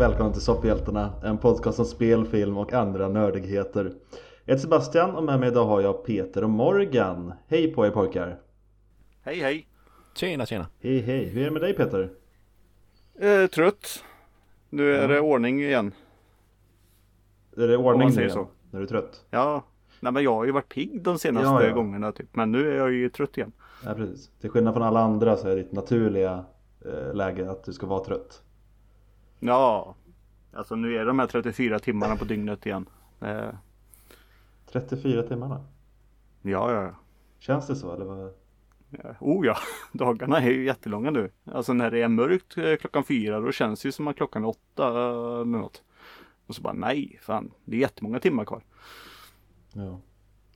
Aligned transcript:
Och 0.00 0.04
välkomna 0.04 0.32
till 0.32 0.42
Sopphjältarna, 0.42 1.12
en 1.24 1.38
podcast 1.38 1.78
om 1.78 1.84
spel, 1.84 2.26
film 2.26 2.56
och 2.56 2.72
andra 2.72 3.08
nördigheter. 3.08 3.84
Jag 4.44 4.54
heter 4.54 4.62
Sebastian 4.62 5.16
och 5.16 5.24
med 5.24 5.40
mig 5.40 5.48
idag 5.48 5.64
har 5.64 5.80
jag 5.80 6.04
Peter 6.04 6.44
och 6.44 6.50
Morgan. 6.50 7.32
Hej 7.48 7.72
på 7.74 7.86
er 7.86 7.90
pojkar! 7.90 8.40
Hej 9.22 9.40
hej! 9.40 9.66
Tjena 10.14 10.46
tjena! 10.46 10.66
Hej 10.78 11.00
hej! 11.00 11.24
Hur 11.24 11.40
är 11.40 11.44
det 11.44 11.50
med 11.50 11.62
dig 11.62 11.74
Peter? 11.74 12.10
Eh, 13.18 13.46
trött. 13.46 14.04
Nu 14.70 14.94
är 14.94 15.08
det 15.08 15.20
ordning 15.20 15.62
igen. 15.62 15.92
Är 17.56 17.68
det 17.68 17.76
Om 17.76 17.84
ordning 17.84 17.98
man 17.98 18.08
nu 18.08 18.14
säger 18.14 18.28
igen? 18.28 18.38
så. 18.38 18.48
När 18.70 18.80
du 18.80 18.86
är 18.86 18.88
trött? 18.88 19.24
Ja, 19.30 19.64
nej 20.00 20.12
men 20.12 20.22
jag 20.22 20.34
har 20.34 20.44
ju 20.44 20.52
varit 20.52 20.68
pigg 20.68 21.02
de 21.02 21.18
senaste 21.18 21.48
Ja, 21.48 21.64
ja. 21.64 21.74
gångerna 21.74 22.12
typ. 22.12 22.36
Men 22.36 22.52
nu 22.52 22.72
är 22.72 22.76
jag 22.76 22.92
ju 22.92 23.08
trött 23.08 23.36
igen. 23.36 23.52
Ja 23.84 23.94
precis. 23.94 24.30
Till 24.40 24.50
skillnad 24.50 24.74
från 24.74 24.82
alla 24.82 25.00
andra 25.00 25.36
så 25.36 25.48
är 25.48 25.56
ditt 25.56 25.72
naturliga 25.72 26.44
eh, 26.84 27.14
läge 27.14 27.50
att 27.50 27.64
du 27.64 27.72
ska 27.72 27.86
vara 27.86 28.04
trött. 28.04 28.42
Ja, 29.40 29.94
alltså 30.52 30.74
nu 30.76 30.96
är 30.96 31.06
de 31.06 31.18
här 31.18 31.26
34 31.26 31.78
timmarna 31.78 32.16
på 32.16 32.24
dygnet 32.24 32.66
igen. 32.66 32.88
Eh, 33.20 33.48
34 34.72 35.22
timmarna. 35.22 35.64
ja, 36.42 36.72
ja, 36.72 36.94
Känns 37.38 37.66
det 37.66 37.76
så 37.76 37.94
eller? 37.94 38.04
Vad? 38.04 38.32
ja. 38.90 39.14
Oh 39.20 39.46
ja, 39.46 39.56
dagarna 39.92 40.38
är 40.38 40.50
ju 40.50 40.64
jättelånga 40.64 41.10
nu. 41.10 41.30
Alltså 41.44 41.72
när 41.72 41.90
det 41.90 42.02
är 42.02 42.08
mörkt 42.08 42.56
eh, 42.58 42.76
klockan 42.76 43.04
fyra 43.04 43.40
då 43.40 43.52
känns 43.52 43.82
det 43.82 43.88
ju 43.88 43.92
som 43.92 44.08
att 44.08 44.16
klockan 44.16 44.44
är 44.44 44.48
åtta 44.48 44.88
eh, 44.88 45.40
eller 45.40 45.44
något. 45.44 45.82
Och 46.46 46.54
så 46.54 46.62
bara 46.62 46.72
nej, 46.72 47.18
fan, 47.22 47.52
det 47.64 47.76
är 47.76 47.80
jättemånga 47.80 48.20
timmar 48.20 48.44
kvar. 48.44 48.62
Ja. 49.72 50.00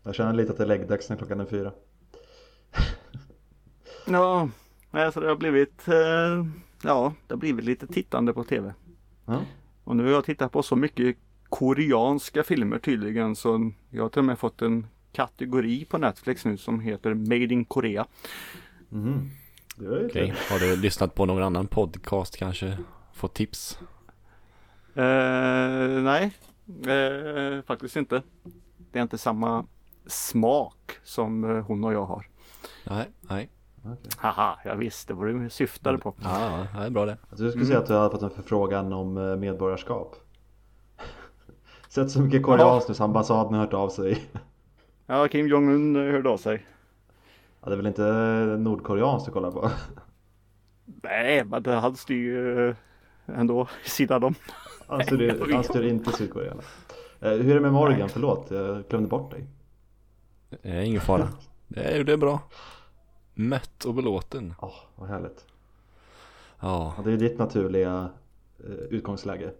Jag 0.03 0.15
känner 0.15 0.33
lite 0.33 0.53
att 0.53 0.59
det 0.59 0.65
är 0.65 0.69
läggdags 0.69 1.11
när 1.11 1.17
klockan 1.17 1.41
är 1.41 1.47
fyra. 1.47 1.73
Ja, 4.07 4.49
nej, 4.91 5.13
så 5.13 5.21
det 5.21 5.29
har 5.29 5.37
blivit, 5.37 5.89
eh, 5.89 6.47
ja, 6.83 7.15
det 7.27 7.35
har 7.35 7.37
blivit 7.37 7.65
lite 7.65 7.87
tittande 7.87 8.33
på 8.33 8.45
tv. 8.45 8.75
Ja. 9.27 9.43
Och 9.85 9.97
nu 9.97 10.05
har 10.05 10.11
jag 10.11 10.25
tittat 10.25 10.53
på 10.53 10.63
så 10.63 10.77
mycket 10.77 11.17
koreanska 11.49 12.43
filmer 12.43 12.79
tydligen 12.79 13.37
så 13.37 13.73
jag 13.91 14.03
har 14.03 14.09
till 14.09 14.19
och 14.19 14.25
med 14.25 14.39
fått 14.39 14.63
en 14.63 14.87
kategori 15.13 15.85
på 15.85 15.99
Netflix 15.99 16.45
nu 16.45 16.57
som 16.57 16.81
heter 16.81 17.15
Made 17.15 17.55
in 17.55 17.65
Korea. 17.65 18.07
Okej, 19.81 20.11
trevligt. 20.13 20.39
har 20.39 20.59
du 20.59 20.77
lyssnat 20.77 21.15
på 21.15 21.27
någon 21.27 21.43
annan 21.43 21.67
podcast 21.67 22.37
kanske? 22.37 22.79
Fått 23.13 23.35
tips? 23.35 23.79
Eh, 24.95 26.03
nej, 26.03 26.33
eh, 26.87 27.63
faktiskt 27.67 27.97
inte. 27.97 28.23
Det 28.93 28.99
är 28.99 29.03
inte 29.03 29.19
samma 29.19 29.67
smak 30.07 30.93
som 31.05 31.45
eh, 31.45 31.65
hon 31.65 31.85
och 31.85 31.93
jag 31.93 32.05
har. 32.05 32.27
Nej, 32.85 33.07
nej. 33.21 33.51
Okej. 33.85 34.11
Haha, 34.17 34.59
jag 34.65 34.77
visste 34.77 35.15
vad 35.15 35.27
du 35.27 35.51
syftade 35.51 35.99
på. 35.99 36.15
Ja, 36.23 36.67
det 36.75 36.79
är 36.87 36.91
bra 36.91 37.07
det. 37.07 37.17
Tror 37.37 37.45
du 37.47 37.51
skulle 37.51 37.67
säga 37.67 37.79
att 37.79 37.87
du 37.87 37.95
hade 37.95 38.11
fått 38.11 38.23
en 38.23 38.31
förfrågan 38.31 38.93
om 38.93 39.17
eh, 39.19 39.37
medborgarskap. 39.37 40.17
Sett 41.89 42.11
så 42.11 42.21
mycket 42.21 42.43
koreanskt 42.43 42.89
nu 42.89 42.95
så 42.95 43.05
ambassaden 43.05 43.55
har 43.55 43.61
hört 43.61 43.75
av 43.75 43.89
sig. 43.89 44.25
Ja, 45.07 45.29
Kim 45.29 45.47
Jong-Un 45.49 45.97
eh, 45.97 46.13
hörde 46.13 46.29
av 46.29 46.37
sig. 46.37 46.67
Ja, 47.61 47.69
det 47.69 47.73
är 47.73 47.77
väl 47.77 47.87
inte 47.87 48.03
nordkoreanskt 48.59 49.27
du 49.27 49.33
kollar 49.33 49.51
på? 49.51 49.71
Nej, 50.85 51.45
men 51.45 51.63
det- 51.63 51.75
han 51.75 51.97
styr 51.97 52.17
ju 52.25 52.69
eh, 52.69 52.77
ändå 53.27 53.69
sidan 53.85 54.25
om. 54.25 54.35
Han 54.89 55.05
styr, 55.05 55.53
han 55.55 55.65
styr 55.65 55.83
inte 55.83 56.13
Sydkorea. 56.13 56.55
Eh, 57.21 57.31
Hur 57.31 57.51
är 57.51 57.55
det 57.55 57.61
med 57.61 57.73
Morgan? 57.73 58.09
Förlåt, 58.09 58.47
jag 58.51 58.85
glömde 58.89 59.09
bort 59.09 59.31
dig. 59.31 59.47
Det 60.63 60.69
är 60.69 60.81
ingen 60.81 61.01
fara. 61.01 61.29
Det 61.69 61.81
är, 61.81 62.05
det 62.05 62.13
är 62.13 62.17
bra. 62.17 62.41
Mätt 63.35 63.85
och 63.85 63.95
belåten. 63.95 64.55
Åh, 64.61 64.75
vad 64.97 65.09
härligt. 65.09 65.47
Ja, 66.61 66.95
Ja, 66.97 67.03
det 67.03 67.13
är 67.13 67.17
ditt 67.17 67.39
naturliga 67.39 68.11
eh, 68.59 68.71
utgångsläge. 68.71 69.53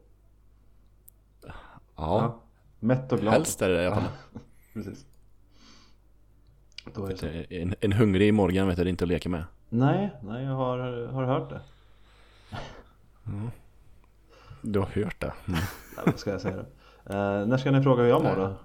ja. 1.97 2.41
Mätt 2.81 3.13
och 3.13 3.19
glad. 3.19 3.35
Helst 3.35 3.63
är 3.63 3.69
det 3.69 3.83
i 3.83 3.87
alla 3.87 3.97
fall. 3.97 4.05
Precis. 4.73 5.07
Då 6.95 7.07
är 7.07 7.17
det. 7.21 7.63
En, 7.63 7.75
en 7.81 7.93
hungrig 7.93 8.35
Morgan 8.35 8.67
vet 8.69 8.79
jag 8.79 8.87
det 8.87 8.89
är 8.89 8.91
inte 8.91 9.05
att 9.05 9.09
leka 9.09 9.29
med. 9.29 9.45
Nej, 9.69 10.11
nej, 10.23 10.45
jag 10.45 10.55
har, 10.55 11.07
har 11.07 11.25
hört 11.25 11.51
det. 11.51 11.61
Du 14.63 14.79
har 14.79 14.87
hört 14.87 15.21
det. 15.21 15.33
Mm. 15.47 15.61
Nej, 15.97 16.05
vad 16.07 16.19
ska 16.19 16.31
jag 16.31 16.41
säga 16.41 16.57
då? 16.57 16.63
Eh, 17.15 17.47
när 17.47 17.57
ska 17.57 17.71
ni 17.71 17.83
fråga 17.83 18.03
hur 18.03 18.09
jag 18.09 18.23
mår 18.23 18.37
då? 18.37 18.57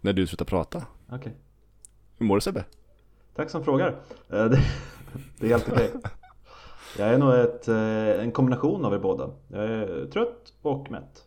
När 0.00 0.12
du 0.12 0.26
slutar 0.26 0.44
prata. 0.44 0.86
Okej. 1.08 1.32
Hur 2.18 2.26
mår 2.26 2.34
du 2.36 2.40
Sebbe? 2.40 2.64
Tack 3.38 3.50
som 3.50 3.64
frågar. 3.64 3.88
Eh, 4.28 4.44
Det, 4.44 4.58
det 5.38 5.46
är 5.46 5.50
helt 5.50 5.68
okej. 5.72 5.92
Jag 6.98 7.08
är 7.08 7.18
nog 7.18 7.34
ett, 7.34 7.68
eh, 7.68 8.22
en 8.24 8.32
kombination 8.32 8.84
av 8.84 8.94
er 8.94 8.98
båda. 8.98 9.30
Jag 9.48 9.64
är 9.64 10.06
trött 10.12 10.52
och 10.62 10.90
mätt. 10.90 11.24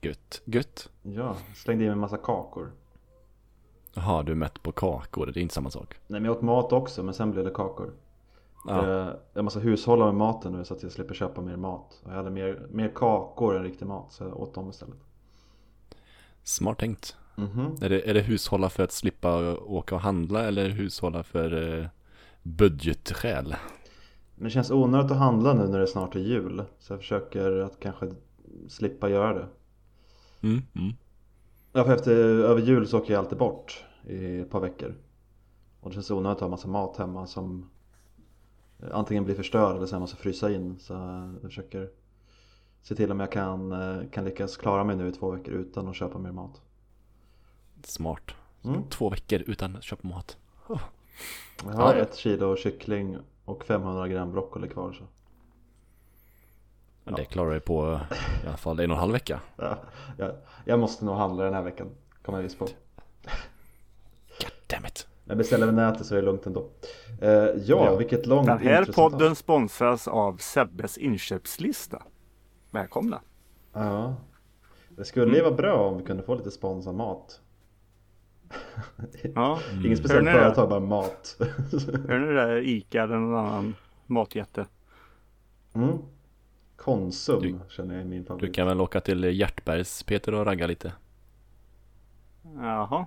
Gött. 0.00 0.42
Gött. 0.44 0.88
Ja, 1.02 1.36
slängde 1.54 1.84
i 1.84 1.86
mig 1.86 1.92
en 1.92 1.98
massa 1.98 2.16
kakor. 2.16 2.72
Jaha, 3.94 4.22
du 4.22 4.32
är 4.32 4.36
mätt 4.36 4.62
på 4.62 4.72
kakor. 4.72 5.26
Det 5.26 5.40
är 5.40 5.42
inte 5.42 5.54
samma 5.54 5.70
sak. 5.70 5.94
Nej 6.06 6.20
men 6.20 6.24
jag 6.24 6.36
åt 6.36 6.42
mat 6.42 6.72
också 6.72 7.02
men 7.02 7.14
sen 7.14 7.30
blev 7.30 7.44
det 7.44 7.50
kakor. 7.50 7.92
Ja. 8.68 8.88
Eh, 9.08 9.08
Jag 9.34 9.44
måste 9.44 9.60
hushålla 9.60 10.04
med 10.04 10.14
maten 10.14 10.52
nu 10.52 10.64
så 10.64 10.74
att 10.74 10.82
jag 10.82 10.92
slipper 10.92 11.14
köpa 11.14 11.40
mer 11.40 11.56
mat. 11.56 12.00
Jag 12.04 12.12
hade 12.12 12.30
mer, 12.30 12.66
mer 12.70 12.92
kakor 12.94 13.56
än 13.56 13.62
riktig 13.62 13.86
mat 13.86 14.12
så 14.12 14.24
jag 14.24 14.40
åt 14.40 14.54
dem 14.54 14.70
istället. 14.70 14.96
Smart 16.42 16.78
tänkt. 16.78 17.16
Mhm. 17.34 17.76
Är 17.82 17.88
det, 17.88 18.10
är 18.10 18.14
det 18.14 18.20
hushålla 18.20 18.70
för 18.70 18.82
att 18.82 18.92
slippa 18.92 19.56
åka 19.56 19.94
och 19.94 20.00
handla 20.00 20.44
eller 20.44 20.68
hushålla 20.68 21.22
för 21.22 21.78
eh, 21.78 21.86
budgetskäl? 22.42 23.54
Men 24.34 24.44
det 24.44 24.50
känns 24.50 24.70
onödigt 24.70 25.10
att 25.10 25.18
handla 25.18 25.54
nu 25.54 25.68
när 25.68 25.78
det 25.78 25.86
snart 25.86 26.16
är 26.16 26.20
jul. 26.20 26.62
Så 26.78 26.92
jag 26.92 27.00
försöker 27.00 27.50
att 27.56 27.80
kanske 27.80 28.12
slippa 28.68 29.08
göra 29.08 29.34
det. 29.34 29.48
Mm, 30.42 30.62
mm. 30.74 30.92
Ja, 31.72 31.84
för 31.84 31.94
efter, 31.94 32.12
över 32.22 32.60
jul 32.60 32.86
så 32.86 32.98
åker 32.98 33.12
jag 33.12 33.20
alltid 33.20 33.38
bort 33.38 33.84
i 34.06 34.38
ett 34.38 34.50
par 34.50 34.60
veckor. 34.60 34.94
Och 35.80 35.90
det 35.90 35.94
känns 35.94 36.10
onödigt 36.10 36.36
att 36.36 36.40
ha 36.40 36.48
massa 36.48 36.68
mat 36.68 36.96
hemma 36.96 37.26
som 37.26 37.70
eh, 38.78 38.88
antingen 38.92 39.24
blir 39.24 39.34
förstörd 39.34 39.76
eller 39.76 39.86
sen 39.86 40.00
måste 40.00 40.16
frysa 40.16 40.50
in. 40.50 40.78
Så 40.78 40.92
jag 41.42 41.50
försöker 41.50 41.90
se 42.82 42.94
till 42.94 43.12
om 43.12 43.20
jag 43.20 43.32
kan, 43.32 43.72
eh, 43.72 44.08
kan 44.10 44.24
lyckas 44.24 44.56
klara 44.56 44.84
mig 44.84 44.96
nu 44.96 45.08
i 45.08 45.12
två 45.12 45.30
veckor 45.30 45.54
utan 45.54 45.88
att 45.88 45.96
köpa 45.96 46.18
mer 46.18 46.32
mat. 46.32 46.62
Smart. 47.86 48.30
Mm. 48.64 48.82
Två 48.90 49.10
veckor 49.10 49.40
utan 49.46 49.76
att 49.76 49.82
köpa 49.84 50.08
mat. 50.08 50.36
Jag 51.64 51.72
har 51.72 51.94
Ja. 51.94 52.00
ett 52.00 52.16
kilo 52.16 52.56
kyckling 52.56 53.18
och 53.44 53.64
500 53.64 54.08
gram 54.08 54.32
broccoli 54.32 54.68
kvar. 54.68 54.92
Så. 54.92 55.04
Men 57.04 57.14
det 57.14 57.24
klarar 57.24 57.52
jag 57.52 57.64
på 57.64 57.92
eh, 57.92 58.16
i 58.44 58.46
alla 58.48 58.56
fall 58.56 58.80
en 58.80 58.90
och 58.90 58.96
en 58.96 59.00
halv 59.00 59.12
vecka. 59.12 59.40
Ja, 59.56 59.78
jag, 60.18 60.34
jag 60.64 60.78
måste 60.78 61.04
nog 61.04 61.14
handla 61.16 61.44
den 61.44 61.54
här 61.54 61.62
veckan. 61.62 61.88
Kommer 62.24 62.38
jag 62.38 62.42
visst 62.42 62.58
på. 62.58 62.64
God 62.64 64.52
damn 64.66 64.86
it. 64.86 65.06
Jag 65.24 65.36
beställer 65.38 65.66
över 65.68 65.72
nätet 65.90 66.06
så 66.06 66.14
är 66.14 66.20
det 66.20 66.24
lugnt 66.26 66.46
ändå. 66.46 66.68
Eh, 67.20 67.30
ja, 67.30 67.52
Ja. 67.64 67.96
vilket 67.96 68.26
långt 68.26 68.46
Den 68.46 68.58
här 68.58 68.84
podden 68.84 69.34
sponsras 69.36 70.08
av 70.08 70.36
Sebbes 70.36 70.98
inköpslista. 70.98 72.02
Välkomna! 72.70 73.20
Ja. 73.72 74.14
Det 74.88 75.04
skulle 75.04 75.36
ju 75.36 75.42
vara 75.42 75.54
bra 75.54 75.88
om 75.88 75.98
vi 75.98 76.04
kunde 76.04 76.22
få 76.22 76.34
lite 76.34 76.50
sponsrad 76.50 76.94
mat. 76.94 77.40
Ja, 79.34 79.60
Ingen 79.84 79.96
speciellt 79.96 80.12
Hör 80.12 80.20
ni 80.32 80.38
det? 80.38 80.44
företag, 80.44 80.68
bara 80.68 80.80
mat. 80.80 81.36
hör 82.08 82.18
ni 82.18 82.26
det 82.26 82.34
där 82.34 82.56
Ica 82.68 83.02
eller 83.02 83.16
någon 83.16 83.46
annan 83.46 83.74
matjätte? 84.06 84.66
Mm. 85.74 85.98
Konsum 86.76 87.42
Du- 87.42 87.58
känner 87.68 87.94
jag 87.94 88.02
är 88.04 88.08
min 88.08 88.22
Du 88.22 88.26
favorit. 88.28 88.54
kan 88.54 88.66
väl 88.66 88.80
åka 88.80 89.00
till 89.00 89.24
Hjärtbergs 89.24 90.02
Peter 90.02 90.34
och 90.34 90.46
ragga 90.46 90.66
lite. 90.66 90.92
Jaha, 92.56 93.06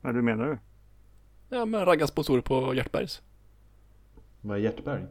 vad 0.00 0.14
du 0.14 0.22
menar 0.22 0.44
du? 0.46 0.58
Ja 1.56 1.64
men 1.64 1.84
ragga 1.84 2.06
sponsorer 2.06 2.40
på 2.40 2.74
Hjärtbergs. 2.74 3.22
Vad 4.40 4.56
är 4.56 4.60
Hjärtberg? 4.62 5.06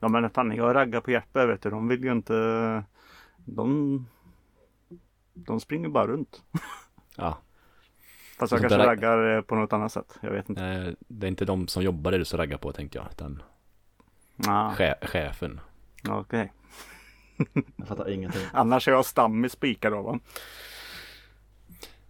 Ja 0.00 0.08
men 0.08 0.30
fan 0.30 0.56
jag 0.56 0.74
raggar 0.74 1.00
på 1.00 1.10
Hjärtberg 1.10 1.46
vet 1.46 1.62
du, 1.62 1.70
de 1.70 1.88
vill 1.88 2.04
ju 2.04 2.12
inte 2.12 2.84
De 3.44 4.06
De 5.34 5.60
springer 5.60 5.88
bara 5.88 6.06
runt. 6.06 6.42
Ja, 7.16 7.38
Fast 8.38 8.50
Så 8.50 8.54
jag 8.56 8.60
kanske 8.60 8.78
raggar 8.88 9.36
eh, 9.36 9.40
på 9.42 9.54
något 9.54 9.72
annat 9.72 9.92
sätt. 9.92 10.18
Jag 10.20 10.30
vet 10.30 10.48
inte. 10.48 10.62
eh, 10.64 10.92
det 10.98 11.26
är 11.26 11.28
inte 11.28 11.44
de 11.44 11.68
som 11.68 11.82
jobbar 11.82 12.10
där 12.10 12.18
du 12.18 12.24
ska 12.24 12.36
ragga 12.38 12.58
på 12.58 12.72
tänkte 12.72 12.98
jag. 12.98 13.06
Utan 13.10 13.42
Ah, 14.46 14.70
che- 14.74 15.06
chefen. 15.06 15.60
Okej. 16.08 16.52
Jag 17.76 17.88
fattar 17.88 18.08
ingenting. 18.10 18.42
Annars 18.52 18.88
är 18.88 18.92
jag 18.92 19.04
stammis 19.04 19.56
Ica 19.62 19.90
då 19.90 20.02
va? 20.02 20.18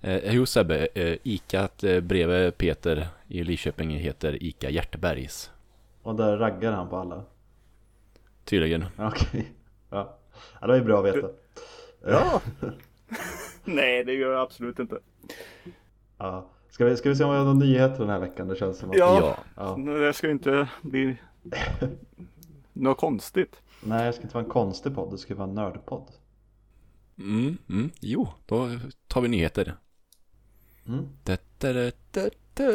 Eh, 0.01 0.35
jo 0.35 0.47
Sebbe, 0.47 0.89
eh, 0.95 1.17
Ica 1.23 1.69
eh, 1.83 2.01
bredvid 2.01 2.59
Peter 2.59 3.09
i 3.29 3.45
Lidköping 3.45 3.91
heter 3.91 4.43
Ica 4.43 4.71
Hjärtbergs. 4.71 5.51
Och 6.03 6.15
där 6.15 6.37
raggar 6.37 6.73
han 6.73 6.89
på 6.89 6.97
alla. 6.97 7.25
Tydligen. 8.45 8.85
Okej. 8.99 9.53
Ja. 9.91 10.19
ja, 10.55 10.61
det 10.61 10.67
var 10.67 10.75
ju 10.77 10.85
bra 10.85 10.99
att 10.99 11.17
veta. 11.17 11.29
Ja. 12.07 12.41
Nej 13.65 14.05
det 14.05 14.13
gör 14.13 14.33
jag 14.33 14.41
absolut 14.43 14.79
inte. 14.79 14.99
Ja. 16.19 16.51
Ska, 16.71 16.85
vi, 16.85 16.97
ska 16.97 17.09
vi 17.09 17.17
se 17.17 17.25
om 17.25 17.31
vi 17.31 17.37
har 17.37 17.45
några 17.45 17.59
nyheter 17.59 17.99
den 17.99 18.09
här 18.09 18.19
veckan? 18.19 18.49
Det 18.49 18.57
känns 18.57 18.79
som 18.79 18.91
att... 18.91 18.97
Ja. 18.99 19.37
Ja. 19.57 19.77
Det 19.77 20.13
ska 20.13 20.27
ju 20.27 20.33
inte 20.33 20.69
bli 20.83 21.17
något 22.73 22.99
konstigt. 22.99 23.61
Nej, 23.83 24.07
det 24.07 24.13
ska 24.13 24.23
inte 24.23 24.35
vara 24.35 24.45
en 24.45 24.51
konstig 24.51 24.95
podd, 24.95 25.11
det 25.11 25.19
ska 25.19 25.35
vara 25.35 25.49
en 25.49 25.55
nördpodd. 25.55 26.11
Mm, 27.19 27.59
mm, 27.69 27.91
jo, 28.01 28.29
då 28.47 28.69
tar 29.09 29.21
vi 29.21 29.29
nyheter. 29.29 29.75
Mm. 30.87 31.09
Da, 31.25 31.37
da, 31.59 31.73
da, 31.73 31.91
da, 32.11 32.29
da. 32.55 32.71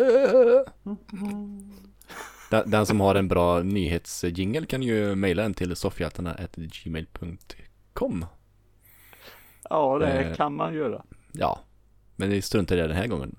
Den, 2.49 2.71
den 2.71 2.85
som 2.85 2.99
har 2.99 3.15
en 3.15 3.27
bra 3.27 3.59
nyhetsjingel 3.63 4.65
kan 4.65 4.83
ju 4.83 5.15
mejla 5.15 5.43
den 5.43 5.53
till 5.53 5.75
soffhjältarna.gmail.com 5.75 8.25
Ja, 9.69 9.97
det 9.99 10.23
Eh. 10.23 10.35
kan 10.35 10.55
man 10.55 10.73
göra. 10.73 11.03
Ja, 11.31 11.59
men 12.21 12.29
vi 12.29 12.41
struntar 12.41 12.75
i 12.75 12.79
det 12.79 12.87
den 12.87 12.97
här 12.97 13.07
gången. 13.07 13.35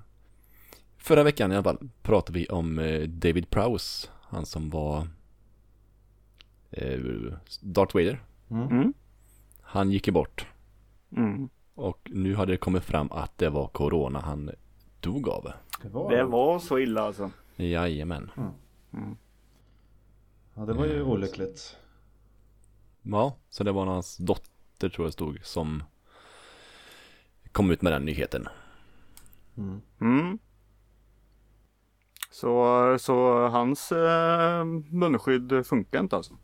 Förra 0.97 1.23
veckan 1.23 1.53
i 1.53 1.55
alla 1.55 1.63
fall 1.65 1.89
pratade 2.03 2.39
vi 2.39 2.47
om 2.47 2.79
eh, 2.79 3.01
David 3.09 3.51
Prowse, 3.51 4.09
han 4.23 4.47
som 4.47 4.71
var 4.71 5.09
eh, 6.71 7.01
Darth 7.61 7.95
Vader. 7.97 8.23
Mm. 8.51 8.69
Mm. 8.69 8.93
Han 9.61 9.91
gick 9.91 10.07
ju 10.07 10.13
bort 10.13 10.47
Mm. 11.17 11.49
och 11.75 12.11
nu 12.13 12.35
hade 12.35 12.53
det 12.53 12.57
kommit 12.57 12.85
fram 12.85 13.13
att 13.13 13.39
det 13.39 13.49
var 13.49 13.67
Corona 13.69 14.21
han 14.21 14.51
dog 15.01 15.29
av. 15.29 15.53
Det 15.83 15.89
var 15.89 16.11
Det 16.17 16.25
var 16.25 16.59
så 16.59 16.79
illa 16.79 17.03
alltså. 17.03 17.31
Jajamän. 17.57 18.31
Ja, 20.55 20.65
det 20.67 20.73
var 20.73 20.87
ju 20.87 21.03
olyckligt. 21.03 21.77
Ja, 23.03 23.37
så 23.51 23.65
det 23.65 23.73
var 23.73 23.87
hans 23.87 24.17
dotter 24.17 24.89
tror 24.89 25.07
jag 25.07 25.13
stod 25.13 25.45
som 25.45 25.83
kom 27.53 27.71
ut 27.71 27.83
med 27.83 27.93
den 27.93 28.05
nyheten. 28.05 28.49
Mm. 29.57 29.81
Mm. 30.01 30.39
Så, 32.31 32.97
så 33.01 33.49
hans 33.49 33.93
eh, 33.93 34.65
munskydd 34.91 35.67
funkar 35.67 36.01
inte 36.01 36.17
alltså. 36.17 36.35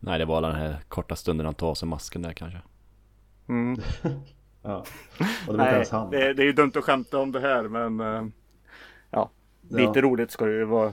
Nej, 0.00 0.18
det 0.18 0.24
var 0.24 0.42
den 0.42 0.54
här 0.54 0.76
korta 0.88 1.16
stunden 1.16 1.46
han 1.46 1.54
tog 1.54 1.68
av 1.68 1.74
sig 1.74 1.88
masken 1.88 2.22
där 2.22 2.32
kanske. 2.32 2.62
Mm. 3.48 3.80
Ja. 4.64 4.84
Och 5.46 5.52
det 5.52 5.58
var 5.58 5.72
Nej, 5.72 5.86
han. 5.90 6.10
det, 6.10 6.32
det 6.34 6.42
är 6.42 6.46
ju 6.46 6.52
dumt 6.52 6.72
att 6.74 6.84
skämta 6.84 7.18
om 7.18 7.32
det 7.32 7.40
här 7.40 7.68
men 7.68 8.00
eh, 8.00 8.26
ja, 9.10 9.30
lite 9.70 9.92
Ja. 9.98 10.02
roligt 10.02 10.30
ska 10.30 10.44
det 10.44 10.52
ju 10.52 10.64
vara. 10.64 10.92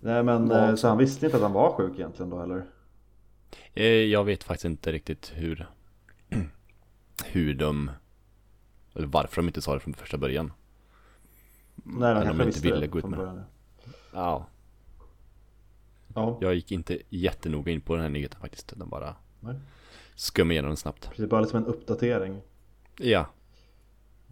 Nej 0.00 0.22
men 0.22 0.50
eh, 0.50 0.74
så 0.74 0.88
han 0.88 0.98
visste 0.98 1.26
inte 1.26 1.36
att 1.36 1.42
han 1.42 1.52
var 1.52 1.72
sjuk 1.72 1.92
egentligen 1.94 2.30
då 2.30 2.42
eller? 2.42 2.64
Eh, 3.74 3.84
Jag 3.86 4.24
vet 4.24 4.44
faktiskt 4.44 4.64
inte 4.64 4.92
riktigt 4.92 5.32
hur 5.34 5.66
hur 7.26 7.54
de 7.54 7.90
eller 8.98 9.08
varför 9.08 9.36
de 9.42 9.46
inte 9.46 9.62
sa 9.62 9.74
det 9.74 9.80
från 9.80 9.94
första 9.94 10.18
början. 10.18 10.52
Nej, 11.74 12.14
de 12.14 12.22
kanske 12.24 12.44
inte 12.44 12.60
ville 12.60 12.80
det 12.80 12.86
gå 12.86 12.98
ut 12.98 13.04
med. 13.06 13.18
början. 13.18 13.42
Ja, 14.12 14.46
Ja, 16.14 16.38
jag 16.40 16.54
gick 16.54 16.72
inte 16.72 16.98
jättenoga 17.08 17.72
in 17.72 17.80
på 17.80 17.94
den 17.94 18.02
här 18.02 18.10
nyheten 18.10 18.40
faktiskt. 18.40 18.78
Den 18.78 18.88
bara 18.88 19.14
Nej. 19.40 19.54
skum 20.14 20.50
igenom 20.50 20.68
den 20.68 20.76
snabbt. 20.76 21.08
precis 21.10 21.28
bara 21.30 21.40
liksom 21.40 21.58
en 21.58 21.66
uppdatering. 21.66 22.40
Ja. 22.98 23.26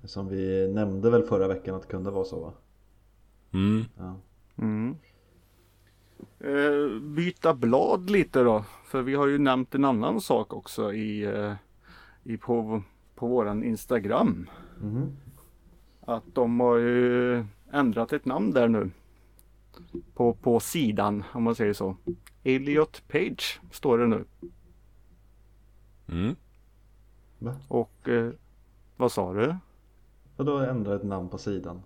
Som 0.05 0.29
vi 0.29 0.69
nämnde 0.69 1.11
väl 1.11 1.23
förra 1.23 1.49
veckan 1.49 1.75
att 1.75 1.83
det 1.83 1.89
kunde 1.89 2.11
vara 2.11 2.25
så 2.25 2.41
va? 2.41 2.53
Mm. 3.53 3.85
Ja. 3.97 4.17
Mm. 4.59 4.97
Eh, 6.41 7.01
byta 7.01 7.55
blad 7.55 8.11
lite 8.11 8.43
då. 8.43 8.65
För 8.85 9.03
vi 9.03 9.15
har 9.15 9.27
ju 9.27 9.39
nämnt 9.39 9.75
en 9.75 9.85
annan 9.85 10.21
sak 10.21 10.53
också 10.53 10.93
i, 10.93 11.23
eh, 11.25 11.53
i 12.23 12.37
på, 12.37 12.83
på 13.17 13.27
våran 13.27 13.65
Instagram. 13.65 14.51
Mhm. 14.81 15.17
Att 16.01 16.25
de 16.35 16.61
har 16.61 16.77
ju 16.77 17.45
ändrat 17.73 18.13
ett 18.13 18.25
namn 18.25 18.51
där 18.51 18.69
nu. 18.69 18.91
På, 20.15 20.35
på 20.35 20.61
sidan 20.61 21.25
om 21.33 21.43
man 21.43 21.55
säger 21.55 21.73
så. 21.73 21.97
Elliot 22.45 23.03
Page 23.09 23.61
står 23.71 23.99
det 23.99 24.07
nu. 24.07 24.25
Mm. 26.09 26.37
Va? 27.39 27.57
Och 27.69 28.09
eh, 28.09 28.31
vad 28.97 29.13
sa 29.13 29.33
du? 29.33 29.57
Och 30.37 30.45
då 30.45 30.59
ändra 30.59 30.95
ett 30.97 31.05
namn 31.05 31.29
på 31.29 31.39
sidan. 31.39 31.83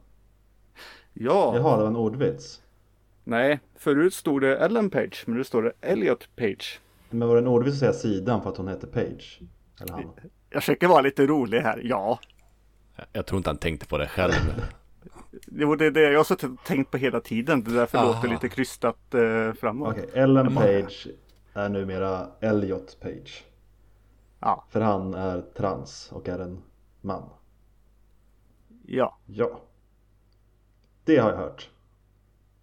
Ja, 1.12 1.52
Jaha, 1.56 1.76
det 1.76 1.82
var 1.82 1.86
en 1.86 1.96
ordvits. 1.96 2.62
nej, 3.24 3.60
förut 3.74 4.14
stod 4.14 4.40
det 4.40 4.56
Ellen 4.58 4.90
Page 4.90 5.24
men 5.26 5.36
nu 5.36 5.44
står 5.44 5.62
det 5.62 5.72
Elliot 5.80 6.28
Page. 6.36 6.80
Men 7.10 7.28
var 7.28 7.34
det 7.34 7.40
en 7.40 7.46
ordvits 7.48 7.74
att 7.74 7.80
säga 7.80 7.92
sidan 7.92 8.42
för 8.42 8.50
att 8.50 8.56
hon 8.56 8.68
heter 8.68 8.86
Page? 8.86 9.40
Eller 9.80 9.92
han? 9.92 10.04
Jag 10.50 10.62
försöker 10.62 10.88
vara 10.88 11.00
lite 11.00 11.26
rolig 11.26 11.60
här, 11.60 11.80
ja. 11.84 12.18
Jag 13.12 13.26
tror 13.26 13.36
inte 13.36 13.50
han 13.50 13.56
tänkte 13.56 13.86
på 13.86 13.98
det 13.98 14.08
själv. 14.08 14.32
Jo, 15.46 15.74
det 15.76 15.86
är 15.86 15.90
det 15.90 16.00
jag 16.10 16.18
har 16.18 16.24
suttit 16.24 16.50
och 16.50 16.64
tänkt 16.64 16.90
på 16.90 16.96
hela 16.96 17.20
tiden. 17.20 17.64
Det 17.64 17.70
är 17.70 17.74
därför 17.74 17.98
Aha. 17.98 18.06
låter 18.06 18.28
lite 18.28 18.48
krystat 18.48 19.14
eh, 19.14 19.52
framåt. 19.52 19.88
Okej, 19.98 20.10
Ellen 20.14 20.54
Page 20.54 21.08
är 21.52 21.68
numera 21.68 22.26
Elliot 22.40 23.00
Page. 23.00 23.44
Ja, 24.40 24.64
För 24.70 24.80
han 24.80 25.14
är 25.14 25.40
trans 25.56 26.12
och 26.12 26.28
är 26.28 26.38
en 26.38 26.62
man. 27.00 27.30
ja, 28.86 29.18
Ja. 29.26 29.60
Det 31.04 31.16
har 31.16 31.30
jag 31.30 31.36
hört. 31.36 31.70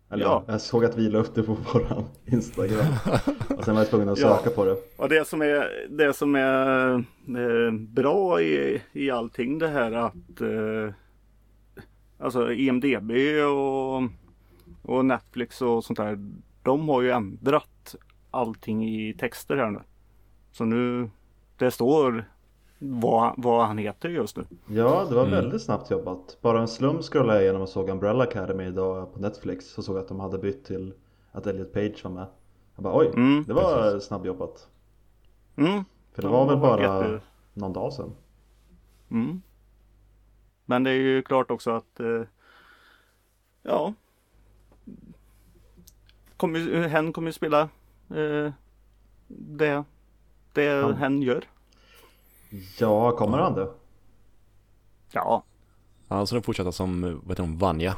Eller 0.09 0.23
Ja. 0.25 0.43
jag 0.47 0.61
såg 0.61 0.85
att 0.85 0.97
vi 0.97 1.09
la 1.09 1.19
upp 1.19 1.35
det 1.35 1.43
på 1.43 1.53
våran 1.53 2.03
Instagram. 2.25 2.93
Och 3.57 3.63
sen 3.65 3.73
var 3.75 3.81
jag 3.81 3.89
tvungen 3.89 4.09
att 4.09 4.19
Ja. 4.21 4.37
söka 4.37 4.49
på 4.55 4.65
det. 4.65 4.77
och 4.97 5.09
det 5.09 5.27
som 5.27 5.41
är, 5.41 5.87
det 5.89 6.13
som 6.13 6.35
är 6.35 6.93
eh, 7.27 7.71
bra 7.71 8.41
i, 8.41 8.81
i 8.93 9.11
allting 9.11 9.59
det 9.59 9.67
här 9.67 9.91
att 9.91 10.41
eh, 10.41 10.93
alltså 12.19 12.51
IMDB 12.51 13.11
och, 13.47 14.03
och 14.95 15.05
Netflix 15.05 15.61
och 15.61 15.83
sånt 15.83 15.97
där. 15.97 16.17
De 16.63 16.89
har 16.89 17.01
ju 17.01 17.11
ändrat 17.11 17.95
allting 18.31 18.89
i 18.89 19.13
texter 19.13 19.57
här 19.57 19.69
nu. 19.71 19.79
Så 20.51 20.65
nu 20.65 21.09
det 21.57 21.71
står 21.71 22.25
vad, 22.79 23.33
vad 23.37 23.67
han 23.67 23.77
heter 23.77 24.09
just 24.09 24.37
nu. 24.37 24.43
Ja, 24.67 25.05
det 25.09 25.15
var 25.15 25.25
Mm. 25.25 25.31
väldigt 25.31 25.61
snabbt 25.61 25.91
jobbat. 25.91 26.37
Bara 26.41 26.61
en 26.61 26.67
slump 26.67 27.01
scrollade 27.03 27.33
jag 27.39 27.43
igenom 27.43 27.61
och 27.61 27.69
såg 27.69 27.89
Umbrella 27.89 28.23
Academy 28.23 28.63
idag 28.65 29.13
på 29.13 29.19
Netflix. 29.19 29.77
Och 29.77 29.83
såg 29.83 29.97
att 29.97 30.07
de 30.07 30.19
hade 30.19 30.37
bytt 30.37 30.65
till 30.65 30.93
att 31.31 31.47
Elliot 31.47 31.73
Page 31.73 32.01
var 32.03 32.11
med. 32.11 32.27
Jag 32.75 32.83
bara 32.83 32.97
oj, 32.97 33.07
Mm, 33.15 33.43
det 33.47 33.53
var 33.53 33.81
precis. 33.81 34.07
snabbjobbat. 34.07 34.67
Mm. 35.55 35.83
För 36.13 36.21
det 36.21 36.27
Ja, 36.27 36.31
var 36.31 36.45
väl 36.47 36.57
bara 36.57 36.81
jätte- 36.81 37.21
någon 37.53 37.73
dag 37.73 37.93
sedan. 37.93 38.11
Mm. 39.11 39.41
Men 40.65 40.83
det 40.83 40.89
är 40.89 40.93
ju 40.95 41.21
klart 41.21 41.51
också 41.51 41.71
att 41.71 41.99
eh, 41.99 42.21
ja. 43.63 43.93
Kommer, 46.37 46.87
hen 46.87 47.13
kommer 47.13 47.27
ju 47.27 47.33
spela 47.33 47.61
eh, 48.09 48.51
det, 49.27 49.83
det 50.53 50.81
Han. 50.83 50.93
hen 50.93 51.21
gör. 51.21 51.43
Ja, 52.79 53.11
kommer 53.11 53.37
han 53.37 53.53
det? 53.53 53.67
Ja, 56.09 56.25
så 56.25 56.35
de 56.35 56.41
fortsätter 56.41 56.71
som, 56.71 57.01
vad 57.01 57.29
heter 57.31 57.43
hon, 57.43 57.57
Vanja 57.57 57.95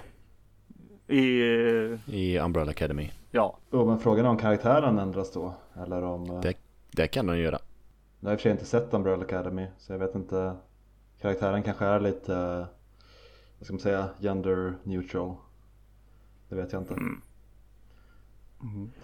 i, 1.08 1.20
i 2.06 2.38
Umbrella 2.40 2.72
Academy. 2.72 3.12
ja, 3.32 3.58
Jo, 3.72 3.86
men 3.86 4.00
frågan 4.00 4.26
är 4.26 4.30
om 4.30 4.38
karaktären 4.38 5.00
ändras 5.00 5.32
då? 5.34 5.54
Eller 5.84 6.04
om... 6.04 6.30
eh, 6.30 6.42
Det, 6.42 6.54
det 6.92 7.08
kan 7.08 7.26
de 7.28 7.38
göra. 7.38 7.60
Jag 8.20 8.30
har 8.30 8.34
i 8.34 8.36
och 8.36 8.40
för 8.40 8.44
sig 8.44 8.52
inte 8.52 8.66
sett 8.66 8.94
Umbrella 8.94 9.24
Academy 9.26 9.68
så 9.78 9.94
jag 9.94 10.00
vet 10.00 10.16
inte 10.16 10.56
Karaktären 11.22 11.64
kanske 11.64 11.86
är 11.86 12.00
lite 12.00 12.36
Vad 13.60 13.66
ska 13.66 13.74
man 13.74 13.80
säga? 13.80 14.10
Gender 14.20 14.74
neutral 14.84 15.36
Det 16.50 16.56
vet 16.56 16.74
jag 16.74 16.82
inte 16.82 16.96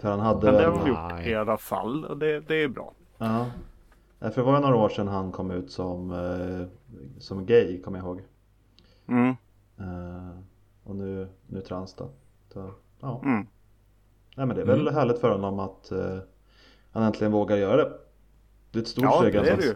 För 0.00 0.10
han 0.10 0.20
hade 0.20 0.46
men 0.52 0.54
det 0.54 0.66
har 0.66 0.78
de 0.78 0.88
gjort 0.88 1.26
i 1.26 1.34
alla 1.34 1.56
fall 1.56 2.04
och 2.04 2.16
det, 2.18 2.40
det 2.40 2.54
är 2.54 2.68
bra. 2.68 2.92
Ja 3.18 3.38
Nej, 3.38 3.50
För 4.20 4.34
det 4.34 4.42
var 4.42 4.54
ju 4.54 4.60
några 4.60 4.76
år 4.76 4.88
sedan 4.88 5.08
han 5.08 5.32
kom 5.32 5.50
ut 5.50 5.70
som 5.70 6.10
eh, 6.10 6.66
Som 7.18 7.46
gay 7.46 7.82
kommer 7.82 7.98
jag 7.98 8.06
ihåg 8.06 8.22
Mm, 9.08 9.28
eh, 9.78 10.38
Och 10.84 10.96
nu, 10.96 11.28
nu 11.46 11.60
trans 11.60 11.94
då 11.94 12.08
så, 12.52 12.70
Ja 13.00 13.20
mm, 13.24 13.46
Nej 14.36 14.46
men 14.46 14.56
det 14.56 14.62
är 14.62 14.66
väl 14.66 14.80
Mm. 14.80 14.94
härligt 14.94 15.18
för 15.18 15.30
honom 15.30 15.58
att 15.58 15.90
eh, 15.92 16.18
Han 16.92 17.02
äntligen 17.02 17.32
vågar 17.32 17.56
göra 17.56 17.76
det 17.76 17.92
Det 18.70 18.78
är 18.78 18.82
ett 18.82 18.88
stort 18.88 19.04
ja, 19.04 19.18
steg 19.20 19.32
det 19.32 19.38
alltså. 19.38 19.52
är 19.52 19.56
det 19.56 19.64
ju. 19.66 19.74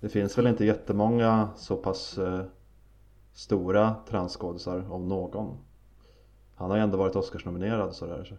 Det 0.00 0.08
finns 0.08 0.38
väl 0.38 0.46
inte 0.46 0.64
jättemånga 0.64 1.48
så 1.56 1.76
pass 1.76 2.18
eh, 2.18 2.42
stora 3.32 3.94
transskådisar 4.08 4.92
om 4.92 5.08
någon. 5.08 5.56
Han 6.54 6.70
har 6.70 6.76
ju 6.76 6.82
ändå 6.82 6.98
varit 6.98 7.16
Oscarsnominerad 7.16 7.94
sådär. 7.94 8.24
Så. 8.24 8.34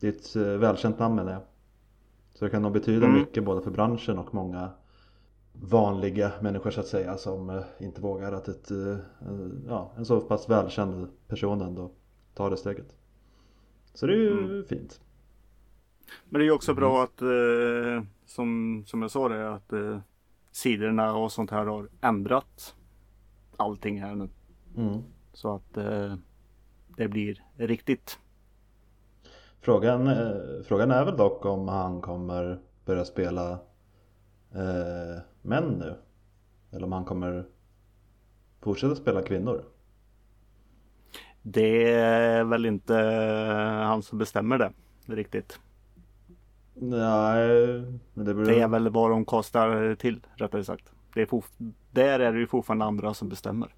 Det 0.00 0.06
är 0.08 0.12
ett 0.12 0.36
eh, 0.36 0.58
välkänt 0.58 0.98
namn 0.98 1.14
menar 1.14 1.32
jag. 1.32 1.42
Så 2.40 2.44
det 2.46 2.50
kan 2.50 2.62
nog 2.62 2.72
betyda 2.72 3.06
Mm. 3.06 3.20
mycket 3.20 3.44
både 3.44 3.62
för 3.62 3.70
branschen 3.70 4.18
och 4.18 4.34
många 4.34 4.70
vanliga 5.52 6.32
människor 6.40 6.70
så 6.70 6.80
att 6.80 6.86
säga 6.86 7.16
som 7.16 7.50
eh, 7.50 7.62
inte 7.78 8.00
vågar 8.00 8.32
att 8.32 8.48
ett, 8.48 8.70
eh, 8.70 8.96
en- 9.28 9.64
ja, 9.68 9.92
en 9.96 10.04
så 10.06 10.20
pass 10.20 10.48
välkänd 10.50 11.08
person 11.28 11.60
ändå 11.60 11.90
tar 12.34 12.50
det 12.50 12.56
steget. 12.56 12.96
Så 13.94 14.06
det 14.06 14.12
är 14.12 14.16
ju 14.16 14.38
Mm. 14.44 14.64
fint. 14.64 15.00
Men 16.28 16.38
det 16.38 16.44
är 16.44 16.46
ju 16.46 16.52
också 16.52 16.74
bra 16.74 17.02
att 17.02 17.22
eh, 17.22 18.02
som, 18.26 18.82
som 18.86 19.02
jag 19.02 19.10
sa 19.10 19.28
det 19.28 19.54
att 19.54 19.72
eh, 19.72 19.98
sidorna 20.50 21.14
och 21.16 21.32
sånt 21.32 21.50
här 21.50 21.66
har 21.66 21.88
ändrat 22.00 22.74
allting 23.56 24.00
här 24.00 24.14
nu. 24.14 24.28
Mm. 24.76 24.98
Så 25.32 25.54
att 25.54 25.76
eh, 25.76 26.14
det 26.96 27.08
blir 27.08 27.42
riktigt. 27.56 28.18
Frågan, 29.60 30.06
eh, 30.06 30.62
frågan 30.64 30.90
är 30.90 31.04
väl 31.04 31.16
dock 31.16 31.44
om 31.44 31.68
han 31.68 32.00
kommer 32.00 32.58
börja 32.84 33.04
spela 33.04 33.50
eh, 34.52 35.22
män 35.42 35.64
nu. 35.78 35.94
Eller 36.70 36.86
om 36.86 36.92
han 36.92 37.04
kommer 37.04 37.44
fortsätta 38.60 38.94
spela 38.94 39.22
kvinnor. 39.22 39.64
Det 41.42 41.92
är 41.92 42.44
väl 42.44 42.66
inte 42.66 42.94
han 43.84 44.02
som 44.02 44.18
bestämmer 44.18 44.58
det 44.58 44.72
riktigt. 45.06 45.60
Nej, 46.74 47.80
men 48.14 48.24
det 48.26 48.34
beror... 48.34 48.44
Det 48.44 48.60
är 48.60 48.68
väl 48.68 48.88
vad 48.88 49.10
de 49.10 49.24
kostar 49.24 49.94
till 49.94 50.20
rättare 50.34 50.64
sagt. 50.64 50.92
Det 51.14 51.22
är 51.22 51.26
forf- 51.26 51.72
där 51.90 52.20
är 52.20 52.32
det 52.32 52.38
ju 52.38 52.46
fortfarande 52.46 52.84
andra 52.84 53.14
som 53.14 53.28
bestämmer. 53.28 53.74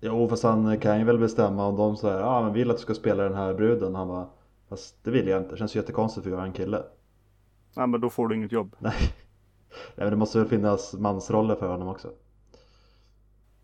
Jo 0.00 0.28
fast 0.28 0.42
han 0.42 0.78
kan 0.78 0.98
ju 0.98 1.04
väl 1.04 1.18
bestämma 1.18 1.66
om 1.66 1.76
de 1.76 1.96
säger 1.96 2.20
ja 2.20 2.26
ah, 2.26 2.42
men 2.42 2.52
vill 2.52 2.70
att 2.70 2.76
du 2.76 2.82
ska 2.82 2.94
spela 2.94 3.22
den 3.22 3.34
här 3.34 3.54
bruden. 3.54 3.94
Han 3.94 4.08
bara 4.08 4.26
fast 4.68 5.04
det 5.04 5.10
vill 5.10 5.28
jag 5.28 5.40
inte. 5.42 5.50
Det 5.50 5.56
känns 5.56 5.76
ju 5.76 5.80
jättekonstigt 5.80 6.24
för 6.24 6.30
jag 6.30 6.40
är 6.40 6.44
en 6.44 6.52
kille. 6.52 6.82
Nej 7.76 7.86
men 7.86 8.00
då 8.00 8.10
får 8.10 8.28
du 8.28 8.34
inget 8.34 8.52
jobb. 8.52 8.76
Nej. 8.78 8.94
Nej 9.96 10.04
men 10.04 10.10
det 10.10 10.16
måste 10.16 10.38
väl 10.38 10.48
finnas 10.48 10.92
mansroller 10.94 11.54
för 11.54 11.68
honom 11.68 11.88
också. 11.88 12.10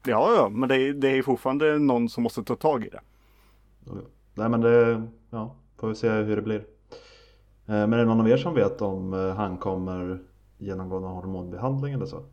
Ja 0.06 0.34
ja 0.36 0.48
men 0.48 0.68
det 0.68 0.76
är, 0.76 0.92
det 0.92 1.08
är 1.08 1.22
fortfarande 1.22 1.78
någon 1.78 2.08
som 2.08 2.22
måste 2.22 2.44
ta 2.44 2.56
tag 2.56 2.84
i 2.84 2.88
det. 2.88 3.00
Nej 4.34 4.48
men 4.48 4.60
det, 4.60 5.02
ja, 5.30 5.54
får 5.76 5.88
vi 5.88 5.94
se 5.94 6.10
hur 6.10 6.36
det 6.36 6.42
blir. 6.42 6.66
Eh, 7.66 7.86
Men 7.86 7.92
är 7.92 7.98
det 7.98 8.04
någon 8.04 8.20
av 8.20 8.28
er 8.28 8.36
som 8.36 8.54
vet 8.54 8.82
om 8.82 9.14
eh, 9.14 9.34
han 9.34 9.58
kommer 9.58 10.18
genomgå 10.58 11.00
någon 11.00 11.14
hormonbehandling 11.14 11.94
eller 11.94 12.06
så? 12.06 12.24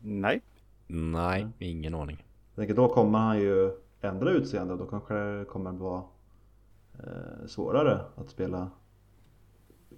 Nej. 0.00 0.40
Nej, 0.86 1.46
ingen 1.58 1.94
aning. 1.94 2.24
Jag 2.54 2.62
tänker 2.62 2.74
då 2.82 2.88
kommer 2.88 3.18
han 3.18 3.38
ju 3.38 3.70
ändra 4.00 4.30
utseende 4.30 4.72
och 4.72 4.78
då 4.78 4.86
kanske 4.86 5.14
det 5.14 5.44
kommer 5.44 5.72
vara 5.72 6.02
svårare 7.46 8.00
att 8.16 8.30
spela 8.30 8.70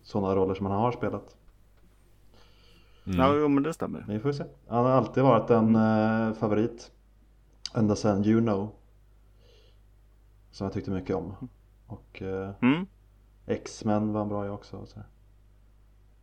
sådana 0.02 0.34
roller 0.34 0.54
som 0.54 0.66
han 0.66 0.74
har 0.80 0.92
spelat. 0.92 1.36
Mm. 3.06 3.18
Ja 3.18 3.34
jo, 3.36 3.48
men 3.48 3.62
det 3.62 3.72
stämmer. 3.72 4.00
Men 4.06 4.16
vi 4.16 4.20
får 4.20 4.32
se. 4.32 4.44
Han 4.68 4.84
har 4.84 4.90
alltid 4.92 5.22
varit 5.22 5.50
en 5.50 5.76
eh, 5.76 6.32
favorit. 6.34 6.90
Ända 7.74 7.96
sedan 7.96 8.24
You 8.24 8.40
know. 8.40 8.68
Som 10.50 10.64
jag 10.64 10.72
tyckte 10.74 10.90
mycket 10.90 11.16
om. 11.16 11.34
Och 11.86 12.22
eh, 12.22 12.50
Mm. 12.60 12.86
X-Men 13.46 14.12
var 14.12 14.20
han 14.20 14.28
bra 14.28 14.46
i 14.46 14.48
också. 14.48 14.76
och 14.76 14.88
Så. 14.88 15.00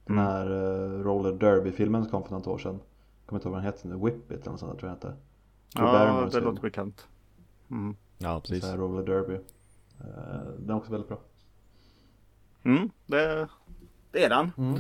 Den 0.06 0.18
Mm. 0.20 0.26
här 0.26 0.46
eh, 0.46 1.04
Roller 1.04 1.32
Derby-filmen 1.34 2.04
som 2.04 2.12
kom 2.12 2.24
för 2.24 2.32
något 2.32 2.48
år 2.48 2.58
sedan. 2.58 2.74
Jag 3.20 3.30
kommer 3.30 3.40
inte 3.40 3.48
ihåg 3.48 3.54
vad 3.54 3.64
den 3.64 3.74
hette 3.74 3.88
nu. 3.88 3.96
Whip 4.06 4.32
It 4.32 4.42
eller 4.42 4.52
något 4.52 4.60
sånt 4.60 4.72
där 4.72 4.80
tror 4.80 4.90
jag 4.90 4.96
inte. 4.96 5.08
Drew 5.08 5.88
Ja 5.88 6.30
det 6.32 6.40
låter 6.40 6.62
bekant. 6.62 7.08
Mm. 7.72 7.96
Ja, 8.18 8.40
precis. 8.40 8.64
Så 8.64 8.70
här 8.70 8.78
Roller 8.78 9.04
Derby. 9.04 9.40
Eh, 10.00 10.44
den 10.60 10.70
är 10.70 10.74
också 10.76 10.92
väldigt 10.92 11.08
bra. 11.08 11.20
Mm, 12.64 12.90
det, 13.06 13.48
det 14.12 14.24
är 14.24 14.30
den. 14.30 14.52
Mm. 14.58 14.80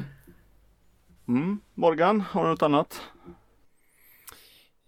Mm. 1.27 1.59
Morgan, 1.74 2.21
har 2.21 2.43
du 2.43 2.50
något 2.50 2.62
annat? 2.62 3.01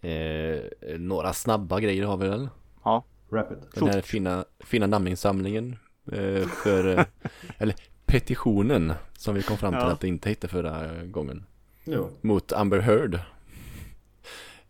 Eh, 0.00 0.60
några 0.98 1.32
snabba 1.32 1.80
grejer 1.80 2.04
har 2.06 2.16
vi 2.16 2.28
väl? 2.28 2.48
Ja. 2.84 3.04
Rapid. 3.30 3.58
Den 3.74 3.88
här 3.88 4.00
fina, 4.00 4.44
fina 4.60 4.86
namninsamlingen 4.86 5.76
eh, 6.12 6.46
för, 6.46 6.98
eh, 6.98 7.04
eller 7.58 7.74
petitionen 8.06 8.92
som 9.12 9.34
vi 9.34 9.42
kom 9.42 9.56
fram 9.56 9.72
till 9.72 9.80
Ja. 9.80 9.92
att 9.92 10.00
det 10.00 10.08
inte 10.08 10.28
hette 10.28 10.48
förra 10.48 11.04
gången. 11.04 11.46
Jo. 11.84 12.10
Mot 12.20 12.52
Amber 12.52 12.78
Heard 12.78 13.18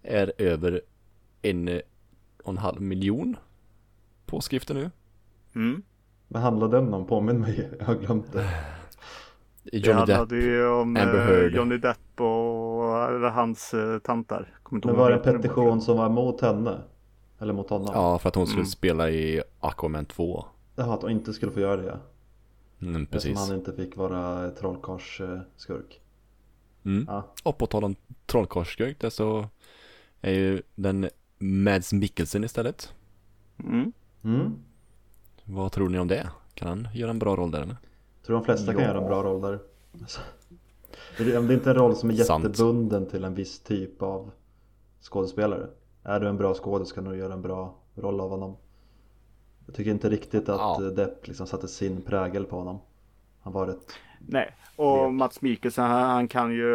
är 0.02 0.32
över 0.38 0.82
en 1.42 1.68
eh, 1.68 1.80
och 2.42 2.50
en 2.52 2.58
halv 2.58 2.80
miljon 2.80 3.36
påskrifter 4.26 4.74
nu. 4.74 4.90
Mm. 5.54 5.82
Vad 6.28 6.42
handlade 6.42 6.76
den 6.76 6.94
om? 6.94 7.06
Påminn 7.06 7.40
mig. 7.40 7.70
Jag 7.78 7.86
har 7.86 7.94
glömt 7.94 8.32
det. 8.32 8.50
Det 9.62 9.78
Johnny 9.78 10.00
Depp. 10.06 10.16
handlade 10.16 10.36
ju 10.36 10.66
om 10.68 10.96
eh. 10.96 11.44
Johnny 11.56 11.76
Depp 11.78 12.20
och 12.20 13.04
eller 13.08 13.28
hans 13.30 13.74
eh, 13.74 13.98
tantar. 13.98 14.54
Men 14.70 14.96
var 14.96 15.10
det 15.10 15.16
en 15.16 15.22
petition 15.40 15.80
som 15.80 15.96
var 15.96 16.08
mot 16.08 16.40
henne? 16.40 16.78
Eller 17.38 17.52
mot 17.52 17.70
honom? 17.70 17.90
Ja, 17.94 18.18
för 18.18 18.28
att 18.28 18.34
hon 18.34 18.46
skulle 18.46 18.60
Mm. 18.60 18.66
spela 18.70 19.10
i 19.10 19.42
Aquaman 19.60 20.04
2. 20.04 20.44
Jaha, 20.76 20.94
att 20.94 21.02
hon 21.02 21.10
inte 21.10 21.32
skulle 21.32 21.52
få 21.52 21.60
göra 21.60 21.76
det. 21.82 21.98
Mm, 22.82 23.02
Eftersom 23.02 23.06
precis. 23.06 23.38
han 23.48 23.58
inte 23.58 23.72
fick 23.72 23.96
vara 23.96 24.50
trollkarlsskurk. 24.50 26.00
Mm. 26.84 27.04
Ja. 27.08 27.26
Och 27.42 27.58
på 27.58 27.66
tal 27.66 27.84
om 27.84 27.94
trollkarlsskurk 28.26 29.00
där 29.00 29.10
så 29.10 29.48
är 30.20 30.32
ju 30.32 30.62
den 30.74 31.08
Mads 31.38 31.92
Mikkelsen 31.92 32.44
istället. 32.44 32.92
Mm. 33.64 33.92
Mm. 34.24 34.52
Vad 35.50 35.72
tror 35.72 35.88
ni 35.88 35.98
om 35.98 36.08
det? 36.08 36.30
Kan 36.54 36.68
han 36.68 36.88
göra 36.94 37.10
en 37.10 37.18
bra 37.18 37.36
roll 37.36 37.50
där 37.50 37.62
eller? 37.62 37.76
Tror 38.26 38.36
de 38.36 38.44
flesta 38.44 38.72
kan 38.72 38.82
Ja. 38.82 38.88
göra 38.88 38.98
en 38.98 39.06
bra 39.06 39.22
roll 39.22 39.40
där. 39.40 39.58
Alltså, 40.00 40.20
det 41.18 41.32
är 41.34 41.52
inte 41.52 41.70
en 41.70 41.76
roll 41.76 41.96
som 41.96 42.10
är 42.10 42.14
jättebunden 42.14 43.06
till 43.06 43.24
en 43.24 43.34
viss 43.34 43.60
typ 43.60 44.02
av 44.02 44.30
skådespelare. 45.00 45.66
Är 46.02 46.20
du 46.20 46.28
en 46.28 46.36
bra 46.36 46.54
skådis 46.54 46.92
kan 46.92 47.04
du 47.04 47.16
göra 47.16 47.32
en 47.32 47.42
bra 47.42 47.74
roll 47.94 48.20
av 48.20 48.30
honom. 48.30 48.56
Jag 49.66 49.74
tycker 49.74 49.90
inte 49.90 50.08
riktigt 50.08 50.48
att 50.48 50.80
Ja. 50.80 50.90
Depp 50.90 51.26
liksom 51.28 51.46
satte 51.46 51.68
sin 51.68 52.02
prägel 52.02 52.44
på 52.44 52.56
honom. 52.56 52.78
Han 53.42 53.52
var 53.52 53.66
rätt... 53.66 53.92
Nej, 54.18 54.56
och 54.76 55.04
Vet. 55.06 55.14
Mats 55.14 55.42
Mikkelsen 55.42 55.84
han 55.84 56.28
kan 56.28 56.52
ju, 56.52 56.72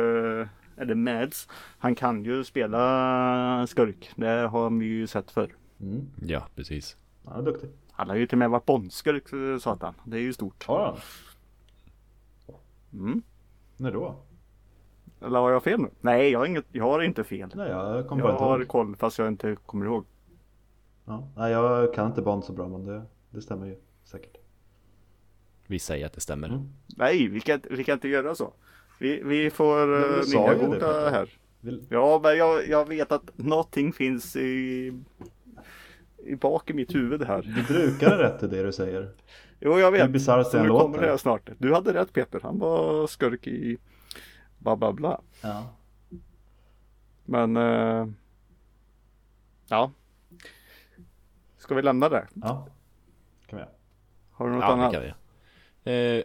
eller 0.78 0.96
Mads, 0.96 1.48
han 1.78 1.96
kan 1.96 2.24
ju 2.26 2.44
spela 2.44 3.68
skurk. 3.68 4.10
Det 4.16 4.28
har 4.48 4.70
vi 4.80 4.86
ju 4.86 5.08
sett 5.08 5.32
förr. 5.32 5.56
Mm. 5.82 6.08
Ja, 6.26 6.48
precis. 6.56 6.98
Han 7.26 7.40
är 7.40 7.46
duktig. 7.46 7.70
Han 7.96 8.10
har 8.10 8.16
ju 8.16 8.28
till 8.28 8.36
och 8.36 8.40
med 8.40 8.50
varit 8.50 8.66
Bondskurk 8.66 9.34
eh, 9.34 9.60
satan. 9.60 9.94
Det 10.06 10.18
är 10.18 10.22
ju 10.22 10.34
stort. 10.34 10.66
Har 10.68 10.86
han? 10.86 10.98
Mm. 12.94 13.22
När 13.78 13.92
då? 13.92 14.16
Eller 15.22 15.40
har 15.40 15.52
jag 15.52 15.64
fel 15.64 15.80
nu? 15.80 15.90
Nej, 16.02 16.30
jag 16.32 16.40
har, 16.40 16.46
inget, 16.46 16.66
jag 16.72 16.84
har 16.84 17.02
inte 17.02 17.24
fel. 17.24 17.52
Nej 17.56 17.70
jag 17.70 18.08
kommer 18.08 18.24
Jag 18.24 18.34
inte 18.34 18.44
har 18.44 18.60
ihåg. 18.60 18.68
koll 18.68 18.96
fast 18.96 19.18
jag 19.18 19.28
inte 19.28 19.56
kommer 19.66 19.86
ihåg. 19.86 20.06
Ja. 21.06 21.28
Nej 21.36 21.52
jag 21.52 21.94
kan 21.94 22.08
inte 22.08 22.22
Bond 22.22 22.44
så 22.44 22.54
bra 22.54 22.68
men 22.68 22.86
det, 22.86 23.02
det 23.30 23.42
stämmer 23.42 23.66
ju 23.66 23.76
säkert. 24.04 24.38
Vi 25.68 25.80
säger 25.80 26.06
att 26.06 26.14
det 26.14 26.22
stämmer. 26.22 26.48
Mm. 26.48 26.70
Nej, 26.88 27.28
vi 27.28 27.40
kan, 27.40 27.62
vi 27.70 27.84
kan 27.84 27.94
inte 27.94 28.08
göra 28.08 28.36
så. 28.36 28.54
Vi, 29.00 29.24
vi 29.24 29.50
får 29.50 29.80
ju 29.80 30.22
det, 30.32 30.66
goda 30.66 31.10
här. 31.10 31.30
Vill... 31.60 31.86
Ja, 31.90 32.20
men 32.24 32.38
jag, 32.38 32.68
jag 32.68 32.88
vet 32.88 33.12
att 33.12 33.38
någonting 33.38 33.94
finns 33.94 34.36
i, 34.36 34.88
i 36.26 36.36
bak 36.36 36.70
i 36.70 36.74
mitt 36.74 36.96
huvud 36.96 37.24
här. 37.24 37.42
Du 37.42 37.64
brukar 37.74 38.10
ha 38.10 38.18
rätt 38.24 38.44
i 38.44 38.48
det 38.48 38.64
du 38.64 38.72
säger. 38.72 39.12
Jo, 39.60 39.80
jag 39.80 39.92
vet. 39.92 40.12
bisarrt 40.12 40.46
Så 40.48 40.52
det 40.52 40.58
än 40.58 40.64
nu 40.64 40.70
kommer 40.70 41.02
det 41.02 41.18
snart. 41.18 41.50
Du 41.58 41.74
hade 41.74 41.94
rätt 41.94 42.14
Peter. 42.14 42.40
Han 42.44 42.60
var 42.60 43.08
skurk 43.08 43.48
i 43.48 43.78
bla 44.58 44.76
bla 44.76 44.94
bla. 44.94 45.22
Ja. 45.42 45.76
Men 47.26 47.58
eh, 47.58 48.08
ja. 49.68 49.92
Ska 51.58 51.76
vi 51.76 51.82
lämna 51.82 52.10
det? 52.10 52.28
ja. 52.34 52.68
kan 53.48 53.58
vi 53.58 53.64
göra. 53.64 53.72
Har 54.32 54.48
du 54.48 54.54
något 54.54 54.62
Ja, 54.62 54.68
det 54.68 54.74
annat? 54.74 54.94
kan 54.94 55.02
vi. 55.02 55.14
Eh, 56.18 56.24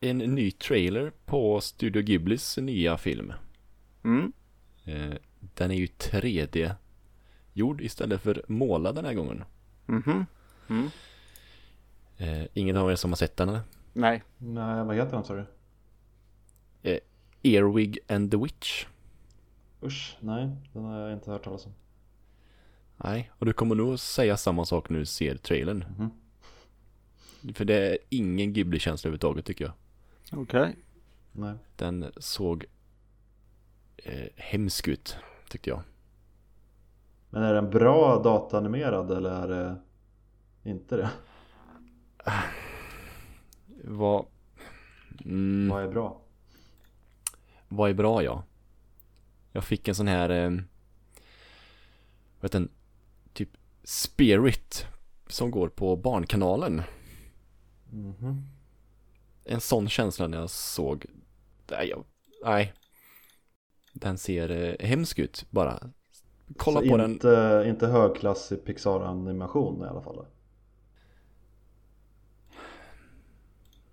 en 0.00 0.18
ny 0.18 0.50
trailer 0.50 1.12
på 1.26 1.60
Studio 1.60 2.02
Ghiblis 2.02 2.58
nya 2.58 2.96
film. 2.96 3.32
Mm. 4.04 4.32
Eh, 4.84 5.14
den 5.54 5.70
är 5.70 5.74
ju 5.74 5.86
3D 5.86 6.74
gjord 7.58 7.80
istället 7.80 8.22
för 8.22 8.42
målad 8.48 8.94
den 8.94 9.04
här 9.04 9.14
gången. 9.14 9.44
Mhm. 9.86 10.26
Mm. 10.68 10.90
Eh, 12.16 12.46
ingen 12.54 12.76
av 12.76 12.90
er 12.90 12.96
som 12.96 13.10
har 13.10 13.16
sett 13.16 13.36
den 13.36 13.48
eller? 13.48 13.60
Nej. 13.92 14.22
Nej 14.38 14.84
vad 14.84 14.96
heter 14.96 15.14
han 15.14 15.24
sa 15.24 15.34
du? 15.34 15.46
Earwig 17.42 17.98
and 18.08 18.30
the 18.30 18.36
Witch. 18.36 18.86
Usch, 19.82 20.16
nej 20.20 20.50
den 20.72 20.84
har 20.84 20.98
jag 20.98 21.12
inte 21.12 21.30
hört 21.30 21.44
talas 21.44 21.66
om. 21.66 21.72
Nej, 22.96 23.30
och 23.38 23.46
du 23.46 23.52
kommer 23.52 23.74
nog 23.74 23.98
säga 23.98 24.36
samma 24.36 24.64
sak 24.64 24.90
när 24.90 24.98
du 24.98 25.06
ser 25.06 25.36
trailern. 25.36 25.84
Mhm. 25.98 26.10
För 27.54 27.64
det 27.64 27.74
är 27.74 27.98
ingen 28.08 28.52
Ghibli-känsla 28.52 29.08
överhuvudtaget 29.08 29.44
tycker 29.44 29.64
jag. 29.64 29.74
Okej. 30.40 30.76
Nej. 31.32 31.54
Den 31.76 32.12
såg 32.16 32.64
eh, 33.96 34.28
hemsk 34.36 34.88
ut, 34.88 35.16
tyckte 35.48 35.70
jag. 35.70 35.82
Men 37.30 37.42
är 37.42 37.54
den 37.54 37.70
bra 37.70 38.22
dataanimerad 38.22 39.10
eller 39.10 39.30
är 39.30 39.48
det 39.48 39.76
inte 40.70 40.96
det? 40.96 41.10
Vad... 43.84 44.26
Mm, 45.24 45.68
Vad 45.68 45.82
är 45.84 45.88
bra? 45.88 46.20
vad 47.68 47.90
är 47.90 47.94
bra 47.94 48.22
ja? 48.22 48.44
Jag 49.52 49.64
fick 49.64 49.88
en 49.88 49.94
sån 49.94 50.08
här... 50.08 50.30
Eh, 50.30 50.50
vet 52.40 52.54
en 52.54 52.68
typ 53.32 53.50
Spirit 53.82 54.86
som 55.26 55.50
går 55.50 55.68
på 55.68 55.96
Barnkanalen. 55.96 56.82
Mhm. 57.90 58.42
En 59.44 59.60
sån 59.60 59.88
känsla 59.88 60.26
när 60.26 60.38
jag 60.38 60.50
såg... 60.50 61.06
Nej, 61.70 61.88
jag, 61.88 62.04
nej. 62.44 62.72
Den 63.92 64.18
ser 64.18 64.50
eh, 64.50 64.86
hemsk 64.88 65.18
ut 65.18 65.46
bara. 65.50 65.90
Kolla 66.56 66.80
Så 66.80 66.88
på 66.88 66.96
den. 66.96 67.10
inte, 67.10 67.64
inte 67.66 67.86
högklassig 67.86 68.64
Pixar-animation 68.64 69.84
i 69.84 69.88
alla 69.88 70.02
fall? 70.02 70.24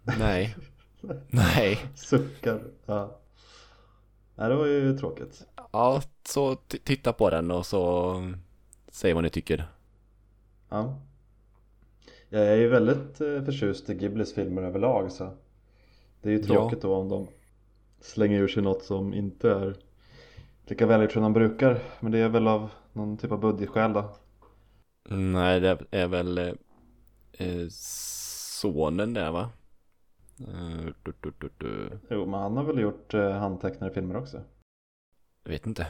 Nej. 0.04 0.56
Nej. 1.30 1.80
Suckar. 1.96 2.64
Ja. 2.86 3.20
Nej, 4.36 4.50
det 4.50 4.56
var 4.56 4.66
ju 4.66 4.98
tråkigt. 4.98 5.48
Ja, 5.72 6.02
så 6.28 6.56
titta 6.84 7.14
på 7.14 7.30
den 7.30 7.52
och 7.52 7.66
så 7.66 8.16
säg 8.88 9.14
vad 9.14 9.24
ni 9.24 9.30
tycker. 9.30 9.68
Ja. 10.70 11.00
Jag 12.30 12.42
är 12.48 12.56
ju 12.56 12.68
väldigt 12.68 13.22
eh, 13.22 13.44
förtjust 13.44 13.90
i 13.90 13.94
Ghiblis 13.96 14.34
filmer 14.34 14.62
överlag 14.62 15.12
så 15.12 15.30
det 16.22 16.30
är 16.30 16.34
ju 16.34 16.44
tråkigt 16.44 16.82
då 16.82 16.96
om 16.96 17.10
de 17.10 17.28
slänger 18.02 18.40
ur 18.40 18.48
sig 18.48 18.64
något 18.64 18.84
som 18.84 19.14
inte 19.14 19.52
är 19.52 19.76
lika 20.66 20.86
välgjort 20.86 21.12
som 21.12 21.24
de 21.24 21.34
brukar. 21.34 21.80
Men 22.00 22.12
det 22.12 22.20
är 22.20 22.30
väl 22.30 22.48
av 22.48 22.70
någon 22.94 23.18
typ 23.18 23.32
av 23.32 23.40
budgetskäl 23.40 23.94
då. 23.94 24.16
Nej, 25.10 25.60
det 25.60 25.78
är 25.92 26.08
väl 26.08 26.38
eh, 26.38 26.54
eh, 27.34 27.68
sonen 27.70 29.14
där 29.14 29.32
va? 29.32 29.50
Eh, 30.40 30.86
du, 31.04 31.14
du, 31.22 31.34
du, 31.40 31.50
du. 31.58 32.00
Jo, 32.10 32.26
men 32.26 32.40
han 32.40 32.58
har 32.58 32.64
väl 32.64 32.80
gjort 32.80 33.14
eh, 33.14 33.32
handtecknade 33.32 33.94
filmer 33.94 34.16
också. 34.18 34.42
Jag 35.44 35.52
vet 35.52 35.66
inte. 35.68 35.88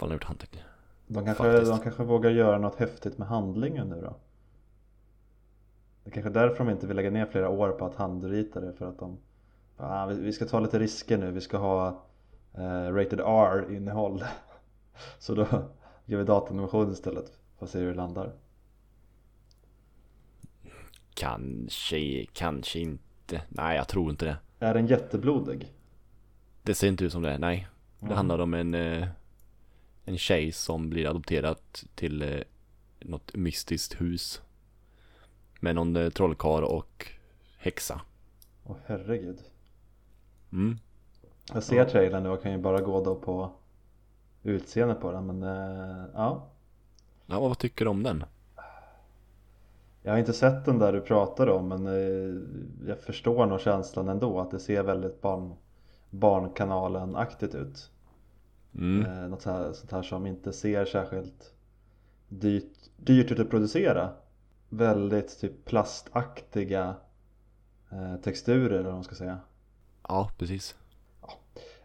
Han 0.00 0.08
har 0.08 0.14
gjort 0.14 0.24
handteckningar. 0.24 0.68
De 1.06 1.24
kanske, 1.24 1.60
de 1.64 1.78
kanske 1.78 2.02
vågar 2.04 2.30
göra 2.30 2.58
något 2.58 2.76
häftigt 2.76 3.18
med 3.18 3.28
handlingen 3.28 3.88
nu 3.88 4.00
då. 4.00 4.16
Det 6.04 6.10
är 6.10 6.12
kanske 6.12 6.30
är 6.30 6.34
därför 6.34 6.64
de 6.64 6.70
inte 6.70 6.86
vill 6.86 6.96
lägga 6.96 7.10
ner 7.10 7.26
flera 7.26 7.48
år 7.48 7.70
på 7.70 7.86
att 7.86 7.94
handrita 7.94 8.60
det 8.60 8.72
för 8.72 8.86
att 8.86 8.98
de 8.98 9.18
ah, 9.76 10.06
vi- 10.06 10.20
Vi 10.20 10.32
ska 10.32 10.44
ta 10.44 10.60
lite 10.60 10.78
risker 10.78 11.18
nu, 11.18 11.30
vi 11.30 11.40
ska 11.40 11.58
ha 11.58 12.04
eh, 12.54 12.92
Rated 12.94 13.20
R 13.20 13.74
innehåll 13.76 14.24
Så 15.18 15.34
då 15.34 15.46
gör 16.04 16.18
vi 16.18 16.24
datanimation 16.24 16.92
istället 16.92 17.32
för 17.58 17.66
att 17.66 17.70
se 17.72 17.78
hur 17.78 17.86
det 17.88 17.94
landar 17.94 18.32
Kanske, 21.14 22.26
kanske 22.32 22.78
inte. 22.78 23.42
Nej, 23.48 23.76
jag 23.76 23.88
tror 23.88 24.10
inte 24.10 24.24
det. 24.24 24.36
Är 24.66 24.74
den 24.74 24.86
jätteblodig? 24.86 25.72
Det 26.62 26.74
ser 26.74 26.88
inte 26.88 27.04
ut 27.04 27.12
som 27.12 27.22
det, 27.22 27.38
nej. 27.38 27.68
Det 27.98 28.04
Mm. 28.06 28.16
handlar 28.16 28.38
om 28.38 28.54
en, 28.54 28.74
eh, 28.74 29.08
en 30.04 30.18
tjej 30.18 30.52
som 30.52 30.90
blir 30.90 31.06
adopterad 31.10 31.56
till 31.94 32.22
eh, 32.22 32.40
något 33.00 33.34
mystiskt 33.36 34.00
hus. 34.00 34.42
Med 35.60 35.74
någon 35.74 35.96
eh, 35.96 36.10
trollkarl 36.10 36.64
och 36.64 37.06
häxa. 37.58 38.00
Åh 38.64 38.76
herregud 38.86 39.38
Mm. 40.52 40.78
Jag 41.52 41.62
ser 41.62 41.84
trailern 41.84 42.22
nu 42.22 42.28
och 42.28 42.42
kan 42.42 42.52
ju 42.52 42.58
bara 42.58 42.80
gå 42.80 43.04
då 43.04 43.14
på 43.14 43.50
utseende 44.42 44.94
på 44.94 45.12
den 45.12 45.26
men 45.26 45.42
eh, 45.42 46.04
ja 46.14 46.48
Ja, 47.26 47.40
vad 47.40 47.58
tycker 47.58 47.84
du 47.84 47.90
om 47.90 48.02
den? 48.02 48.24
Jag 50.02 50.12
har 50.12 50.18
inte 50.18 50.32
sett 50.32 50.64
den 50.64 50.78
där 50.78 50.92
du 50.92 51.00
pratar 51.00 51.46
om 51.46 51.68
men 51.68 51.86
eh, 51.86 52.42
jag 52.88 53.00
förstår 53.00 53.46
nog 53.46 53.60
känslan 53.60 54.08
ändå 54.08 54.40
att 54.40 54.50
det 54.50 54.58
ser 54.58 54.82
väldigt 54.82 55.20
barn, 55.20 55.54
Barnkanalen-aktigt 56.10 57.54
ut. 57.54 57.90
Mm. 58.74 59.06
Eh, 59.06 59.28
något 59.28 59.42
så 59.42 59.50
här, 59.50 59.72
sånt 59.72 59.92
här 59.92 60.02
som 60.02 60.26
inte 60.26 60.52
ser 60.52 60.84
särskilt 60.84 61.54
dyrt, 62.28 62.72
dyrt 62.96 63.30
ut 63.30 63.40
att 63.40 63.50
producera. 63.50 64.10
Väldigt 64.68 65.40
typ 65.40 65.64
plastaktiga 65.64 66.94
texturer 68.22 68.70
eller 68.70 68.84
vad 68.84 68.94
man 68.94 69.04
ska 69.04 69.14
säga. 69.14 69.38
Ja, 70.08 70.30
precis. 70.38 70.76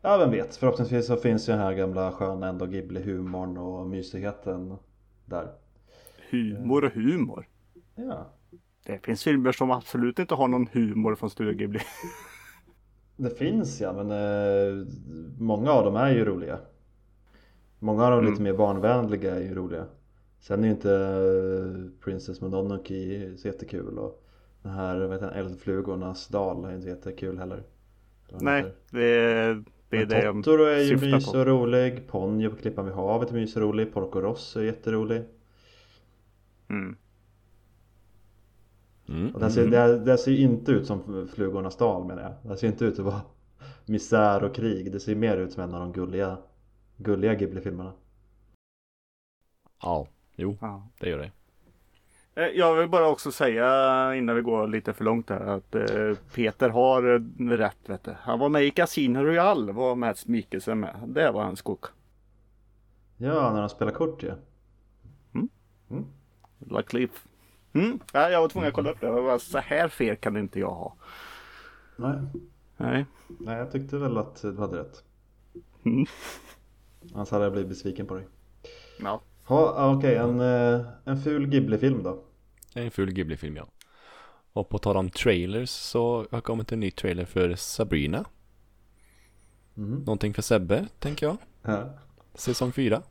Ja 0.07 0.17
vem 0.17 0.31
vet, 0.31 0.55
förhoppningsvis 0.55 1.07
så 1.07 1.15
finns 1.15 1.49
ju 1.49 1.53
den 1.53 1.61
här 1.61 1.73
gamla 1.73 2.11
sköna 2.11 2.47
ändå 2.47 2.65
Ghibli-humorn 2.65 3.57
och 3.57 3.87
mysigheten 3.87 4.75
där. 5.25 5.47
Humor 6.29 6.85
och 6.85 6.91
humor. 6.91 7.47
Ja, 7.95 8.25
Det 8.85 9.05
finns 9.05 9.23
filmer 9.23 9.51
som 9.51 9.71
absolut 9.71 10.19
inte 10.19 10.35
har 10.35 10.47
någon 10.47 10.67
humor 10.71 11.15
från 11.15 11.29
Studio 11.29 11.53
Ghibli. 11.53 11.79
Det 13.17 13.37
finns 13.37 13.81
ja, 13.81 13.93
men 13.93 14.11
eh, 14.11 14.87
många 15.39 15.71
av 15.71 15.85
dem 15.85 15.95
är 15.95 16.11
ju 16.11 16.25
roliga. 16.25 16.59
Många 17.79 18.03
av 18.03 18.11
dem 18.11 18.19
Mm. 18.19 18.31
lite 18.31 18.43
mer 18.43 18.53
barnvänliga 18.53 19.35
är 19.35 19.41
ju 19.41 19.55
roliga. 19.55 19.85
Sen 20.39 20.59
är 20.59 20.67
ju 20.67 20.71
inte 20.73 20.93
eh, 20.93 22.03
Princess 22.03 22.41
Mononoke 22.41 23.33
så 23.37 23.47
jättekul 23.47 23.99
och 23.99 24.23
den 24.61 24.71
här 24.71 24.99
vad 24.99 25.11
heter 25.11 25.27
den, 25.27 25.35
Eldflugornas 25.45 26.27
dal 26.27 26.65
är 26.65 26.75
inte 26.75 26.87
jättekul 26.87 27.39
heller. 27.39 27.63
Nej, 28.41 28.65
det 28.91 29.03
är 29.03 29.63
det, 29.89 29.97
är 29.97 30.05
Men 30.05 30.09
det 30.09 30.43
Totoro 30.43 30.63
är 30.63 30.79
ju 30.79 31.21
på. 31.21 31.37
och 31.39 31.45
rolig, 31.45 32.07
Ponyo 32.07 32.49
på 32.49 32.55
Klippan 32.55 32.85
vid 32.85 32.93
havet 32.93 33.29
är 33.29 33.33
mysig 33.33 33.63
och 33.63 33.69
rolig, 33.69 33.93
Porco 33.93 34.21
Rosso 34.21 34.59
är 34.59 34.63
jätterolig. 34.63 35.23
Mm. 36.69 36.95
Mm. 39.09 39.33
Och 39.33 39.39
det, 39.39 39.45
här 39.45 40.17
ser, 40.17 40.31
ju 40.31 40.37
inte 40.37 40.71
ut 40.71 40.87
som 40.87 41.27
Flugornas 41.33 41.77
dal 41.77 42.05
menar 42.05 42.21
jag. 42.21 42.31
Det 42.43 42.49
här 42.49 42.55
ser 42.55 42.67
inte 42.67 42.85
ut 42.85 42.99
att 42.99 43.05
vara 43.05 43.21
misär 43.85 44.43
och 44.43 44.55
krig. 44.55 44.91
Det 44.91 44.99
ser 44.99 45.15
mer 45.15 45.37
ut 45.37 45.51
som 45.51 45.63
en 45.63 45.73
av 45.73 45.79
de 45.79 45.91
gulliga, 45.91 46.37
gulliga 46.97 47.33
Ghibli-filmerna. 47.33 47.93
Ja, 49.81 50.07
jo, 50.35 50.57
Ja. 50.61 50.87
det 50.99 51.09
gör 51.09 51.17
det. 51.17 51.31
Eh, 52.37 52.47
Jag 52.47 52.75
vill 52.75 52.89
bara 52.89 53.07
också 53.07 53.31
säga 53.31 54.15
innan 54.15 54.35
vi 54.35 54.41
går 54.41 54.67
lite 54.67 54.93
för 54.93 55.03
långt 55.03 55.29
här 55.29 55.39
att 55.39 55.75
eh, 55.75 56.13
Peter 56.35 56.69
har 56.69 57.15
eh, 57.15 57.49
rätt. 57.57 57.77
Vet 57.85 58.03
du. 58.03 58.15
Han 58.21 58.39
var 58.39 58.49
med 58.49 58.63
i 58.63 58.71
Casino 58.71 59.19
Royale 59.19 59.71
var 59.71 59.95
Mats 59.95 60.27
Mikkelsen 60.27 60.79
med. 60.79 60.95
Det 61.07 61.31
var 61.31 61.43
hans 61.43 61.59
skog. 61.59 61.85
Ja, 63.17 63.53
när 63.53 63.59
de 63.59 63.69
spelar 63.69 63.91
kort 63.91 64.23
ju. 64.23 64.31
La 66.59 66.81
Cliff. 66.81 67.25
Mm. 67.73 67.99
Ja, 68.13 68.29
jag 68.29 68.41
var 68.41 68.49
tvungen 68.49 68.67
att 68.67 68.73
kolla 68.73 68.91
upp 68.91 69.01
det. 69.01 69.07
Jag 69.07 69.21
var, 69.21 69.37
så 69.37 69.57
här 69.57 69.87
fel 69.87 70.15
kan 70.15 70.37
inte 70.37 70.59
jag 70.59 70.69
ha. 70.69 70.95
Nej. 71.95 72.19
Nej. 72.77 73.05
Nej, 73.39 73.57
jag 73.57 73.71
tyckte 73.71 73.97
väl 73.97 74.17
att 74.17 74.41
du 74.41 74.57
hade 74.57 74.77
rätt. 74.77 75.03
Mm. 75.85 76.05
Annars 77.13 77.31
hade 77.31 77.43
jag 77.43 77.51
blivit 77.51 77.69
besviken 77.69 78.05
på 78.05 78.15
dig. 78.15 78.27
Ja. 78.99 79.21
Ja, 79.49 79.73
ah, 79.77 79.95
okej, 79.95 80.15
en, 80.15 80.39
eh, 80.39 80.85
en 81.05 81.21
ful 81.21 81.47
Ghibli-film 81.47 82.03
då. 82.03 82.23
Det 82.73 82.79
är 82.79 82.85
en 82.85 82.91
full 82.91 83.11
Ghibli-film 83.11 83.55
ja. 83.55 83.67
Och 84.53 84.69
på 84.69 84.77
tal 84.77 84.97
om 84.97 85.09
trailers 85.09 85.69
så 85.69 86.27
har 86.31 86.41
kommit 86.41 86.71
en 86.71 86.79
ny 86.79 86.91
trailer 86.91 87.25
för 87.25 87.55
Sabrina. 87.55 88.25
Mhm. 89.73 89.99
Någonting 89.99 90.33
för 90.33 90.41
Sebbe, 90.41 90.87
tänker 90.99 91.25
jag. 91.25 91.37
Ja. 91.61 91.89
Säsong 92.33 92.71
4. 92.71 93.01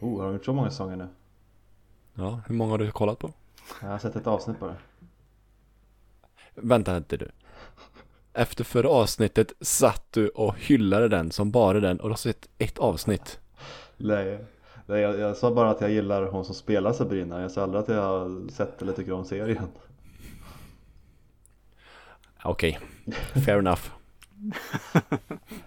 Oh, 0.00 0.18
har 0.18 0.26
de 0.26 0.34
gjort 0.34 0.44
så 0.44 0.52
många 0.52 0.70
säsonger 0.70 0.96
nu? 0.96 1.08
Ja, 2.14 2.40
hur 2.46 2.54
många 2.54 2.70
har 2.70 2.78
du 2.78 2.90
kollat 2.90 3.18
på? 3.18 3.32
Jag 3.82 3.88
har 3.88 3.98
sett 3.98 4.16
ett 4.16 4.26
avsnitt 4.26 4.60
bara. 4.60 4.76
Vänta 6.54 6.96
inte 6.96 7.16
du. 7.16 7.30
Efter 8.32 8.64
förra 8.64 8.88
avsnittet 8.88 9.52
satt 9.60 10.12
du 10.12 10.28
och 10.28 10.58
hyllade 10.58 11.08
den 11.08 11.30
som 11.30 11.50
bara 11.50 11.80
den 11.80 12.00
och 12.00 12.08
du 12.08 12.12
har 12.12 12.16
sett 12.16 12.48
ett 12.58 12.78
avsnitt. 12.78 13.40
Nej, 13.96 14.44
nej 14.88 15.00
jag, 15.00 15.18
jag 15.18 15.36
sa 15.36 15.54
bara 15.54 15.70
att 15.70 15.80
jag 15.80 15.90
gillar 15.90 16.26
hon 16.26 16.44
som 16.44 16.54
spelar 16.54 16.92
Sabrina. 16.92 17.40
Jag 17.42 17.50
sa 17.50 17.62
aldrig 17.62 17.82
att 17.82 17.88
jag 17.88 18.02
har 18.02 18.50
sett 18.50 18.82
eller 18.82 18.92
tycker 18.92 19.12
om 19.12 19.24
serien. 19.24 19.68
Okej, 22.44 22.78
fair 23.44 23.58
enough. 23.58 23.80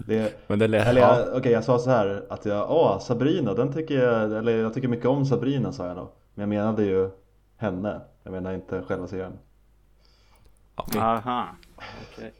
Det, 0.05 0.47
Men 0.47 0.59
det 0.59 0.67
lät... 0.67 0.87
eller 0.87 1.01
Ja, 1.01 1.19
jag, 1.19 1.37
okej, 1.37 1.51
jag 1.51 1.63
sa 1.63 1.79
så 1.79 1.89
här 1.89 2.25
att 2.29 2.45
jag, 2.45 2.71
åh 2.71 2.99
Sabrina, 2.99 3.53
den 3.53 3.73
tycker 3.73 3.95
jag, 4.03 4.31
eller 4.37 4.57
jag 4.57 4.73
tycker 4.73 4.87
mycket 4.87 5.05
om 5.05 5.25
Sabrina 5.25 5.71
sa 5.71 5.87
jag 5.87 5.95
då. 5.95 6.11
Men 6.33 6.41
jag 6.41 6.49
menade 6.49 6.83
ju 6.83 7.09
henne. 7.57 8.01
Jag 8.23 8.31
menar 8.31 8.53
inte 8.53 8.81
själva 8.81 9.07
serien. 9.07 9.33
okej. 10.75 11.01
Aha. 11.01 11.47
Okej. 12.13 12.33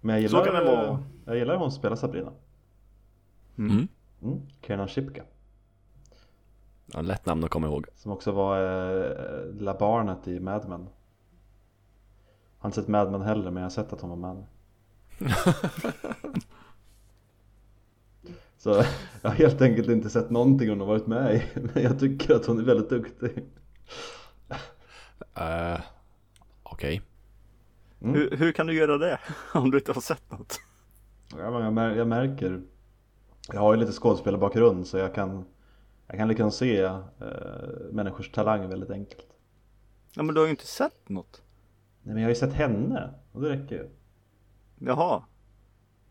Men 0.00 0.22
jag 0.22 0.30
Så 0.30 0.36
gillar, 0.36 0.52
kan 0.52 0.64
det 0.64 0.70
vara. 0.76 0.98
jag 1.24 1.36
gillar 1.36 1.56
hon 1.56 1.70
som 1.70 1.78
spelar 1.80 1.96
Sabrina. 1.96 2.32
Mm. 3.58 3.70
Mm, 3.70 3.88
Kenan 4.62 4.88
Shipka. 4.88 5.22
Ja, 6.86 7.00
lätt 7.00 7.26
namn 7.26 7.44
att 7.44 7.50
komma 7.50 7.66
ihåg. 7.66 7.86
Som 7.94 8.12
också 8.12 8.32
var 8.32 8.60
eh, 8.60 9.54
lilla 9.54 9.74
barnet 9.74 10.28
i 10.28 10.40
Mad 10.40 10.68
Men. 10.68 10.80
Jag 10.80 10.88
har 12.58 12.68
inte 12.68 12.80
sett 12.80 12.88
Mad 12.88 13.12
Men 13.12 13.22
heller 13.22 13.50
men 13.50 13.56
jag 13.56 13.64
har 13.64 13.70
sett 13.70 13.92
att 13.92 14.00
hon 14.00 14.10
var 14.20 14.34
med. 14.34 14.44
Så 18.58 18.84
jag 19.22 19.30
har 19.30 19.36
helt 19.36 19.62
enkelt 19.62 19.88
inte 19.88 20.10
sett 20.10 20.30
någonting 20.30 20.68
hon 20.68 20.80
har 20.80 20.86
varit 20.86 21.06
med 21.06 21.34
i. 21.34 21.42
Men 21.74 21.82
jag 21.82 22.00
tycker 22.00 22.34
att 22.34 22.46
hon 22.46 22.58
är 22.58 22.62
väldigt 22.62 22.90
duktig. 22.90 23.44
Uh, 25.38 25.80
Okej. 26.62 27.02
Mm. 28.00 28.14
Hur, 28.14 28.36
hur 28.36 28.52
kan 28.52 28.66
du 28.66 28.74
göra 28.74 28.98
det? 28.98 29.18
Om 29.54 29.70
du 29.70 29.78
inte 29.78 29.92
har 29.92 30.00
sett 30.00 30.30
något? 30.30 30.60
Ja, 31.38 31.50
men 31.50 31.62
jag, 31.62 31.72
mär, 31.72 31.96
jag 31.96 32.08
märker. 32.08 32.62
Jag 33.52 33.60
har 33.60 33.74
ju 33.74 33.80
lite 33.80 33.92
skådespelarbakgrund 33.92 34.86
så 34.86 34.98
jag 34.98 35.14
kan 35.14 35.44
jag 36.06 36.18
kan 36.18 36.28
liksom 36.28 36.50
se 36.50 36.82
eh, 36.82 37.00
människors 37.90 38.30
talang 38.30 38.68
väldigt 38.68 38.90
enkelt. 38.90 39.26
Ja 40.14 40.22
men 40.22 40.34
du 40.34 40.40
har 40.40 40.46
ju 40.46 40.50
inte 40.50 40.66
sett 40.66 41.08
något. 41.08 41.42
Nej 42.02 42.14
men 42.14 42.22
jag 42.22 42.28
har 42.28 42.34
ju 42.34 42.40
sett 42.40 42.52
henne 42.52 43.14
och 43.32 43.40
det 43.40 43.48
räcker 43.48 43.74
ju. 43.76 43.88
Jaha. 44.78 45.22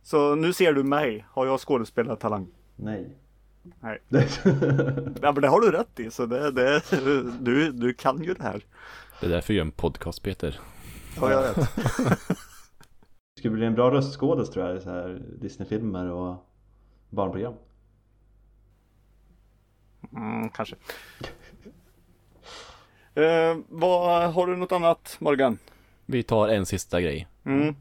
Så 0.03 0.35
nu 0.35 0.53
ser 0.53 0.73
du 0.73 0.83
mig. 0.83 1.25
Har 1.29 1.45
jag 1.45 1.59
skådespelartalang? 1.59 2.47
Nej. 2.75 3.17
Nej. 3.79 4.01
Ja 5.21 5.31
men 5.31 5.41
det 5.41 5.47
har 5.47 5.61
du 5.61 5.71
rätt 5.71 5.99
i. 5.99 6.11
Så 6.11 6.25
det, 6.25 6.51
det, 6.51 6.81
du, 7.39 7.71
du 7.71 7.93
kan 7.93 8.23
ju 8.23 8.33
det 8.33 8.43
här. 8.43 8.65
Det 9.19 9.25
är 9.25 9.29
därför 9.29 9.53
jag 9.53 9.57
gör 9.57 9.65
en 9.65 9.71
podcast 9.71 10.23
Peter. 10.23 10.59
Ja, 11.21 11.31
jag 11.31 11.41
vet. 11.41 11.55
Det 13.35 13.39
skulle 13.39 13.53
bli 13.53 13.65
en 13.65 13.75
bra 13.75 13.91
röstskådis 13.91 14.49
tror 14.49 14.65
jag 14.67 14.77
i 14.77 14.81
så 14.81 14.89
här 14.89 15.21
Disney-filmer 15.41 16.11
och 16.11 16.46
barnprogram. 17.09 17.53
Mm, 20.15 20.49
kanske. 20.49 20.75
Eh, 23.13 23.57
vad, 23.69 24.33
har 24.33 24.47
du 24.47 24.55
något 24.55 24.71
annat 24.71 25.17
Morgan? 25.19 25.57
Vi 26.05 26.23
tar 26.23 26.47
en 26.47 26.65
sista 26.65 27.01
grej. 27.01 27.27
Mm. 27.45 27.75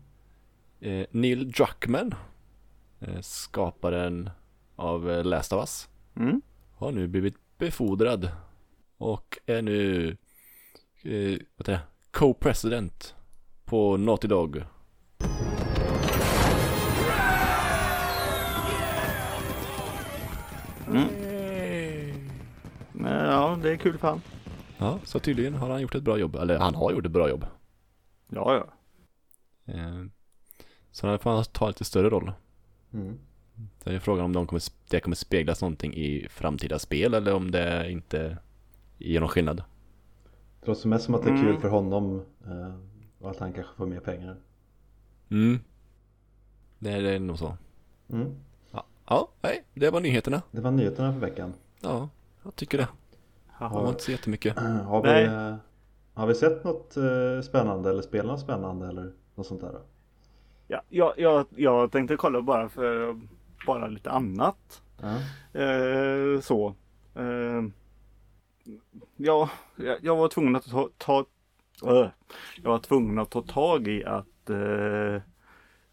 Eh, 0.81 1.07
Neil 1.11 1.53
Druckmann, 1.53 2.15
eh, 3.01 3.21
skaparen 3.21 4.31
av 4.77 5.11
eh, 5.11 5.25
Last 5.25 5.53
of 5.53 5.61
Us, 5.61 5.89
Mm. 6.17 6.41
har 6.77 6.93
nu 6.93 7.07
blivit 7.09 7.35
befordrad 7.59 8.29
och 8.99 9.39
är 9.47 9.63
nu 9.63 10.17
eh, 11.03 11.79
co-president 12.11 13.15
på 13.65 13.97
Naughty 13.97 14.29
Dog. 14.29 14.63
Ja, 23.05 23.59
det 23.63 23.71
är 23.73 23.77
kul 23.77 23.99
för 23.99 24.09
han. 24.09 24.21
Ja, 24.79 24.99
så 25.05 25.19
tydligen 25.19 25.55
har 25.55 25.71
han 25.71 25.81
gjort 25.83 25.95
ett 25.95 26.03
bra 26.03 26.19
jobb. 26.19 26.37
Eller 26.37 26.59
han 26.59 26.75
har 26.75 26.93
gjort 26.93 27.07
ett 27.07 27.13
bra 27.13 27.29
jobb. 27.29 27.47
Ja, 28.29 28.55
ja. 28.55 28.67
Eh, 29.75 30.05
så 30.91 31.07
nu 31.07 31.19
får 31.19 31.31
han 31.31 31.45
ta 31.45 31.65
en 31.65 31.69
lite 31.71 31.85
större 31.85 32.11
roll. 32.11 32.33
Mm. 32.93 33.19
Sen 33.85 33.95
är 33.95 33.99
frågan 33.99 34.25
om 34.25 34.33
de 34.33 34.47
kommer, 34.47 34.63
det 34.91 35.01
kommer 35.01 35.17
speglas 35.17 35.63
någonting 35.63 35.95
i 35.95 36.27
framtida 36.31 36.79
spel 36.79 37.15
eller 37.15 37.35
om 37.35 37.51
det 37.51 37.91
inte 37.91 38.39
ger 38.99 39.21
någon 39.21 39.29
skillnad. 39.29 39.63
Det 40.61 40.67
låter 40.67 40.89
mest 40.89 41.05
som 41.05 41.15
att 41.15 41.23
det 41.23 41.31
är 41.31 41.37
kul 41.37 41.49
Mm. 41.49 41.61
för 41.61 41.69
honom 41.69 42.23
eh, 42.47 42.75
och 43.19 43.31
att 43.31 43.39
han 43.39 43.53
kanske 43.53 43.77
får 43.77 43.87
mer 43.87 44.01
pengar. 44.01 44.37
Mm. 45.31 45.61
Det 46.79 46.91
är, 46.93 47.03
det 47.03 47.11
är 47.11 47.19
nog 47.21 47.39
så. 47.39 47.57
Mm. 48.13 48.35
Ja, 49.09 49.29
nej, 49.41 49.65
det 49.75 49.91
var 49.91 50.01
nyheterna. 50.01 50.43
Det 50.51 50.61
var 50.61 50.71
nyheterna 50.71 51.13
för 51.13 51.21
veckan. 51.21 51.53
Ja, 51.81 52.09
jag 52.43 52.57
tycker 52.57 52.79
det. 52.79 52.89
Det 53.59 53.65
var 53.69 53.89
inte 53.89 54.03
så 54.03 54.11
jättemycket. 54.11 54.59
Har 54.85 55.03
vi, 55.03 55.09
Nej. 55.09 55.25
eh, 55.25 55.55
har 56.15 56.27
vi 56.27 56.35
sett 56.35 56.65
något 56.65 56.97
eh, 56.97 57.41
spännande 57.43 57.91
eller 57.91 58.03
spelat 58.03 58.27
något 58.27 58.41
spännande 58.41 58.89
eller 58.89 59.13
något 59.35 59.47
sånt 59.47 59.61
där? 59.61 59.73
Då? 59.73 59.79
Ja, 60.69 60.83
jag, 60.89 61.13
jag, 61.17 61.47
jag 61.51 61.93
tänkte 61.93 62.17
kolla 62.17 62.43
bara 62.43 62.69
för 62.69 63.21
bara 63.67 63.87
lite 63.87 64.11
annat. 64.11 64.83
Ja. 65.01 65.15
Eh, 65.61 66.41
så. 66.41 66.75
Eh, 67.15 67.63
ja, 69.17 69.51
jag, 70.03 70.17
var 70.17 70.29
tvungen 70.29 70.57
att 70.57 70.71
ta, 70.71 70.89
ta 70.99 71.25
öh. 71.85 72.09
Jag 72.63 72.71
var 72.71 72.79
tvungen 72.79 73.19
att 73.19 73.31
ta 73.31 73.43
tag 73.43 73.89
i 73.89 74.05
att 74.05 74.51
eh, 74.51 75.23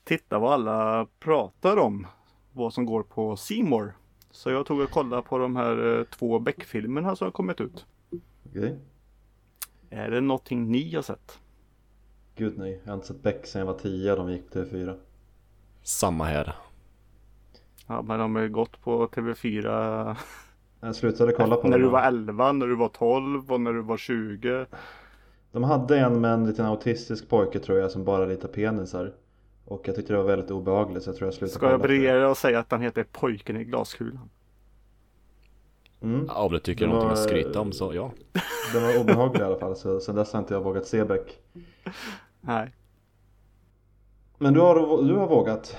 titta 0.04 0.39
vad 0.39 0.54
alla 0.54 1.08
pratar 1.19 1.78
om. 1.78 2.08
Vad 2.53 2.73
som 2.73 2.85
går 2.85 3.03
på 3.03 3.35
Seymour. 3.35 3.93
Så 4.31 4.49
jag 4.49 4.65
tog 4.65 4.79
och 4.79 4.89
kollade 4.89 5.21
på 5.21 5.37
de 5.37 5.55
här 5.55 5.99
eh, 5.99 6.03
två 6.03 6.39
Beck-filmerna 6.39 7.15
som 7.15 7.25
har 7.25 7.31
kommit 7.31 7.61
ut. 7.61 7.85
Okej. 8.49 8.79
Är 9.89 10.11
det 10.11 10.21
någonting 10.21 10.71
ni 10.71 10.95
har 10.95 11.01
sett? 11.01 11.39
Gud 12.35 12.57
nej, 12.57 12.81
jag 12.83 12.91
har 12.91 12.95
inte 12.95 13.07
sett 13.07 13.23
Beck 13.23 13.45
sedan 13.45 13.59
jag 13.59 13.65
var 13.65 13.79
10 13.79 14.11
och 14.11 14.17
de 14.17 14.31
gick 14.31 14.51
på 14.51 14.59
TV4. 14.59 14.95
Samma 15.83 16.23
här. 16.23 16.55
Ja, 17.87 18.01
men 18.01 18.19
de 18.19 18.35
har 18.35 18.41
ju 18.41 18.49
gått 18.49 18.81
på 18.81 19.07
TV4 19.07 20.15
Jag 20.79 20.95
slutade 20.95 21.31
kolla 21.31 21.55
på 21.55 21.67
när 21.67 21.79
du 21.79 21.89
var 21.89 22.01
11, 22.01 22.51
när 22.51 22.67
du 22.67 22.75
var 22.75 22.89
12 22.89 23.51
och 23.51 23.61
när 23.61 23.73
du 23.73 23.81
var 23.81 23.97
20. 23.97 24.65
De 25.51 25.63
hade 25.63 25.99
en 25.99 26.21
med 26.21 26.33
en 26.33 26.47
liten 26.47 26.65
autistisk 26.65 27.29
pojke 27.29 27.59
tror 27.59 27.79
jag 27.79 27.91
som 27.91 28.03
bara 28.03 28.27
ritar 28.27 28.47
penisar. 28.47 29.13
Och 29.65 29.88
jag 29.88 29.95
tyckte 29.95 30.13
det 30.13 30.17
var 30.17 30.26
väldigt 30.26 30.52
obehagligt 30.52 31.04
så 31.04 31.10
jag 31.10 31.15
tror 31.17 31.28
jag 31.28 31.34
slutade 31.34 31.52
Ska 31.56 31.69
jag 31.71 31.82
briljera 31.82 32.30
och 32.30 32.38
säga 32.38 32.60
att 32.60 32.71
han 32.71 32.82
heter 32.82 33.06
Pojken 33.12 33.58
i 33.58 33.63
glaskulan? 33.63 34.30
Mm. 36.02 36.26
Ja, 36.28 36.43
om 36.45 36.52
du 36.52 36.60
tycker 36.60 36.86
det 36.86 36.91
är 36.91 36.93
någonting 36.93 37.12
att 37.12 37.23
skryta 37.23 37.60
om 37.62 37.71
så 37.71 37.93
ja. 37.93 38.12
Den 38.73 38.84
var 38.84 38.99
obehaglig 39.02 39.39
i 39.41 39.43
alla 39.43 39.60
fall 39.60 39.76
så 39.76 39.99
sen 39.99 40.15
dess 40.15 40.34
har 40.34 40.39
inte 40.39 40.54
jag 40.54 40.62
vågat 40.62 40.86
se 40.88 41.04
Beck. 41.06 41.39
Nej. 42.41 42.71
Men 44.38 44.54
du 44.54 44.60
har, 44.60 45.04
du 45.04 45.13
har 45.15 45.28
vågat? 45.28 45.78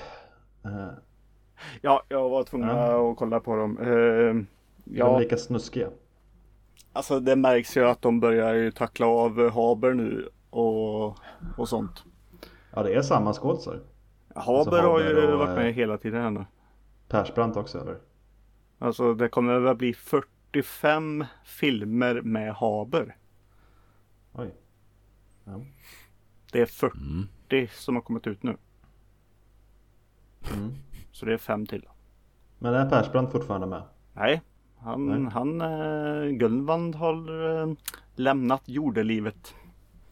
Ja, 1.81 2.03
jag 2.09 2.29
var 2.29 2.43
tvungen 2.43 2.69
Ja. 2.69 3.11
att 3.11 3.17
kolla 3.17 3.39
på 3.39 3.55
dem. 3.55 3.77
Eh, 3.81 3.87
Är 3.87 4.33
de 4.33 4.47
ja, 4.83 5.19
lika 5.19 5.37
snuskiga? 5.37 5.89
alltså 6.93 7.19
det 7.19 7.35
märks 7.35 7.77
ju 7.77 7.85
att 7.85 8.01
de 8.01 8.19
börjar 8.19 8.53
ju 8.53 8.71
tackla 8.71 9.07
av 9.07 9.49
Haber 9.49 9.93
nu 9.93 10.29
och, 10.49 11.05
och 11.57 11.69
sånt. 11.69 12.03
Ja 12.75 12.83
det 12.83 12.93
är 12.93 13.01
samma 13.01 13.33
skådisar. 13.33 13.79
Haber 14.35 14.81
har 14.83 14.99
ju 14.99 15.27
och, 15.31 15.39
varit 15.39 15.55
med 15.55 15.67
eh, 15.67 15.73
hela 15.73 15.97
tiden 15.97 16.21
här 16.21 16.29
nu. 16.29 16.45
Persbrandt 17.07 17.57
också 17.57 17.81
eller? 17.81 17.97
Alltså 18.79 19.13
det 19.13 19.29
kommer 19.29 19.59
väl 19.59 19.75
bli 19.75 19.93
45 19.93 21.25
filmer 21.45 22.21
med 22.21 22.53
Haber. 22.53 23.15
Oj. 24.33 24.55
Ja. 25.43 25.61
Det 26.51 26.61
är 26.61 26.65
40 26.65 26.97
Mm. 27.49 27.67
som 27.71 27.95
har 27.95 28.01
kommit 28.01 28.27
ut 28.27 28.43
nu. 28.43 28.57
Mm. 30.53 30.73
Så 31.11 31.25
det 31.25 31.33
är 31.33 31.37
fem 31.37 31.65
till. 31.65 31.87
Men 32.59 32.73
är 32.73 32.89
Persbrandt 32.89 33.31
fortfarande 33.31 33.67
med? 33.67 33.83
Nej, 34.13 34.41
han, 34.77 35.05
Nej. 35.05 35.31
han 35.31 35.61
eh, 35.61 36.29
Gunvald 36.29 36.95
har 36.95 37.49
eh, 37.61 37.73
lämnat 38.15 38.61
jordelivet. 38.65 39.55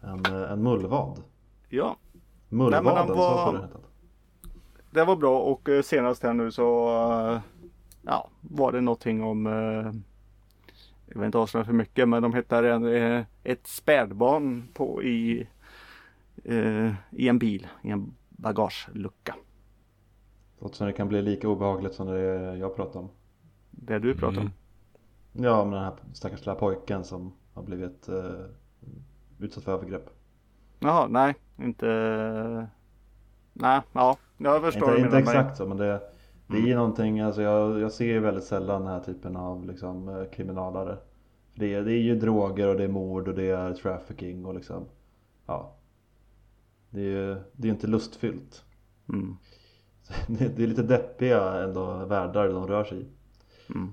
en, 0.00 0.24
eh, 0.26 0.52
en 0.52 0.62
mullvad. 0.62 1.22
Ja, 1.68 1.96
Mullvaden, 2.48 2.84
Nej, 2.94 3.06
så 3.06 3.14
var- 3.14 3.46
skulle 3.46 3.58
det 3.60 3.66
heta. 3.66 3.78
det 4.90 5.04
var 5.04 5.16
bra 5.16 5.38
och 5.40 5.68
eh, 5.68 5.82
senast 5.82 6.22
här 6.22 6.32
nu 6.32 6.50
så 6.50 6.88
eh, 7.30 7.40
Ja, 8.02 8.28
var 8.40 8.72
det 8.72 8.80
någonting 8.80 9.22
om 9.22 9.46
Jag 11.06 11.18
vill 11.18 11.24
inte 11.26 11.38
avslöja 11.38 11.64
för 11.64 11.72
mycket 11.72 12.08
men 12.08 12.22
de 12.22 12.34
hittar 12.34 12.62
en, 12.62 13.24
ett 13.44 13.66
spädbarn 13.66 14.68
på 14.74 15.02
i 15.02 15.48
I 17.10 17.28
en 17.28 17.38
bil, 17.38 17.66
i 17.82 17.90
en 17.90 18.14
bagagelucka. 18.42 19.34
Låter 20.60 20.76
som 20.76 20.86
det 20.86 20.92
kan 20.92 21.08
bli 21.08 21.22
lika 21.22 21.48
obehagligt 21.48 21.94
som 21.94 22.06
det 22.06 22.20
jag 22.56 22.76
pratar 22.76 23.00
om. 23.00 23.08
Det 23.70 23.98
du 23.98 24.14
pratar 24.14 24.40
om. 24.40 24.50
Mm. 25.34 25.44
Ja, 25.44 25.64
men 25.64 25.72
den 25.74 25.82
här 25.84 25.92
stackars 26.12 26.40
lilla 26.40 26.54
pojken 26.54 27.04
som 27.04 27.32
har 27.54 27.62
blivit 27.62 28.08
eh, 28.08 28.32
utsatt 29.38 29.64
för 29.64 29.72
övergrepp. 29.72 30.10
Jaha, 30.78 31.08
nej, 31.08 31.34
inte... 31.58 31.86
Nej, 33.52 33.80
ja, 33.92 34.16
jag 34.38 34.62
förstår 34.62 34.88
Inte, 34.90 35.02
inte 35.02 35.18
exakt 35.18 35.56
så, 35.56 35.66
men 35.66 35.76
det, 35.76 36.00
det 36.46 36.56
är 36.56 36.66
ju 36.66 36.74
någonting, 36.74 37.20
alltså 37.20 37.42
jag, 37.42 37.80
jag 37.80 37.92
ser 37.92 38.04
ju 38.04 38.20
väldigt 38.20 38.44
sällan 38.44 38.82
den 38.82 38.90
här 38.92 39.00
typen 39.00 39.36
av 39.36 39.66
liksom, 39.66 40.08
eh, 40.08 40.24
kriminalare. 40.24 40.96
Det, 41.54 41.74
är- 41.74 41.82
det 41.82 41.92
är 41.92 42.00
ju 42.02 42.14
droger 42.16 42.68
och 42.68 42.76
det 42.76 42.84
är 42.84 42.88
mord 42.88 43.28
och 43.28 43.34
det 43.34 43.50
är 43.50 43.74
trafficking 43.74 44.44
och 44.46 44.54
liksom, 44.54 44.84
ja. 45.46 45.72
Det 46.92 47.00
är 47.00 47.04
ju 47.04 47.36
det 47.52 47.68
är 47.68 47.72
inte 47.72 47.86
lustfyllt. 47.86 48.64
Mm. 49.08 49.36
Det, 50.26 50.48
det 50.48 50.62
är 50.62 50.66
lite 50.66 50.82
deppiga 50.82 51.62
ändå 51.62 52.04
världar 52.04 52.48
de 52.48 52.66
rör 52.66 52.84
sig 52.84 53.00
i. 53.00 53.06
Mm. 53.74 53.92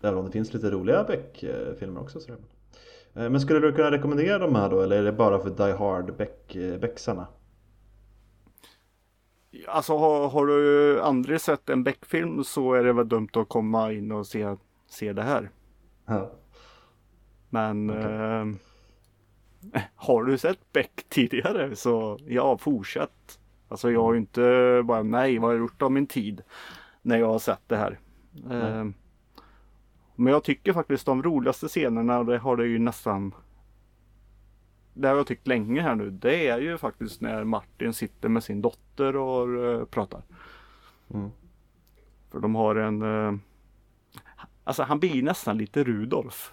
Även 0.00 0.18
om 0.18 0.24
det 0.24 0.30
finns 0.30 0.54
lite 0.54 0.70
roliga 0.70 1.04
Beck-filmer 1.04 2.00
också. 2.00 2.20
sådär. 2.20 2.38
Eh, 3.14 3.30
Men 3.30 3.40
skulle 3.40 3.60
du 3.60 3.72
kunna 3.72 3.90
rekommendera 3.90 4.38
de 4.38 4.54
här 4.54 4.70
då 4.70 4.80
eller 4.80 4.98
är 4.98 5.02
det 5.04 5.12
bara 5.12 5.38
för 5.38 5.50
Die 5.50 5.76
Hard 5.76 6.16
Beck, 6.16 6.56
Becksarna? 6.80 7.26
Alltså 9.68 9.96
har, 9.96 10.28
har 10.28 10.46
du 10.46 11.00
aldrig 11.00 11.40
sett 11.40 11.68
en 11.70 11.84
Beck-film 11.84 12.44
så 12.44 12.74
är 12.74 12.84
det 12.84 12.92
väl 12.92 13.08
dumt 13.08 13.28
att 13.32 13.48
komma 13.48 13.92
in 13.92 14.12
och 14.12 14.26
se, 14.26 14.56
se 14.88 15.12
det 15.12 15.22
här. 15.22 15.50
Ja. 16.06 16.30
Men 17.50 17.90
Okej. 17.90 18.02
eh, 18.14 18.44
har 19.94 20.24
du 20.24 20.38
sett 20.38 20.72
Beck 20.72 21.04
tidigare 21.08 21.76
så 21.76 22.18
ja, 22.26 22.58
fortsätt. 22.58 23.38
Alltså 23.68 23.90
jag 23.90 24.02
har 24.02 24.12
ju 24.12 24.18
inte 24.18 24.82
bara 24.84 25.02
nej, 25.02 25.38
vad 25.38 25.48
har 25.48 25.54
jag 25.54 25.60
gjort 25.60 25.82
av 25.82 25.92
min 25.92 26.06
tid 26.06 26.42
när 27.02 27.18
jag 27.18 27.26
har 27.26 27.38
sett 27.38 27.62
det 27.66 27.76
här. 27.76 27.98
Eh, 28.50 28.84
men 30.16 30.32
jag 30.32 30.44
tycker 30.44 30.72
faktiskt 30.72 31.06
de 31.06 31.22
roligaste 31.22 31.68
scenerna, 31.68 32.24
det 32.24 32.38
har 32.38 32.56
det 32.56 32.66
ju 32.66 32.78
nästan 32.78 33.34
det 34.94 35.08
har 35.08 35.16
jag 35.16 35.26
tyckt 35.26 35.46
länge 35.46 35.80
här 35.80 35.94
nu. 35.94 36.10
Det 36.10 36.48
är 36.48 36.58
ju 36.58 36.78
faktiskt 36.78 37.20
när 37.20 37.44
Martin 37.44 37.92
sitter 37.92 38.28
med 38.28 38.44
sin 38.44 38.62
dotter 38.62 39.16
och 39.16 39.64
eh, 39.64 39.84
pratar. 39.84 40.22
Mm. 41.14 41.30
För 42.30 42.40
de 42.40 42.54
har 42.54 42.76
en 42.76 43.02
eh, 43.02 43.34
Alltså 44.64 44.82
han 44.82 44.98
blir 44.98 45.22
nästan 45.22 45.58
lite 45.58 45.84
Rudolf. 45.84 46.52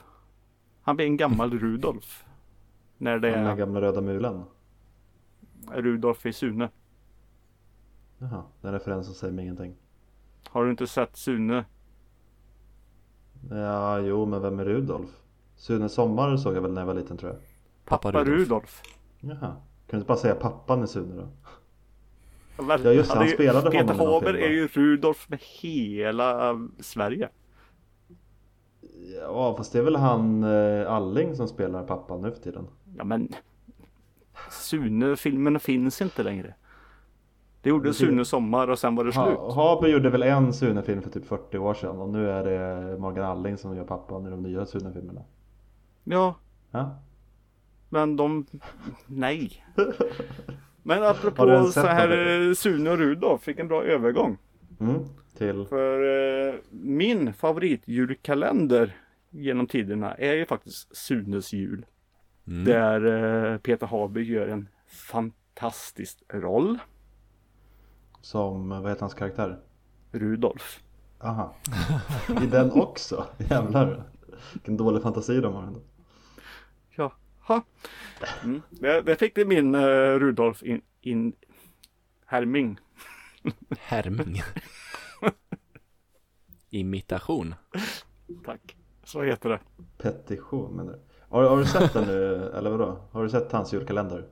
Han 0.82 0.96
blir 0.96 1.06
en 1.06 1.18
gammal 1.18 1.52
Rudolf. 1.60 2.26
När 3.02 3.20
det 3.20 3.30
Den 3.32 3.46
här 3.46 3.52
är 3.52 3.56
gamla 3.56 3.82
röda 3.82 4.02
mulen. 4.02 4.44
Rudolf 5.72 6.26
i 6.26 6.34
Sune. 6.34 6.70
Jaha, 8.18 8.44
den 8.62 8.74
referensen 8.74 9.14
säger 9.14 9.34
mig 9.34 9.44
ingenting. 9.44 9.76
Har 10.50 10.66
du 10.66 10.72
inte 10.72 10.88
sett 10.88 11.18
Sune? 11.18 11.66
Ja, 13.50 14.00
jo, 14.00 14.26
men 14.26 14.42
vem 14.42 14.60
är 14.60 14.66
Rudolf? 14.66 15.10
Sune 15.56 15.90
Sommar 15.90 16.38
såg 16.38 16.56
jag 16.56 16.62
väl 16.62 16.74
när 16.74 16.82
jag 16.82 16.86
var 16.86 16.94
liten 16.94 17.18
tror 17.18 17.32
jag. 17.32 17.42
Pappa 17.86 18.12
Pappa 18.12 18.24
Rudolf. 18.24 18.40
Rudolf. 18.40 18.82
Jaha, 19.20 19.40
kan 19.40 19.62
du 19.88 19.98
inte 19.98 20.08
bara 20.08 20.18
säga 20.18 20.36
pappan 20.36 20.84
i 20.84 20.88
Sune 20.88 21.16
då? 21.16 21.28
Ja, 22.58 22.78
just 22.92 23.12
det, 23.12 23.18
han 23.18 23.28
är 23.28 23.32
spelade 23.32 23.72
Peter 23.72 23.94
honom 23.94 23.96
i 23.96 23.98
någon 24.06 24.14
Haber 24.14 24.34
film, 24.34 24.42
va? 24.42 24.48
är 24.48 24.52
ju 24.52 24.68
Rudolf 24.68 25.30
med 25.30 25.40
hela 25.42 26.56
Sverige. 26.80 27.30
Ja, 29.20 29.56
fast 29.58 29.74
det 29.74 29.80
är 29.80 29.84
väl 29.84 29.96
han 29.96 30.44
eh, 30.44 30.92
Alling 30.92 31.36
som 31.36 31.48
spelar 31.48 31.84
pappan 31.84 32.22
nu 32.22 32.32
för 32.32 32.42
tiden. 32.42 32.68
Ja 32.98 33.04
men 33.04 33.30
Sune-filmerna 34.50 35.60
finns 35.60 36.02
inte 36.02 36.24
längre. 36.24 36.54
Det 37.62 37.70
gjorde 37.70 37.94
Sune 37.94 38.26
Sommar 38.26 38.68
och 38.68 38.80
sen 38.80 38.96
var 38.96 39.06
det 39.06 39.12
slut. 39.12 39.24
Ha, 39.26 39.54
Haber 39.54 39.88
gjorde 39.88 40.10
väl 40.10 40.24
en 40.24 40.54
Sune-film 40.54 41.02
för 41.02 41.10
typ 41.10 41.26
40 41.26 41.58
år 41.58 41.74
sedan 41.74 42.00
och 42.00 42.10
nu 42.10 42.30
är 42.30 42.44
det 42.44 42.98
Morgan 42.98 43.26
Alling 43.26 43.58
som 43.58 43.76
gör 43.76 43.84
pappan 43.84 44.28
i 44.28 44.30
de 44.30 44.44
nya 44.44 44.66
Sune-filmerna. 44.66 45.22
Ja, 46.04 46.36
Ja, 46.72 46.96
men 47.90 48.16
de... 48.16 48.46
Nej. 49.08 49.66
Men 50.84 51.04
apropå 51.04 51.64
så 51.74 51.80
här 51.80 52.48
eh, 52.48 52.54
Sune 52.54 52.90
och 52.92 52.98
Rudolf, 52.98 53.48
vilken 53.48 53.68
bra 53.68 53.84
övergång. 53.84 54.38
mm, 54.80 54.96
till... 55.38 55.66
För 55.70 56.04
eh, 56.50 56.56
min 56.72 57.34
favoritjulkalender 57.34 58.96
genom 59.32 59.68
tiderna 59.68 60.16
är 60.16 60.34
ju 60.34 60.46
faktiskt 60.46 60.96
Sunes 60.96 61.54
jul. 61.54 61.86
Mm. 62.48 62.64
Där 62.66 63.06
eh, 63.54 63.58
Peter 63.58 63.88
Haber 63.88 64.22
gör 64.22 64.48
en 64.48 64.70
fantastisk 64.88 66.24
roll. 66.34 66.80
Som, 68.22 68.70
vad 68.70 68.90
heter 68.90 69.02
hans 69.02 69.14
karaktär? 69.14 69.60
Rudolf. 70.12 70.84
Aha. 71.20 71.56
I 72.44 72.46
den 72.46 72.72
också? 72.72 73.28
Jävlar. 73.38 74.04
Vilken 74.54 74.78
dålig 74.78 75.04
fantasi 75.04 75.42
de 75.42 75.54
har 75.54 75.64
ändå. 75.64 75.82
Jaha. 76.96 77.62
Mm. 78.44 78.62
Där, 78.70 79.02
där 79.02 79.16
fick 79.16 79.36
det 79.36 79.46
min 79.46 79.76
eh, 79.76 80.20
Rudolf 80.20 80.64
in, 80.64 80.82
in 81.02 81.34
härming. 82.26 82.80
Härming. 83.80 84.42
Imitation. 86.70 87.56
Tack. 88.46 88.76
Så 89.12 89.22
heter 89.22 89.50
det. 89.50 89.60
Petition 89.98 90.76
menar 90.76 90.94
du? 90.94 91.00
Har, 91.30 91.44
har 91.44 91.58
du 91.58 91.66
sett 91.66 91.94
den 91.94 92.08
nu, 92.08 92.52
eller 92.58 92.70
vadå? 92.70 92.98
Har 93.12 93.24
du 93.24 93.30
sett 93.30 93.52
hans 93.52 93.74
julkalender? 93.74 94.26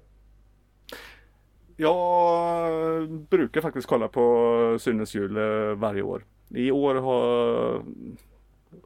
Jag 1.75 3.09
brukar 3.09 3.61
faktiskt 3.61 3.87
kolla 3.87 4.07
på 4.07 4.77
Sunes 4.79 5.15
jul 5.15 5.37
eh, 5.37 5.75
varje 5.75 6.01
år. 6.01 6.25
I 6.49 6.71
år 6.71 6.95
har 6.95 7.83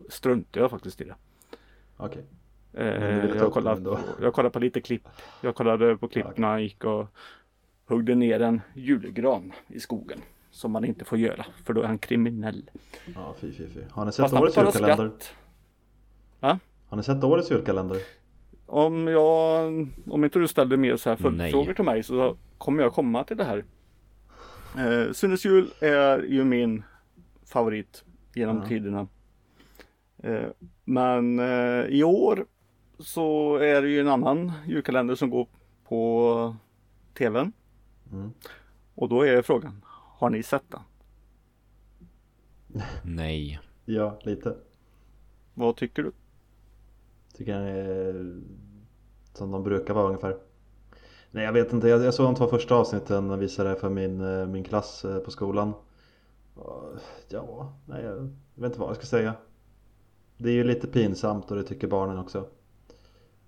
struntar 0.09 0.61
jag 0.61 0.71
faktiskt 0.71 1.01
i 1.01 1.03
det. 1.03 1.15
Okej. 1.97 2.23
Eh, 2.73 3.21
ville 3.21 3.33
ta 3.33 3.39
jag, 3.39 3.53
kollade, 3.53 3.97
jag 4.21 4.33
kollade 4.33 4.53
på 4.53 4.59
lite 4.59 4.81
klipp. 4.81 5.07
Jag 5.41 5.55
kollade 5.55 5.97
på 5.97 6.07
klipp 6.07 6.37
när 6.37 6.47
han 6.47 6.63
gick 6.63 6.83
och 6.83 7.07
huggde 7.85 8.15
ner 8.15 8.39
en 8.39 8.61
julgran 8.75 9.53
i 9.67 9.79
skogen. 9.79 10.19
Som 10.51 10.71
man 10.71 10.85
inte 10.85 11.05
får 11.05 11.17
göra 11.17 11.45
för 11.63 11.73
då 11.73 11.81
är 11.81 11.87
han 11.87 11.97
kriminell. 11.97 12.69
Ja, 13.15 13.35
fy 13.39 13.51
fy 13.51 13.67
fy. 13.67 13.79
Har 13.91 14.05
ni 14.05 14.11
sett 14.11 14.23
Fast 14.23 14.33
årets 14.33 14.57
julkalender? 14.57 15.11
Skatt. 16.43 16.59
Har 16.87 16.97
ni 16.97 17.03
sett 17.03 17.23
årets 17.23 17.51
julkalender? 17.51 17.97
Om 18.65 19.07
jag, 19.07 19.87
om 20.07 20.23
inte 20.23 20.39
du 20.39 20.47
ställde 20.47 20.77
mer 20.77 20.97
så 20.97 21.09
här 21.09 21.15
följdfrågor 21.17 21.73
till 21.73 21.85
mig 21.85 22.03
så 22.03 22.37
kommer 22.57 22.83
jag 22.83 22.93
komma 22.93 23.23
till 23.23 23.37
det 23.37 23.43
här. 23.43 23.65
Eh, 24.77 25.11
Sunes 25.11 25.45
jul 25.45 25.73
är 25.79 26.19
ju 26.23 26.43
min 26.43 26.83
favorit 27.45 28.03
genom 28.35 28.57
Ja. 28.57 28.67
tiderna. 28.67 29.07
Eh, 30.17 30.47
men 30.83 31.39
eh, 31.39 31.85
i 31.85 32.03
år 32.03 32.45
så 32.99 33.55
är 33.55 33.81
det 33.81 33.89
ju 33.89 33.99
en 33.99 34.07
annan 34.07 34.51
julkalender 34.67 35.15
som 35.15 35.29
går 35.29 35.47
på 35.87 36.55
tvn. 37.17 37.51
Mm. 38.11 38.31
Och 38.95 39.09
då 39.09 39.21
är 39.21 39.41
frågan, 39.41 39.81
har 40.17 40.29
ni 40.29 40.43
sett 40.43 40.63
den? 40.71 40.81
Nej. 43.03 43.59
Ja, 43.85 44.19
lite. 44.23 44.55
Vad 45.53 45.75
tycker 45.75 46.03
du? 46.03 46.11
Tycker 47.37 47.53
den 47.53 47.67
är 47.67 48.41
som 49.33 49.51
de 49.51 49.63
brukar 49.63 49.93
vara 49.93 50.07
ungefär. 50.07 50.37
Nej 51.31 51.43
jag 51.43 51.53
vet 51.53 51.73
inte, 51.73 51.87
jag, 51.87 52.03
jag 52.03 52.13
såg 52.13 52.25
de 52.25 52.35
två 52.35 52.47
första 52.47 52.75
avsnitten 52.75 53.31
och 53.31 53.41
visade 53.41 53.69
det 53.69 53.75
för 53.75 53.89
min, 53.89 54.21
eh, 54.21 54.47
min 54.47 54.63
klass 54.63 55.05
eh, 55.05 55.17
på 55.19 55.31
skolan. 55.31 55.73
Ja, 57.29 57.73
nej 57.85 58.03
jag 58.03 58.29
vet 58.55 58.65
inte 58.65 58.79
vad 58.79 58.89
jag 58.89 58.95
ska 58.95 59.05
säga. 59.05 59.33
Det 60.37 60.49
är 60.49 60.53
ju 60.53 60.63
lite 60.63 60.87
pinsamt 60.87 61.51
och 61.51 61.57
det 61.57 61.63
tycker 61.63 61.87
barnen 61.87 62.19
också. 62.19 62.45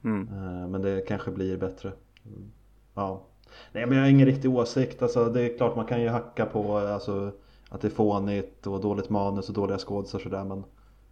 Mm. 0.03 0.27
Eh, 0.27 0.67
Men 0.67 0.81
det 0.81 1.07
kanske 1.07 1.31
blir 1.31 1.57
bättre. 1.57 1.91
Ja. 2.93 3.21
Nej 3.71 3.85
men 3.85 3.97
jag 3.97 4.03
har 4.03 4.09
ingen 4.09 4.25
riktig 4.25 4.51
åsikt. 4.51 5.01
Alltså, 5.01 5.25
det 5.25 5.41
är 5.41 5.57
klart 5.57 5.75
man 5.75 5.85
kan 5.85 6.01
ju 6.01 6.09
hacka 6.09 6.45
på 6.45 6.77
alltså, 6.77 7.31
att 7.69 7.81
det 7.81 7.87
är 7.87 7.91
fånigt 7.91 8.67
och 8.67 8.81
dåligt 8.81 9.09
manus 9.09 9.49
och 9.49 9.55
dåliga 9.55 9.77
skådisar 9.77 10.17
och 10.17 10.23
sådär. 10.23 10.43
Men, 10.43 10.63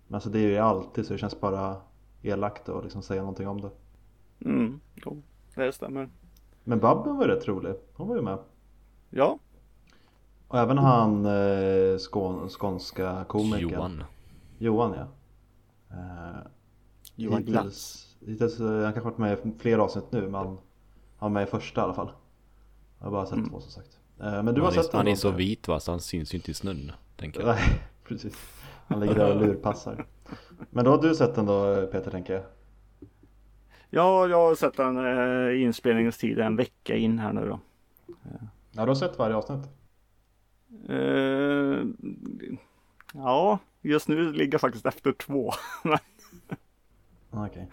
men 0.07 0.15
alltså, 0.15 0.29
det 0.29 0.39
är 0.39 0.47
ju 0.47 0.57
alltid 0.57 1.05
så 1.05 1.13
det 1.13 1.19
känns 1.19 1.39
bara 1.39 1.75
elakt 2.23 2.69
att 2.69 2.83
liksom 2.83 3.01
säga 3.01 3.21
någonting 3.21 3.47
om 3.47 3.61
det. 3.61 3.69
Mm. 4.45 4.79
Jo, 4.95 5.21
det 5.55 5.71
stämmer. 5.73 6.09
Men 6.63 6.79
Babben 6.79 7.15
var 7.17 7.25
ju 7.25 7.31
rätt 7.31 7.47
rolig. 7.47 7.73
Hon 7.93 8.07
var 8.07 8.15
ju 8.15 8.21
med. 8.21 8.37
Ja, 9.09 9.39
Och 10.47 10.59
även 10.59 10.77
han 10.77 11.25
eh, 11.25 11.97
skån, 11.97 12.49
skånska 12.49 13.25
komikern. 13.27 13.69
Johan. 13.69 14.03
Johan 14.57 14.93
ja. 14.97 15.07
Eh, 15.97 16.37
Johan 17.15 17.43
Glans. 17.43 17.65
hittills, 18.19 18.31
hittills, 18.31 18.59
eh, 18.59 18.83
han 18.83 18.93
kanske 18.93 19.09
varit 19.09 19.17
med 19.17 19.39
i 19.45 19.59
fler 19.59 19.77
avsnitt 19.77 20.11
nu 20.11 20.21
men 20.21 20.33
han 20.35 20.57
var 21.19 21.29
med 21.29 21.43
i 21.43 21.51
första 21.51 21.81
i 21.81 21.83
alla 21.83 21.93
fall. 21.93 22.11
Jag 22.99 23.05
har 23.05 23.11
bara 23.11 23.25
sett 23.25 23.37
Mm. 23.37 23.49
två 23.49 23.59
som 23.59 23.71
sagt. 23.71 23.99
Eh, 24.19 24.43
men 24.43 24.45
du 24.45 24.61
har 24.61 24.67
han, 24.67 24.77
är, 24.77 24.81
sett 24.81 24.91
den 24.91 24.97
han 24.97 25.07
är 25.07 25.15
så 25.15 25.31
vit 25.31 25.67
va, 25.67 25.79
så 25.79 25.91
han 25.91 25.99
syns 25.99 26.33
ju 26.33 26.37
inte 26.37 26.51
i 26.51 26.53
snön. 26.53 26.91
Tänker 27.15 27.39
jag. 27.39 27.47
Nej, 27.55 27.81
precis. 28.07 28.35
Han 28.87 28.99
ligger 28.99 29.15
där 29.15 29.35
och 29.35 29.41
lurpassar. 29.41 30.05
Men 30.69 30.85
då 30.85 30.91
har 30.91 31.01
du 31.01 31.15
sett 31.15 31.35
den 31.35 31.45
då 31.45 31.87
Peter 31.91 32.11
tänker 32.11 32.33
jag? 32.33 32.43
Ja, 33.89 34.27
jag 34.27 34.37
har 34.37 34.55
sett 34.55 34.77
den 34.77 34.97
eh, 34.97 35.51
i 35.51 35.61
inspelningstid 35.61 36.39
en 36.39 36.55
vecka 36.55 36.95
in 36.95 37.19
här 37.19 37.33
nu 37.33 37.45
då. 37.45 37.59
Ja, 38.71 38.81
du 38.81 38.87
har 38.87 38.95
sett 38.95 39.19
varje 39.19 39.35
avsnitt? 39.35 39.69
Eh, 40.89 41.83
ja, 43.13 43.59
just 43.81 44.07
nu 44.07 44.31
ligger 44.31 44.53
jag 44.53 44.61
faktiskt 44.61 44.85
efter 44.85 45.11
två. 45.11 45.51
Ah, 47.35 47.45
Okej. 47.45 47.69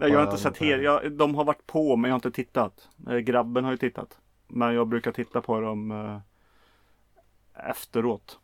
Nej, 0.00 0.10
jag 0.10 0.18
har 0.18 0.24
inte 0.24 0.42
sett 0.42 0.56
hela. 0.56 1.08
De 1.08 1.34
har 1.34 1.44
varit 1.44 1.66
på 1.66 1.96
men 1.96 2.08
jag 2.08 2.12
har 2.12 2.18
inte 2.18 2.30
tittat. 2.30 2.88
Eh, 3.08 3.16
grabben 3.16 3.64
har 3.64 3.70
ju 3.70 3.76
tittat. 3.76 4.18
Men 4.48 4.74
jag 4.74 4.88
brukar 4.88 5.12
titta 5.12 5.40
på 5.40 5.60
dem 5.60 5.90
eh, 5.90 6.20
efteråt. 7.70 8.38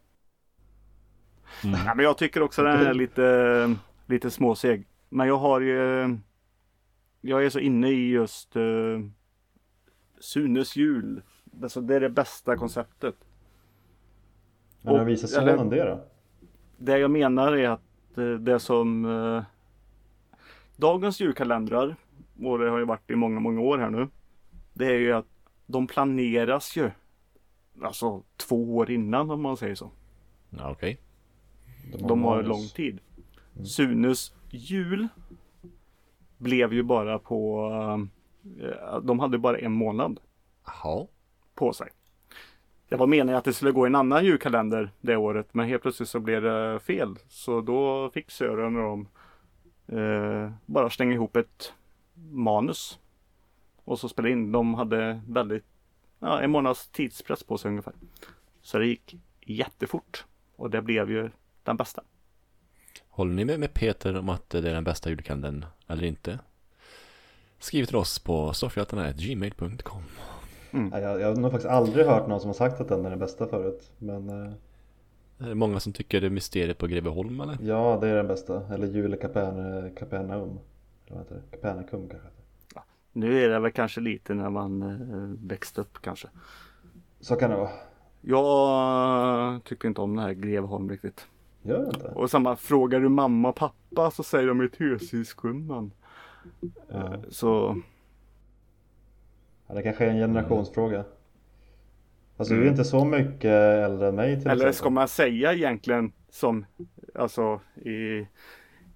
Mm. 1.65 1.81
Ja, 1.87 1.95
men 1.95 2.05
jag 2.05 2.19
tycker 2.19 2.43
också 2.43 2.63
den 2.63 2.87
är 2.87 2.95
lite, 2.95 3.77
lite 4.11 4.31
småseg. 4.31 4.87
Men 5.09 5.27
jag 5.29 5.37
har 5.37 5.61
ju 5.61 6.19
Jag 7.21 7.45
är 7.45 7.51
så 7.51 7.59
inne 7.59 7.89
i 7.89 8.11
just 8.11 8.57
uh, 8.57 9.01
Sunes 10.21 10.77
jul. 10.77 11.23
Alltså 11.63 11.81
det 11.81 11.95
är 11.97 12.01
det 12.01 12.11
bästa 12.11 12.57
konceptet. 12.57 13.15
Men 14.83 14.95
när 14.95 15.05
visar 15.05 15.29
sonen 15.29 15.49
eller- 15.49 15.77
det 15.77 15.91
då? 15.91 16.05
Det 16.79 16.99
jag 16.99 17.11
menar 17.11 17.53
är 17.53 17.69
att 17.69 18.19
eh, 18.19 18.31
det 18.33 18.61
som 18.61 19.05
eh, 19.05 19.43
Dagens 20.77 21.21
julkalendrar 21.21 21.97
och 22.43 22.59
det 22.59 22.71
har 22.71 22.79
ju 22.79 22.85
varit 22.85 23.11
i 23.11 23.15
många, 23.15 23.41
många 23.41 23.61
år 23.61 23.79
här 23.79 23.91
nu. 23.91 24.09
Det 24.73 24.87
är 24.87 24.99
ju 24.99 25.13
att 25.13 25.27
de 25.67 25.87
planeras 25.87 26.77
ju 26.77 26.91
Alltså 27.83 28.23
två 28.37 28.77
år 28.77 28.91
innan 28.91 29.31
om 29.31 29.43
man 29.43 29.57
säger 29.57 29.75
så. 29.75 29.91
Ja, 30.51 30.71
okej. 30.71 31.01
De 31.99 32.25
har 32.25 32.37
manus. 32.37 32.49
lång 32.49 32.69
tid. 32.69 32.99
Sunes 33.65 34.35
jul 34.51 35.09
blev 36.39 36.73
ju 36.73 36.83
bara 36.83 37.19
på 37.19 37.71
eh, 38.61 38.99
De 39.03 39.21
hade 39.21 39.39
bara 39.39 39.59
en 39.59 39.73
månad 39.73 40.21
Jaha. 40.67 41.07
på 41.55 41.73
sig. 41.73 41.89
Det 42.89 42.97
var 42.97 43.07
meningen 43.07 43.39
att 43.39 43.45
det 43.45 43.53
skulle 43.53 43.73
gå 43.73 43.87
i 43.87 43.89
en 43.89 43.95
annan 43.95 44.25
julkalender 44.25 44.91
det 45.01 45.17
året 45.17 45.55
men 45.55 45.69
helt 45.69 45.83
plötsligt 45.83 46.09
så 46.09 46.21
blev 46.21 46.43
det 46.43 46.81
fel. 46.81 47.17
Så 47.29 47.61
då 47.61 48.11
fick 48.11 48.31
Sören 48.31 48.77
och 48.77 48.83
de 48.83 49.09
eh, 49.99 50.53
bara 50.67 50.91
slänga 50.91 51.13
ihop 51.13 51.37
ett 51.37 51.73
manus. 52.31 52.99
Och 53.85 53.99
så 53.99 54.09
spela 54.09 54.29
in. 54.29 54.53
De 54.53 54.75
hade 54.75 55.21
väldigt 55.29 55.65
ja, 56.19 56.41
en 56.41 56.51
månads 56.51 56.89
tidspress 56.89 57.43
på 57.43 57.59
sig 57.59 57.69
ungefär. 57.69 57.95
Så 58.63 58.79
det 58.79 58.87
gick 58.87 59.17
jättefort. 59.41 60.25
Och 60.57 60.71
det 60.71 60.83
blev 60.83 61.11
ju 61.11 61.31
den 61.63 61.77
bästa. 61.77 62.03
Håller 63.21 63.35
ni 63.35 63.45
med 63.45 63.61
med 63.61 63.75
Peter 63.75 64.19
om 64.19 64.29
att 64.29 64.51
det 64.51 64.59
är 64.59 64.63
den 64.75 64.85
bästa 64.85 65.11
julkalendern 65.11 65.65
eller 65.87 66.05
inte? 66.05 66.39
Skriv 67.59 67.85
till 67.85 67.97
oss 67.97 68.19
på 68.19 68.53
soffhjältarna.gmail.com 68.53 70.03
Nej, 70.71 71.03
Jag, 71.03 71.21
jag 71.21 71.29
har 71.29 71.37
nog 71.37 71.51
faktiskt 71.51 71.71
aldrig 71.71 72.07
hört 72.07 72.29
någon 72.29 72.41
som 72.41 72.49
har 72.49 72.55
sagt 72.55 72.81
att 72.81 72.89
den 72.89 73.07
är 73.07 73.11
den 73.11 73.19
bästa 73.19 73.47
förut. 73.47 73.91
Men 73.99 74.29
eh, 74.29 74.53
Är 75.39 75.49
det 75.49 75.55
många 75.55 75.81
som 75.81 75.93
tycker 75.93 76.21
det 76.21 76.27
är 76.27 76.31
mysteriet 76.31 76.79
på 76.79 76.87
Greveholm 76.87 77.41
eller? 77.41 77.59
ja, 77.63 77.99
det 78.01 78.09
är 78.09 78.17
den 78.17 78.29
bästa. 78.29 78.63
Eller 78.75 78.87
jul 78.87 79.15
i 79.15 79.17
Kaperne, 79.17 79.91
Kapernaum. 79.99 80.59
Eller 81.07 81.17
vad 81.17 81.19
heter 81.19 81.35
det? 81.35 81.57
Kapernakum 81.57 82.09
kanske 82.09 82.29
heter. 82.29 82.83
Nu 83.13 83.45
är 83.45 83.49
det 83.49 83.59
väl 83.59 83.73
kanske 83.73 84.01
lite 84.01 84.35
när 84.35 84.51
man 84.51 84.83
eh, 84.83 85.49
växte 85.49 85.81
upp 85.81 85.99
kanske. 86.03 86.29
Så 87.21 87.37
kan 87.37 87.51
det 87.51 87.57
vara. 87.57 87.71
Jag 88.21 89.65
tycker 89.65 89.89
inte 89.89 90.01
om 90.01 90.17
den 90.17 90.25
här 90.25 90.33
Greveholm 90.33 90.91
riktigt. 90.91 91.27
Gör 91.63 91.79
det 91.83 91.87
inte? 91.87 92.07
Och 92.09 92.31
samma, 92.31 92.57
frågar 92.57 93.01
du 93.01 93.09
mamma 93.09 93.49
och 93.49 93.57
pappa 93.57 94.11
så 94.11 94.23
säger 94.23 94.49
de 94.49 94.61
ju 94.61 94.69
tösyskumman. 94.69 95.93
Ja. 96.89 97.23
Så 97.29 97.81
Ja, 99.67 99.75
det 99.75 99.83
kanske 99.83 100.05
är 100.07 100.11
en 100.11 100.17
generationsfråga. 100.17 101.05
Alltså 102.37 102.55
du 102.55 102.61
är 102.61 102.63
Mm. 102.65 102.73
inte 102.73 102.85
så 102.85 103.05
mycket 103.05 103.51
äldre 103.85 104.09
än 104.09 104.15
mig 104.15 104.29
till 104.41 104.51
Eller 104.51 104.55
exempel. 104.55 104.75
ska 104.75 104.91
man 104.91 105.09
säga 105.09 105.53
egentligen 105.53 106.13
som 106.31 106.67
Alltså 107.15 107.61
i, 107.75 108.27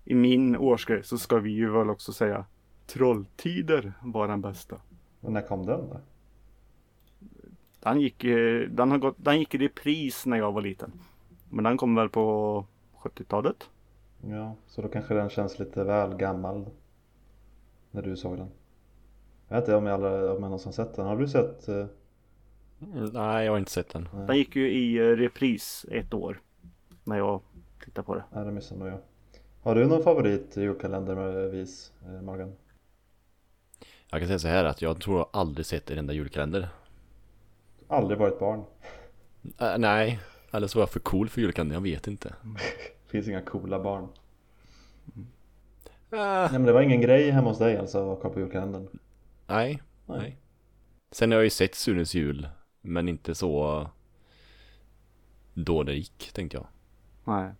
i 0.04 0.14
min 0.14 0.56
årsgrej 0.56 1.02
så 1.04 1.18
ska 1.18 1.38
vi 1.38 1.50
ju 1.50 1.70
väl 1.70 1.90
också 1.90 2.12
säga 2.12 2.44
Trolltider 2.86 3.92
var 4.02 4.28
den 4.28 4.40
bästa. 4.40 4.76
Men 5.20 5.32
när 5.32 5.40
kom 5.42 5.66
den 5.66 5.80
då? 5.80 6.00
Den 7.80 8.00
gick, 8.00 8.24
eh, 8.24 8.68
den, 8.68 8.90
har 8.90 8.98
gått, 8.98 9.14
den 9.18 9.38
gick 9.38 9.54
i 9.54 9.58
repris 9.58 10.26
när 10.26 10.36
jag 10.36 10.52
var 10.52 10.62
liten. 10.62 10.92
Men 11.54 11.64
den 11.64 11.76
kom 11.76 11.94
väl 11.94 12.08
på 12.08 12.66
70-talet? 13.02 13.70
Ja, 14.30 14.56
så 14.66 14.82
då 14.82 14.88
kanske 14.88 15.14
den 15.14 15.30
känns 15.30 15.58
lite 15.58 15.84
väl 15.84 16.16
gammal. 16.16 16.66
När 17.90 18.02
du 18.02 18.16
såg 18.16 18.36
den. 18.36 18.50
Jag 19.48 19.56
vet 19.56 19.64
inte 19.64 19.76
om 19.76 19.86
jag, 19.86 19.94
aldrig, 19.94 20.12
om 20.12 20.28
jag 20.30 20.40
någonsin 20.40 20.72
sett 20.72 20.94
den. 20.94 21.06
Har 21.06 21.16
du 21.16 21.28
sett? 21.28 21.68
Mm, 21.68 21.88
Nej, 23.12 23.44
jag 23.44 23.52
har 23.52 23.58
inte 23.58 23.70
sett 23.70 23.88
den. 23.92 24.08
Den 24.26 24.36
gick 24.36 24.56
ju 24.56 24.70
i 24.70 24.96
eh, 24.98 25.02
repris 25.02 25.86
ett 25.90 26.14
år. 26.14 26.40
När 27.04 27.16
jag 27.18 27.40
tittade 27.84 28.06
på 28.06 28.14
det. 28.14 28.24
Nej, 28.32 28.44
det 28.44 28.52
missade 28.52 28.80
nog 28.80 28.88
jag. 28.88 28.98
Har 29.62 29.74
du 29.74 29.86
någon 29.86 30.02
favorit 30.02 30.56
julkalender 30.56 31.14
med 31.14 31.50
vis, 31.50 31.92
eh, 32.06 32.22
Morgan? 32.22 32.52
Jag 34.10 34.20
kan 34.20 34.26
säga 34.26 34.38
så 34.38 34.48
här 34.48 34.64
att 34.64 34.82
jag 34.82 35.00
tror 35.00 35.18
jag 35.18 35.28
aldrig 35.32 35.66
sett 35.66 35.90
en 35.90 35.98
enda 35.98 36.12
julkalender. 36.12 36.68
Aldrig 37.88 38.18
varit 38.18 38.38
barn. 38.38 38.64
Äh, 39.60 39.78
nej, 39.78 40.20
eller 40.54 40.66
så 40.66 40.78
var 40.78 40.82
jag 40.82 40.90
för 40.90 41.00
cool 41.00 41.28
för 41.28 41.40
julkalender, 41.40 41.76
jag 41.76 41.80
vet 41.80 42.06
inte. 42.06 42.34
Finns 43.06 43.28
inga 43.28 43.42
coola 43.42 43.82
barn. 43.82 44.08
Äh, 46.10 46.18
Nej 46.18 46.52
men 46.52 46.62
det 46.62 46.72
var 46.72 46.82
ingen 46.82 47.00
grej 47.00 47.30
hemma 47.30 47.48
hos 47.48 47.58
dig 47.58 47.76
alltså 47.76 48.12
att 48.12 48.20
kolla 48.20 48.34
på 48.34 48.40
julkalendern? 48.40 48.88
nej, 49.46 49.82
Nej. 50.06 50.18
nej. 50.18 50.38
Sen 51.10 51.30
har 51.30 51.38
jag 51.38 51.44
ju 51.44 51.50
sett 51.50 51.74
Sunes 51.74 52.14
jul, 52.14 52.48
men 52.80 53.08
inte 53.08 53.34
så 53.34 53.86
då 55.54 55.82
det 55.82 55.94
gick, 55.94 56.30
tänkte 56.32 56.56
jag. 56.56 56.66
Nej. 57.24 57.52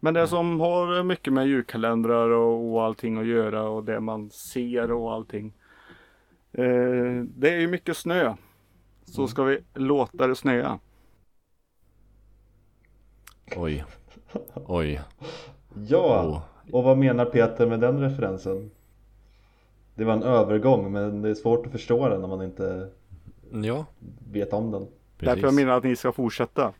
Men 0.00 0.14
det 0.14 0.28
som 0.28 0.60
har 0.60 1.02
mycket 1.02 1.32
med 1.32 1.46
julkalendrar 1.46 2.30
och, 2.30 2.72
och 2.72 2.84
allting 2.84 3.18
att 3.18 3.26
göra 3.26 3.62
och 3.62 3.84
det 3.84 4.00
man 4.00 4.30
ser 4.30 4.92
och 4.92 5.12
allting. 5.12 5.52
Eh, 6.52 7.24
det 7.36 7.50
är 7.50 7.60
ju 7.60 7.68
mycket 7.68 7.96
snö. 7.96 8.34
Så 9.04 9.28
ska 9.28 9.42
vi 9.42 9.58
låta 9.74 10.26
det 10.26 10.36
snöa. 10.36 10.78
Oj, 13.56 13.84
oj. 14.54 15.00
Ja! 15.88 16.24
Åh. 16.26 16.42
Och 16.72 16.84
vad 16.84 16.98
menar 16.98 17.24
Peter 17.24 17.66
med 17.66 17.80
den 17.80 18.00
referensen? 18.00 18.70
Det 19.94 20.04
var 20.04 20.12
en 20.12 20.22
övergång 20.22 20.92
men 20.92 21.22
det 21.22 21.30
är 21.30 21.34
svårt 21.34 21.66
att 21.66 21.72
förstå 21.72 22.08
den 22.08 22.24
om 22.24 22.30
man 22.30 22.42
inte 22.42 22.88
Ja, 23.64 23.86
vet 24.32 24.52
om 24.52 24.70
den. 24.70 24.80
Därför 25.18 25.26
jag 25.26 25.40
precis. 25.40 25.56
menar 25.56 25.76
att 25.76 25.84
ni 25.84 25.96
ska 25.96 26.12
fortsätta. 26.12 26.72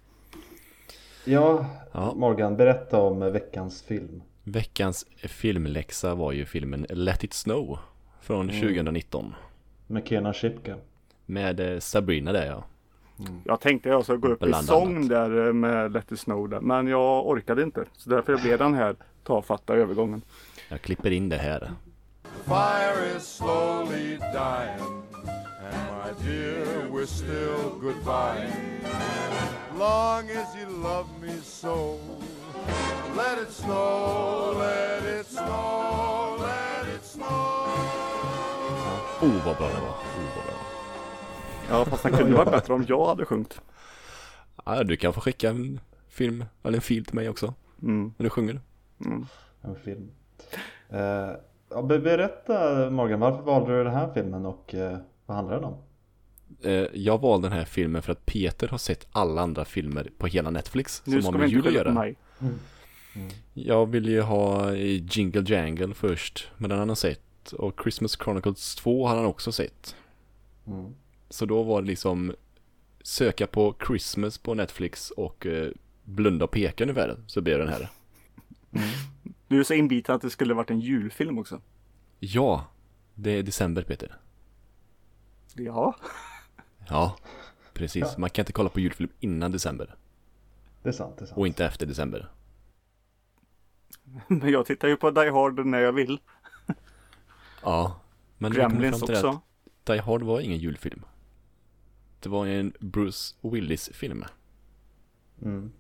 Ja, 1.25 1.67
Ja. 1.93 2.13
Morgan, 2.17 2.57
berätta 2.57 3.01
om 3.03 3.33
veckans 3.33 3.83
film. 3.83 4.23
Veckans 4.45 5.07
filmläxa 5.17 6.15
var 6.15 6.33
ju 6.33 6.45
filmen 6.45 6.87
Let 6.89 7.25
It 7.25 7.33
Snow 7.33 7.79
från 8.21 8.49
2019. 8.49 9.35
Med 9.87 10.09
Kenan 10.09 10.35
Shipka. 10.35 10.77
Med 11.27 11.61
eh, 11.61 11.79
Sabrina 11.79 12.33
där 12.33 12.47
ja. 12.47 12.65
Jag 13.45 13.61
tänkte 13.61 13.89
jag 13.89 14.03
skulle 14.03 14.19
gå 14.19 14.29
upp 14.29 14.43
i 14.43 14.47
Bland 14.47 14.67
sång 14.67 14.97
annat. 14.97 15.09
där 15.09 15.47
eh, 15.47 15.53
med 15.53 15.93
Let 15.93 16.13
it 16.13 16.21
snow 16.21 16.49
där. 16.49 16.61
Men 16.61 16.87
jag 16.87 17.27
orkade 17.27 17.63
inte. 17.63 17.85
Så 17.97 18.11
därför 18.11 18.37
blev 18.37 18.59
den 18.59 18.75
här 18.75 18.97
tafatta 19.25 19.75
övergången. 19.75 20.23
Jag 20.69 20.83
klipper 20.83 21.11
in 21.11 21.29
det 21.29 21.37
här. 21.37 21.71
fire 22.47 23.17
is 23.17 23.23
slowly 23.27 24.17
dying, 24.33 25.03
and 25.63 25.77
my 25.91 26.25
dear, 26.25 26.89
we're 26.91 27.07
still 27.07 27.79
goodbye. 27.81 28.51
Long 29.79 30.31
as 30.31 30.57
you 30.57 30.67
love 30.83 31.07
me 31.23 31.33
so, 31.43 31.99
let 33.17 33.39
it 33.39 33.51
snow, 33.53 34.55
let 34.59 35.05
it 35.21 35.27
snow, 35.27 36.37
let 36.41 36.95
it 36.95 37.05
snow. 37.05 37.67
Oh 39.23 39.47
vad 39.47 39.57
bra 39.57 39.69
det 39.69 39.81
var. 39.81 39.95
Ja 41.71 41.85
fast 41.85 42.03
den 42.03 42.13
kunde 42.13 42.37
varit 42.37 42.51
bättre 42.51 42.75
om 42.75 42.85
jag 42.89 43.07
hade 43.07 43.25
sjungit. 43.25 43.61
Ja, 44.65 44.85
du 44.85 44.97
kan 44.97 45.13
få 45.13 45.21
skicka 45.21 45.49
en 45.51 45.81
film 46.09 46.45
eller 46.63 46.79
en 46.79 46.83
fil 46.83 47.05
till 47.05 47.15
mig 47.15 47.29
också. 47.29 47.55
Mm. 47.83 48.13
När 48.17 48.25
du 48.25 48.31
sjunger. 48.31 48.61
En 49.63 49.77
film. 49.85 50.11
Eh, 50.89 51.31
ja, 51.71 51.83
berätta 51.83 52.91
Morgan, 52.91 53.21
varför 53.21 53.43
valde 53.43 53.79
du 53.79 53.85
den 53.85 53.95
här 53.95 54.13
filmen 54.15 54.47
och 54.47 54.75
eh, 54.75 54.99
vad 55.27 55.37
handlar 55.37 55.55
den 55.55 55.65
om? 55.65 55.77
Eh, 56.63 56.87
jag 56.95 57.21
valde 57.21 57.49
den 57.49 57.59
här 57.59 57.65
filmen 57.65 58.03
för 58.03 58.13
att 58.13 58.27
Peter 58.27 58.69
har 58.69 58.79
sett 58.79 59.07
alla 59.13 59.43
andra 59.43 59.65
filmer 59.65 60.11
på 60.19 60.27
hela 60.27 60.51
Netflix 60.51 61.03
Nu 61.05 61.13
som 61.13 61.23
ska 61.23 61.29
har 61.31 61.33
vi 61.33 61.39
med 61.39 61.47
inte 61.47 61.69
jul 61.69 61.79
att 61.79 61.85
skylla 61.85 61.85
på 61.85 61.89
göra. 61.89 61.95
mig. 61.95 62.17
Jag 63.55 63.87
ville 63.87 64.11
ju 64.11 64.21
ha 64.21 64.73
Jingle 64.75 65.45
Jangle 65.47 65.95
först, 65.95 66.49
men 66.57 66.71
den 66.71 66.79
har 66.79 66.87
han 66.87 66.97
sett. 66.97 67.53
Och 67.53 67.81
Christmas 67.83 68.17
Chronicles 68.17 68.75
2 68.75 69.07
har 69.07 69.17
han 69.17 69.27
också 69.27 69.53
sett. 69.53 69.97
Mm. 70.67 70.95
Så 71.31 71.47
då 71.47 71.63
var 71.63 71.81
det 71.83 71.87
liksom 71.87 72.35
söka 73.03 73.47
på 73.47 73.77
Christmas 73.87 74.39
på 74.39 74.55
Netflix 74.55 75.11
och 75.11 75.47
eh, 75.47 75.71
blunda 76.05 76.45
och 76.45 76.51
peka 76.51 76.85
ungefär 76.85 77.17
så 77.27 77.41
blev 77.41 77.59
den 77.59 77.69
här. 77.69 77.89
Du 79.49 79.61
är 79.61 79.65
så 79.65 79.75
inbiten 79.75 80.15
att 80.15 80.23
det 80.23 80.31
skulle 80.31 80.55
varit 80.55 80.71
en 80.71 80.81
julfilm 80.81 81.39
också. 81.39 81.61
Ja, 82.19 82.67
det 83.15 83.31
är 83.31 83.43
december 83.43 83.83
Peter. 83.83 84.17
Ja. 85.55 85.97
Ja, 86.89 87.17
Precis, 87.73 88.03
Ja. 88.03 88.15
man 88.19 88.31
kan 88.31 88.43
inte 88.43 88.53
kolla 88.53 88.69
på 88.69 88.81
julfilm 88.81 89.11
innan 89.21 89.53
december. 89.53 89.95
Det 90.83 90.89
är 90.89 90.93
sant, 90.93 91.17
det 91.19 91.25
är 91.25 91.27
sant. 91.27 91.39
Och 91.39 91.47
inte 91.47 91.65
efter 91.65 91.87
december. 91.87 92.29
Men 94.27 94.49
jag 94.51 94.67
tittar 94.67 94.89
ju 94.89 94.97
på 94.97 95.11
Die 95.11 95.31
Hard 95.31 95.67
när 95.67 95.79
jag 95.81 95.93
vill. 95.93 96.21
Ja. 97.63 98.01
Men 98.39 98.53
Gremlins 98.53 99.03
också. 99.03 99.29
att 99.29 99.87
Die 99.87 99.99
Hard 99.99 100.23
var 100.23 100.41
ingen 100.41 100.59
julfilm. 100.59 101.03
Det 102.21 102.29
var 102.29 102.47
en 102.47 102.73
Bruce 102.81 103.35
Willis-film. 103.41 104.25
Mm. 105.43 105.73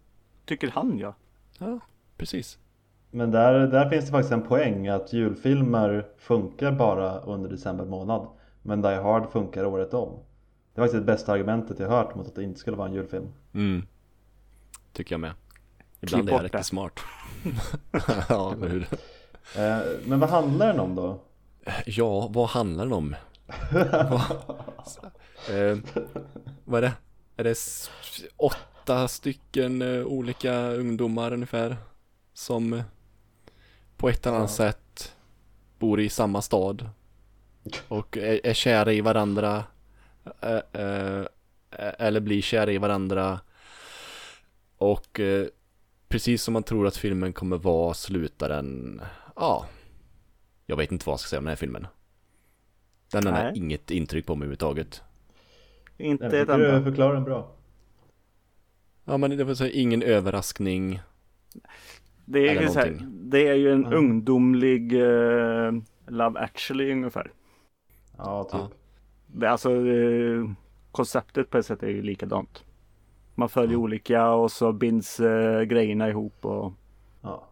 Tycker 0.45 0.71
han 0.71 0.99
ja. 0.99 1.15
Ja, 1.59 1.81
precis. 2.17 2.59
Men 3.11 3.31
där, 3.31 3.67
där 3.67 3.89
finns 3.89 4.05
det 4.05 4.11
faktiskt 4.11 4.33
en 4.33 4.43
poäng 4.43 4.89
att 4.89 5.13
julfilmer 5.13 6.07
funkar 6.19 6.73
bara 6.73 7.21
under 7.21 7.51
december 7.51 7.85
månad. 7.85 8.29
Men 8.63 8.83
Die 8.83 8.95
Hard 8.95 9.31
funkar 9.33 9.65
året 9.65 9.95
om. 9.95 10.19
Det 10.75 10.81
är 10.81 10.85
faktiskt 10.85 11.01
det 11.01 11.13
bästa 11.13 11.33
argumentet 11.33 11.79
jag 11.79 11.89
hört 11.89 12.15
mot 12.15 12.27
att 12.27 12.35
det 12.35 12.43
inte 12.43 12.61
skulle 12.61 12.77
vara 12.77 12.89
en 12.89 12.95
julfilm. 12.95 13.29
Mm. 13.55 13.87
Tycker 14.93 15.13
jag 15.15 15.21
med. 15.21 15.33
Ibland 16.01 16.29
är 16.29 16.33
jag 16.33 16.45
riktigt 16.45 16.67
smart. 16.67 17.01
ja, 18.29 18.53
eller 18.53 18.69
hur? 18.69 18.83
Eh, 19.57 19.79
men 20.07 20.21
vad 20.21 20.31
handlar 20.31 20.67
den 20.67 20.81
om 20.81 20.95
då? 20.95 21.21
Ja, 21.87 22.29
vad 22.33 22.49
handlar 22.49 22.85
den 22.85 22.93
om? 22.93 23.17
eh, 25.49 25.79
vad 26.65 26.85
är 26.85 26.89
det? 26.89 26.93
Är 27.37 27.45
det 27.45 27.57
åtta 28.37 29.09
stycken 29.09 29.83
eh, 29.83 30.05
olika 30.05 30.55
ungdomar 30.55 31.33
ungefär? 31.33 31.77
Som 32.33 32.73
eh, 32.73 32.85
på 33.97 34.09
ett 34.09 34.27
eller 34.27 34.37
annat 34.37 34.51
sätt 34.51 35.15
bor 35.79 36.01
i 36.01 36.09
samma 36.09 36.43
stad. 36.43 36.89
Och 37.89 38.17
är, 38.17 38.47
är 38.47 38.55
kära 38.55 38.93
i 38.93 39.01
varandra. 39.01 39.65
Eh, 40.41 40.83
eh, 40.83 41.25
eller 41.99 42.21
blir 42.21 42.43
kära 42.43 42.73
i 42.73 42.79
varandra. 42.79 43.41
Och 44.77 45.21
eh, 45.21 45.47
precis 46.09 46.43
som 46.43 46.53
man 46.53 46.63
tror 46.63 46.87
att 46.87 46.97
filmen 46.97 47.33
kommer 47.33 47.57
vara 47.57 47.95
slutar 47.95 48.49
den, 48.49 49.01
ja, 49.37 49.67
jag 50.67 50.77
vet 50.77 50.93
inte 50.93 51.07
vad 51.07 51.13
jag 51.13 51.21
ska 51.21 51.29
säga 51.29 51.39
om 51.39 51.45
den 51.45 51.51
här 51.51 51.57
filmen. 51.57 51.87
Den 53.13 53.27
har 53.27 53.53
inget 53.57 53.91
intryck 53.91 54.27
på 54.27 54.35
mig 54.35 54.45
överhuvudtaget. 54.45 55.03
Inte 56.01 56.27
ett 56.27 56.33
tycker 56.33 56.59
du 56.59 56.69
enda. 56.71 56.85
förklarar 56.91 57.15
den 57.15 57.25
bra. 57.25 57.53
Ja 59.05 59.17
men 59.17 59.37
det 59.37 59.45
var 59.45 59.55
så 59.55 59.65
här, 59.65 59.71
ingen 59.77 60.03
överraskning. 60.03 61.01
Det 62.25 62.49
är, 62.49 62.69
så 62.69 62.79
här, 62.79 62.99
det 63.11 63.49
är 63.49 63.55
ju 63.55 63.73
en 63.73 63.83
Ja. 63.83 63.97
ungdomlig 63.97 64.93
eh, 64.93 65.73
Love 66.09 66.41
actually 66.41 66.93
ungefär. 66.93 67.33
Ja, 68.17 68.45
typ. 68.45 68.53
Ja. 68.61 68.71
Det 69.27 69.51
alltså 69.51 69.87
eh, 69.87 70.51
konceptet 70.93 71.51
på 71.51 71.59
ett 71.59 71.67
sätt 71.67 71.83
är 71.83 71.89
ju 71.89 72.03
likadant. 72.03 72.65
Man 73.35 73.49
följer 73.49 73.77
olika 73.77 74.31
och 74.31 74.53
så 74.53 74.73
binds 74.73 75.21
eh, 75.21 75.63
grejerna 75.63 76.09
ihop 76.09 76.45
och 76.45 76.73
Ja. 77.23 77.47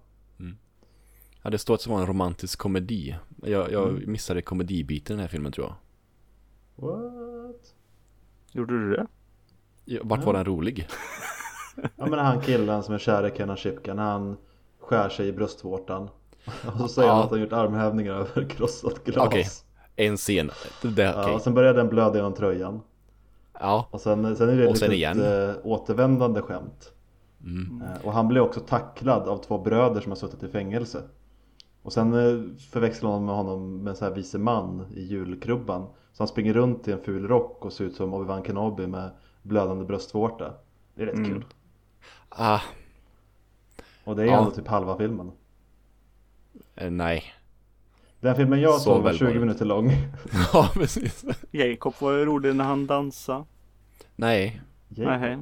Ja 1.42 1.50
det 1.50 1.58
står 1.58 1.74
att 1.74 1.84
det 1.84 1.90
var 1.90 2.00
en 2.00 2.06
romantisk 2.06 2.58
komedi. 2.58 3.16
Jag, 3.42 3.72
jag 3.72 3.88
Mm. 3.88 4.10
missade 4.12 4.42
komedibiten 4.42 5.14
i 5.14 5.16
den 5.16 5.20
här 5.20 5.28
filmen 5.28 5.52
tror 5.52 5.66
jag. 5.66 5.74
What? 6.88 7.27
Gjorde 8.52 8.74
du 8.78 8.96
det? 8.96 9.06
Ja, 9.84 10.00
Vart 10.04 10.24
var 10.24 10.32
den 10.32 10.44
rolig? 10.44 10.88
Ja 11.96 12.06
men 12.06 12.18
han 12.18 12.40
killen 12.40 12.82
som 12.82 12.94
är 12.94 12.98
kär 12.98 13.26
i 13.26 13.36
Kenan 13.36 13.56
Shipka 13.56 13.94
när 13.94 14.02
han 14.02 14.36
skär 14.80 15.08
sig 15.08 15.28
i 15.28 15.32
bröstvårtan. 15.32 16.08
Och 16.66 16.78
så 16.80 16.88
säger 16.88 17.08
Ja. 17.08 17.14
han 17.14 17.24
att 17.24 17.30
han 17.30 17.40
gjort 17.40 17.52
armhävningar 17.52 18.14
över 18.14 18.48
krossat 18.48 19.04
glas. 19.04 19.26
Okej. 19.26 19.44
En 19.96 20.16
scen. 20.16 20.50
Det, 20.82 20.88
det, 20.88 21.02
Ja, 21.02 21.34
och 21.34 21.40
sen 21.42 21.54
börjar 21.54 21.74
den 21.74 21.88
blöda 21.88 22.16
genom 22.16 22.34
tröjan. 22.34 22.80
Ja. 23.60 23.88
Och 23.90 24.00
sen, 24.00 24.36
sen 24.36 24.48
är 24.48 24.56
det 24.56 24.66
Och 24.66 24.72
ett 24.72 24.78
sen 24.78 24.90
litet 24.90 25.16
eh, 25.16 25.66
återvändande 25.66 26.42
skämt. 26.42 26.92
Mm. 27.44 27.82
Eh, 27.82 28.06
Och 28.06 28.12
han 28.12 28.28
blir 28.28 28.40
också 28.40 28.60
tacklad 28.60 29.28
av 29.28 29.36
två 29.38 29.58
bröder 29.58 30.00
som 30.00 30.10
har 30.12 30.16
suttit 30.16 30.42
i 30.42 30.48
fängelse. 30.48 31.02
Och 31.82 31.92
sen 31.92 32.14
eh, 32.14 32.42
förväxlar 32.70 33.10
de 33.10 33.24
med 33.24 33.34
honom 33.34 33.78
med 33.82 33.90
en 33.90 33.96
sån 33.96 34.08
här 34.08 34.14
vise 34.14 34.38
man 34.38 34.86
i 34.94 35.02
julkrubban. 35.02 35.86
Så 36.18 36.22
han 36.22 36.28
springer 36.28 36.52
runt 36.54 36.88
i 36.88 36.92
en 36.92 37.00
ful 37.02 37.28
rock 37.28 37.64
och 37.64 37.72
ser 37.72 37.84
ut 37.84 37.94
som 37.96 38.14
Obi-Wan 38.14 38.46
Kenobi 38.46 38.86
med 38.86 39.10
blödande 39.42 39.84
bröstvårta. 39.84 40.54
Det 40.94 41.02
är 41.02 41.06
rätt 41.06 41.14
Mm. 41.14 41.30
kul. 41.30 41.44
Ah, 42.28 42.60
Och 44.04 44.16
det 44.16 44.22
är 44.22 44.26
Ja. 44.26 44.38
ändå 44.38 44.50
typ 44.50 44.66
halva 44.68 44.96
filmen. 44.98 45.32
eh, 46.74 46.90
nej. 46.90 47.24
Den 48.20 48.36
filmen 48.36 48.60
jag 48.60 48.74
Så 48.74 48.80
såg 48.80 48.94
var 48.94 49.02
väl 49.02 49.18
20 49.18 49.24
var 49.24 49.32
det. 49.34 49.40
minuter 49.40 49.64
lång. 49.64 49.90
Ja 50.52 50.70
precis. 50.74 51.24
Jacob 51.50 51.94
var 52.00 52.12
ju 52.12 52.24
rolig 52.24 52.56
när 52.56 52.64
han 52.64 52.86
dansade. 52.86 53.44
Nej, 54.16 54.60
Nej. 54.88 55.38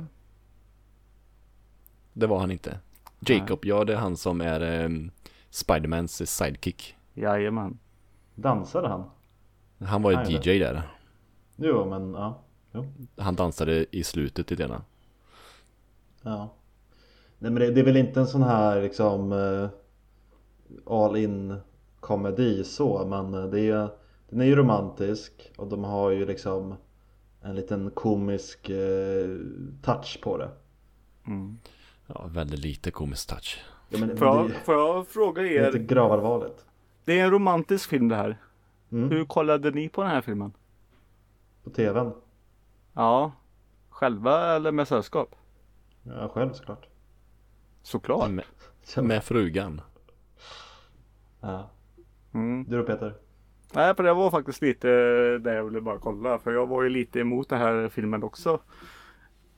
det 2.13 2.27
var 2.27 2.39
han 2.39 2.51
inte. 2.51 2.79
Jacob, 3.21 3.59
ja 3.65 3.85
det 3.85 3.93
är 3.93 3.97
han 3.99 4.17
som 4.17 4.41
är 4.41 4.85
um, 4.85 5.11
Spidermans 5.51 6.31
sidekick. 6.37 6.97
Jajamän. 7.15 7.79
Dansade 8.35 8.89
han? 8.89 9.11
Han 9.79 10.03
var 10.03 10.11
ju 10.11 10.17
Nej, 10.17 10.33
DJ 10.33 10.59
där. 10.59 10.83
Jo 11.57 11.85
men 11.85 12.13
ja. 12.15 12.43
Jo. 12.73 12.87
Han 13.17 13.35
dansade 13.37 13.87
i 13.91 14.05
slutet 14.05 14.51
lite 14.51 14.63
grann. 14.63 14.83
Ja. 16.23 16.55
Nej 17.39 17.51
men 17.51 17.55
det, 17.55 17.71
det 17.71 17.81
är 17.81 17.85
väl 17.85 17.97
inte 17.97 18.21
en 18.21 18.27
sån 18.27 18.43
här 18.43 18.83
liksom 18.83 19.33
eh, 19.33 19.69
all 20.87 21.17
in 21.17 21.57
komedi 22.01 22.65
så 22.65 23.07
men 23.07 23.35
eh, 23.35 23.51
det 23.51 23.61
är, 23.61 23.89
den 24.31 24.41
är 24.41 24.45
ju 24.45 24.57
romantisk 24.57 25.51
och 25.57 25.67
de 25.67 25.85
har 25.85 26.11
ju 26.11 26.27
liksom 26.27 26.75
en 27.43 27.57
liten 27.57 27.91
komisk 27.91 28.69
eh, 28.71 29.29
touch 29.83 30.19
på 30.23 30.39
det. 30.39 30.51
Mm. 31.27 31.59
Ja, 32.07 32.27
väldigt 32.27 32.61
lite 32.61 32.91
komisk 32.91 33.29
touch. 33.29 33.65
Ja, 33.89 33.99
men, 33.99 34.17
Får, 34.17 34.27
jag, 34.29 34.49
det, 34.49 34.55
får 34.55 34.75
jag 34.75 35.09
fråga 35.09 35.43
det 35.43 35.59
är 35.59 35.67
inte 35.67 35.79
er? 35.79 35.83
gravallvarligt. 35.83 36.65
Det 37.05 37.21
är 37.21 37.25
en 37.25 37.31
romantisk 37.31 37.91
film 37.91 38.09
det 38.09 38.17
här. 38.17 38.39
Mm, 38.93 39.11
Hur 39.11 39.25
kollade 39.25 39.71
ni 39.71 39.89
på 39.89 40.03
den 40.03 40.11
här 40.11 40.21
filmen? 40.21 40.53
På 41.65 41.71
tvn. 41.71 42.13
Ja. 42.95 43.33
Själva 43.89 44.57
eller 44.57 44.73
med 44.73 44.89
sällskap? 44.89 45.35
Ja 46.03 46.29
själv 46.35 46.53
såklart. 46.53 46.87
Såklart. 47.83 48.31
Med, 48.31 48.45
med 49.05 49.25
frugan. 49.25 49.81
Ja. 51.41 51.71
Mm. 52.35 52.65
Du 52.69 52.77
då 52.79 52.83
Peter? 52.85 53.15
Nej, 53.75 53.95
för 53.95 54.03
det 54.03 54.15
var 54.15 54.31
faktiskt 54.31 54.63
lite 54.63 54.89
det 55.39 55.55
jag 55.55 55.65
ville 55.65 55.81
bara 55.81 55.99
kolla. 55.99 56.39
För 56.39 56.53
jag 56.53 56.67
var 56.67 56.83
ju 56.83 56.89
lite 56.89 57.21
emot 57.21 57.49
den 57.49 57.59
här 57.59 57.89
filmen 57.89 58.23
också. 58.23 58.61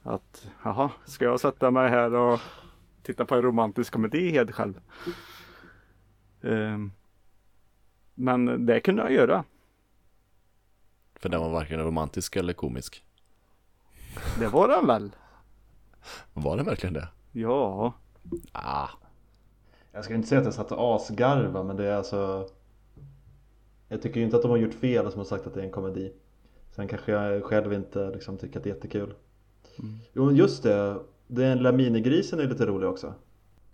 Att, 0.03 0.51
jaha, 0.65 0.91
ska 1.05 1.25
jag 1.25 1.41
sätta 1.41 1.71
mig 1.71 1.89
här 1.91 2.15
och 2.15 2.41
titta 3.03 3.25
på 3.25 3.35
en 3.35 3.43
romantisk 3.43 3.93
komedi 3.93 4.31
helt 4.31 4.53
själv? 4.53 4.81
Ehm, 6.43 6.93
men 8.19 8.67
det 8.67 8.81
kunde 8.81 9.03
jag 9.03 9.13
göra. 9.13 9.45
För 11.15 11.29
den 11.29 11.41
var 11.41 11.49
varken 11.51 11.81
romantisk 11.81 12.37
eller 12.37 12.53
komisk. 12.53 13.05
Det 14.39 14.47
var 14.47 14.69
den 14.69 14.87
väl? 14.87 15.11
Var 16.33 16.57
den 16.57 16.67
verkligen 16.67 16.95
det? 16.95 17.09
Ja. 17.33 17.93
Ah, 18.53 18.89
Jag 19.93 20.05
ska 20.05 20.15
inte 20.15 20.29
säga 20.29 20.39
att 20.41 20.45
jag 20.45 20.55
satt 20.55 20.73
och 20.73 20.97
asgarva 20.97 21.63
men 21.63 21.77
det 21.77 21.85
är 21.87 21.97
alltså 21.97 22.49
Jag 23.89 24.03
tycker 24.03 24.21
ju 24.21 24.25
inte 24.27 24.37
att 24.37 24.43
de 24.43 24.51
har 24.51 24.59
gjort 24.59 24.75
fel 24.75 25.11
som 25.11 25.19
har 25.19 25.25
sagt 25.25 25.47
att 25.47 25.55
det 25.55 25.61
är 25.61 25.65
en 25.65 25.71
komedi 25.71 26.13
Sen 26.71 26.89
kanske 26.89 27.13
jag 27.13 27.45
själv 27.45 27.73
inte 27.73 28.11
liksom 28.11 28.39
tycker 28.39 28.59
att 28.59 28.65
det 28.65 28.71
är 28.71 28.75
jättekul 28.75 29.15
Jo 30.13 30.25
men 30.25 30.37
just 30.37 30.63
det, 30.63 31.01
den 31.27 31.57
lilla 31.57 31.73
minigrisen 31.73 32.41
är 32.41 32.47
lite 32.47 32.67
rolig 32.67 32.89
också 32.89 33.15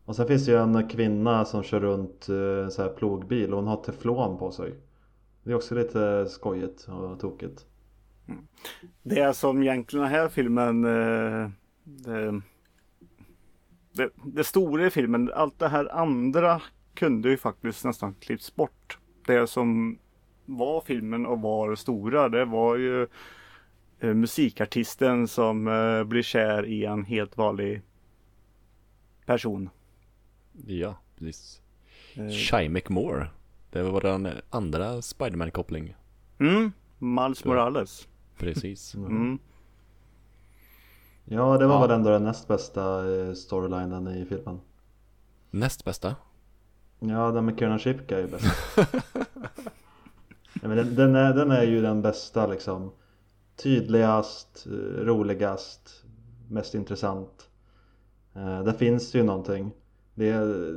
och 0.04 0.16
sen 0.16 0.26
finns 0.26 0.46
det 0.46 0.52
ju 0.52 0.58
en 0.58 0.88
kvinna 0.88 1.44
som 1.44 1.62
kör 1.62 1.80
runt 1.80 2.28
eh, 2.28 2.68
så 2.68 2.82
en 2.82 2.88
här 2.88 2.94
plogbil 2.96 3.50
och 3.52 3.58
hon 3.58 3.66
har 3.68 3.76
teflon 3.76 4.38
på 4.38 4.50
sig 4.50 4.74
Det 5.42 5.50
är 5.50 5.54
också 5.54 5.74
lite 5.74 6.26
skojigt 6.28 6.88
och 6.88 7.20
tokigt 7.20 7.66
Det 9.02 9.36
som 9.36 9.62
egentligen 9.62 10.02
den 10.02 10.12
här 10.12 10.28
filmen 10.28 10.84
eh, 10.84 11.50
det, 11.84 12.40
det, 13.92 14.10
det 14.24 14.44
stora 14.44 14.86
i 14.86 14.90
filmen, 14.90 15.30
allt 15.34 15.58
det 15.58 15.68
här 15.68 15.96
andra 15.96 16.62
kunde 16.94 17.28
ju 17.28 17.36
faktiskt 17.36 17.84
nästan 17.84 18.14
klippts 18.14 18.54
bort. 18.54 18.98
Det 19.26 19.46
som 19.46 19.98
var 20.44 20.80
filmen 20.80 21.26
och 21.26 21.40
var 21.40 21.70
det 21.70 21.76
stora, 21.76 22.28
det 22.28 22.44
var 22.44 22.76
ju 22.76 23.02
eh, 24.00 24.14
musikartisten 24.14 25.28
som 25.28 25.64
blir 26.06 26.22
kär 26.22 26.66
i 26.66 26.84
en 26.84 27.04
helt 27.04 27.36
vanlig 27.36 27.82
person 29.26 29.70
ja, 30.66 30.96
precis. 31.18 31.62
Eh, 32.14 32.28
Shy 32.28 32.68
McMore. 32.68 33.28
Det 33.70 33.82
var 33.82 34.00
den 34.00 34.28
andra 34.50 35.02
Spiderman-koppling. 35.02 35.94
mm, 36.38 36.72
Miles 36.98 37.44
Morales. 37.44 38.08
Precis. 38.38 38.94
Mm. 38.94 39.38
Ja 41.24 41.58
det 41.58 41.66
var 41.66 41.74
Ja. 41.74 41.80
väl 41.80 41.90
ändå 41.90 42.10
den 42.10 42.24
näst 42.24 42.48
bästa 42.48 43.14
eh, 43.16 43.32
storylinen 43.32 44.08
i 44.08 44.24
filmen 44.24 44.60
Näst 45.50 45.84
bästa. 45.84 46.16
Ja, 46.98 47.30
den 47.30 47.44
med 47.44 47.58
Kiernan 47.58 47.78
Shipka 47.78 48.16
är 48.18 48.20
ju 48.22 48.28
bäst. 48.28 48.44
ja, 50.62 50.68
men 50.68 50.76
den, 50.76 50.94
den, 50.94 51.14
är, 51.16 51.34
den 51.34 51.50
är 51.50 51.62
ju 51.62 51.82
den 51.82 52.02
bästa 52.02 52.46
liksom 52.46 52.92
tydligast, 53.56 54.66
eh, 54.66 54.72
roligast, 55.04 56.04
mest 56.48 56.74
intressant. 56.74 57.48
Eh, 58.34 58.62
där 58.64 58.72
finns 58.72 59.12
det 59.12 59.18
ju 59.18 59.24
någonting. 59.24 59.70
Det 60.14 60.28
är, 60.30 60.72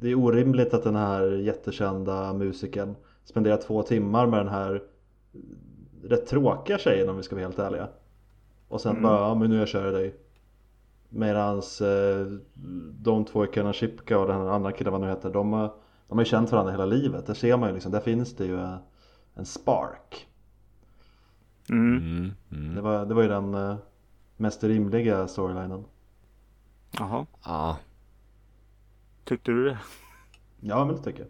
det 0.00 0.10
är 0.10 0.14
orimligt 0.14 0.74
att 0.74 0.84
den 0.84 0.96
här 0.96 1.22
jättekända 1.30 2.32
musikern 2.32 2.94
spenderar 3.24 3.56
två 3.56 3.82
timmar 3.82 4.26
med 4.26 4.40
den 4.40 4.48
här 4.48 4.82
rätt 6.04 6.26
tråkiga 6.26 6.78
tjejen 6.78 7.08
om 7.08 7.16
vi 7.16 7.22
ska 7.22 7.34
vara 7.36 7.44
helt 7.44 7.58
ärliga. 7.58 7.88
Och 8.68 8.80
sen 8.80 9.02
bara, 9.02 9.20
ja 9.28 9.34
men 9.34 9.50
nu 9.50 9.56
jag 9.56 9.68
kör 9.68 9.92
dig. 9.92 10.14
Medans 11.08 11.80
eh, 11.80 12.26
de 13.00 13.24
två 13.24 13.46
killarna 13.46 13.72
Chipka 13.72 14.18
och 14.18 14.26
den 14.28 14.48
andra 14.48 14.72
killen 14.72 14.92
vad 14.92 15.00
nu 15.00 15.06
heter, 15.06 15.30
de, 15.32 15.52
har- 15.52 15.74
de 16.08 16.18
har 16.18 16.24
ju 16.24 16.28
känt 16.30 16.52
varandra 16.52 16.72
hela 16.72 16.86
livet. 16.86 17.26
Där 17.26 17.34
ser 17.34 17.56
man 17.56 17.68
ju 17.68 17.74
liksom, 17.74 17.92
där 17.92 18.00
finns 18.00 18.36
det 18.36 18.44
ju 18.46 18.54
eh, 18.60 18.76
en 19.34 19.44
spark. 19.44 20.26
Mm. 21.70 21.96
Mm, 21.96 22.30
mm. 22.52 22.74
Det 22.74 22.80
var, 22.80 23.06
det 23.06 23.14
var 23.14 23.22
ju 23.22 23.28
den 23.28 23.54
eh, 23.54 23.76
mest 24.36 24.64
rimliga 24.64 25.26
storylinen. 25.28 25.84
Jaha, 26.98 27.26
Ja, 27.44 27.76
tyckte 29.28 29.50
du 29.52 29.64
det? 29.64 29.78
Ja 30.60 30.84
men 30.84 30.96
det 30.96 31.02
tycker 31.02 31.20
jag. 31.20 31.28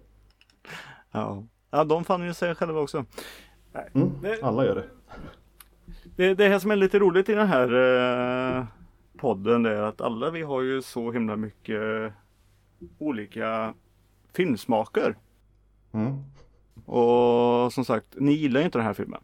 Ja. 1.11 1.45
Ja, 1.71 1.85
de 1.85 2.05
fann 2.05 2.25
ju 2.25 2.35
sig 2.35 2.55
själva 2.55 2.81
också. 2.81 3.05
Mm, 3.95 4.11
Det- 4.23 4.43
alla 4.43 4.65
gör 4.67 4.75
det. 4.75 4.89
Det, 6.17 6.35
det 6.35 6.49
här 6.49 6.59
som 6.59 6.71
är 6.71 6.77
lite 6.77 6.99
roligt 6.99 7.29
i 7.29 7.35
den 7.35 7.47
här 7.49 7.75
eh, 8.59 8.65
podden 9.19 9.67
är 9.67 9.83
att 9.83 10.01
alla 10.01 10.31
vi 10.31 10.43
har 10.43 10.63
ju 10.63 10.83
så 10.83 11.13
himla 11.13 11.37
mycket 11.37 12.13
olika 12.99 13.75
filmsmaker. 14.33 15.17
Mm. 15.93 16.17
Och 16.87 17.73
som 17.73 17.85
sagt, 17.85 18.07
ni 18.17 18.33
gillar 18.33 18.61
ju 18.61 18.67
inte 18.67 18.79
den 18.79 18.87
här 18.87 18.95
filmen. 18.95 19.21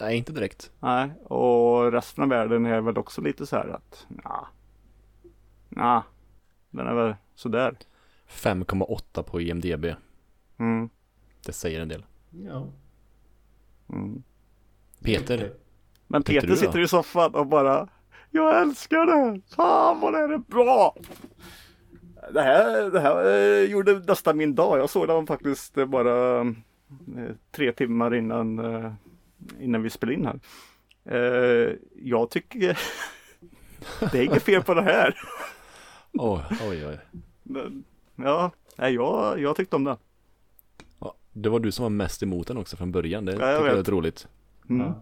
nej 0.00 0.16
inte 0.16 0.32
direkt. 0.32 0.72
Nej, 0.80 1.10
och 1.24 1.92
resten 1.92 2.24
av 2.24 2.30
världen 2.30 2.66
är 2.66 2.80
väl 2.80 2.98
också 2.98 3.20
lite 3.20 3.46
så 3.46 3.56
här 3.56 3.68
att 3.68 4.06
ja, 4.24 4.48
ja, 5.68 6.02
den 6.70 6.86
är 6.86 6.94
väl 6.94 7.14
sådär. 7.34 7.76
5,8 8.28 9.22
på 9.22 9.40
IMDB. 9.40 9.84
Mm, 10.58 10.88
Det 11.46 11.52
säger 11.52 11.80
en 11.80 11.88
del. 11.88 12.04
Ja. 12.30 12.66
mm. 13.92 14.22
Peter. 15.02 15.52
Men 16.06 16.22
Peter 16.22 16.54
sitter 16.54 16.78
i 16.80 16.88
soffan 16.88 17.34
och 17.34 17.46
bara 17.46 17.88
Jag 18.30 18.62
älskar 18.62 19.06
det! 19.06 19.40
Fan 19.56 20.00
vad 20.00 20.12
det 20.12 20.18
här 20.18 20.28
är 20.28 20.38
bra! 20.38 20.96
Det 22.32 22.42
här, 22.42 22.90
det 22.90 23.00
här 23.00 23.24
eh, 23.24 23.70
gjorde 23.70 23.98
nästan 23.98 24.36
min 24.36 24.54
dag. 24.54 24.78
Jag 24.78 24.90
såg 24.90 25.08
den 25.08 25.26
faktiskt 25.26 25.78
eh, 25.78 25.86
bara 25.86 26.40
eh, 26.40 26.46
tre 27.50 27.72
timmar 27.72 28.14
innan, 28.14 28.60
innan 29.60 29.82
vi 29.82 29.90
spelade 29.90 30.14
in 30.14 30.26
här. 30.26 30.40
Jag 31.94 32.30
tycker 32.30 32.78
det 34.12 34.18
är 34.18 34.22
inget 34.22 34.42
fel 34.42 34.62
på 34.62 34.74
det 34.74 34.82
här. 34.82 35.14
Oj, 36.12 36.40
oj, 36.68 36.86
oj. 36.86 36.98
Men, 37.42 37.84
ja, 38.16 38.50
nej, 38.76 38.94
jag, 38.94 39.40
jag 39.40 39.56
tyckte 39.56 39.76
om 39.76 39.84
den. 39.84 39.96
Ja, 40.98 41.14
det 41.32 41.48
var 41.48 41.60
du 41.60 41.72
som 41.72 41.82
var 41.82 41.90
mest 41.90 42.22
emot 42.22 42.46
den 42.46 42.56
också 42.58 42.76
från 42.76 42.92
början. 42.92 43.24
Det 43.24 43.32
jag 43.32 43.40
tycker 43.40 43.52
jag 43.66 43.66
är 43.74 43.76
lite 43.78 43.90
roligt. 43.90 44.28
Mm. 44.70 44.86
Ja. 44.86 44.94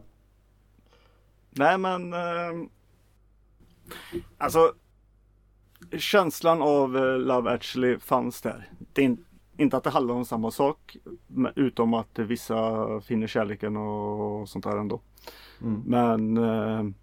Nej 1.50 1.78
men 1.78 2.12
ehm, 2.12 2.68
Alltså 4.38 4.72
Känslan 5.98 6.62
av 6.62 6.96
eh, 6.96 7.18
Love 7.18 7.50
actually 7.50 7.98
fanns 7.98 8.42
där. 8.42 8.70
Det 8.92 9.00
är 9.02 9.04
in, 9.04 9.24
inte 9.56 9.76
att 9.76 9.84
det 9.84 9.90
handlar 9.90 10.14
om 10.14 10.24
samma 10.24 10.50
sak. 10.50 10.96
men- 11.26 11.52
Utom 11.56 11.94
att 11.94 12.18
vissa 12.18 12.86
finner 13.00 13.26
kärleken 13.26 13.76
och 13.76 14.48
sånt 14.48 14.64
där 14.64 14.76
ändå. 14.76 15.00
Mm. 15.62 15.82
Men 15.86 16.94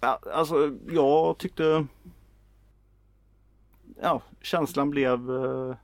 ja, 0.00 0.18
Alltså 0.34 0.76
jag 0.90 1.38
tyckte 1.38 1.86
Ja 4.00 4.22
känslan 4.40 4.90
blev 4.90 5.30
eh, 5.30 5.76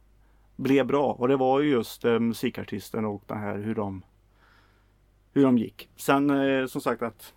Blev 0.56 0.86
bra 0.86 1.12
och 1.12 1.28
det 1.28 1.36
var 1.36 1.60
ju 1.60 1.70
just 1.70 2.04
eh, 2.04 2.18
musikartisten 2.18 3.04
och 3.04 3.22
den 3.26 3.38
här 3.38 3.58
hur 3.58 3.74
de 3.74 4.02
hur 5.32 5.42
de 5.42 5.58
gick. 5.58 5.90
Sen 5.96 6.30
eh, 6.30 6.66
som 6.66 6.80
sagt 6.80 7.02
att 7.02 7.34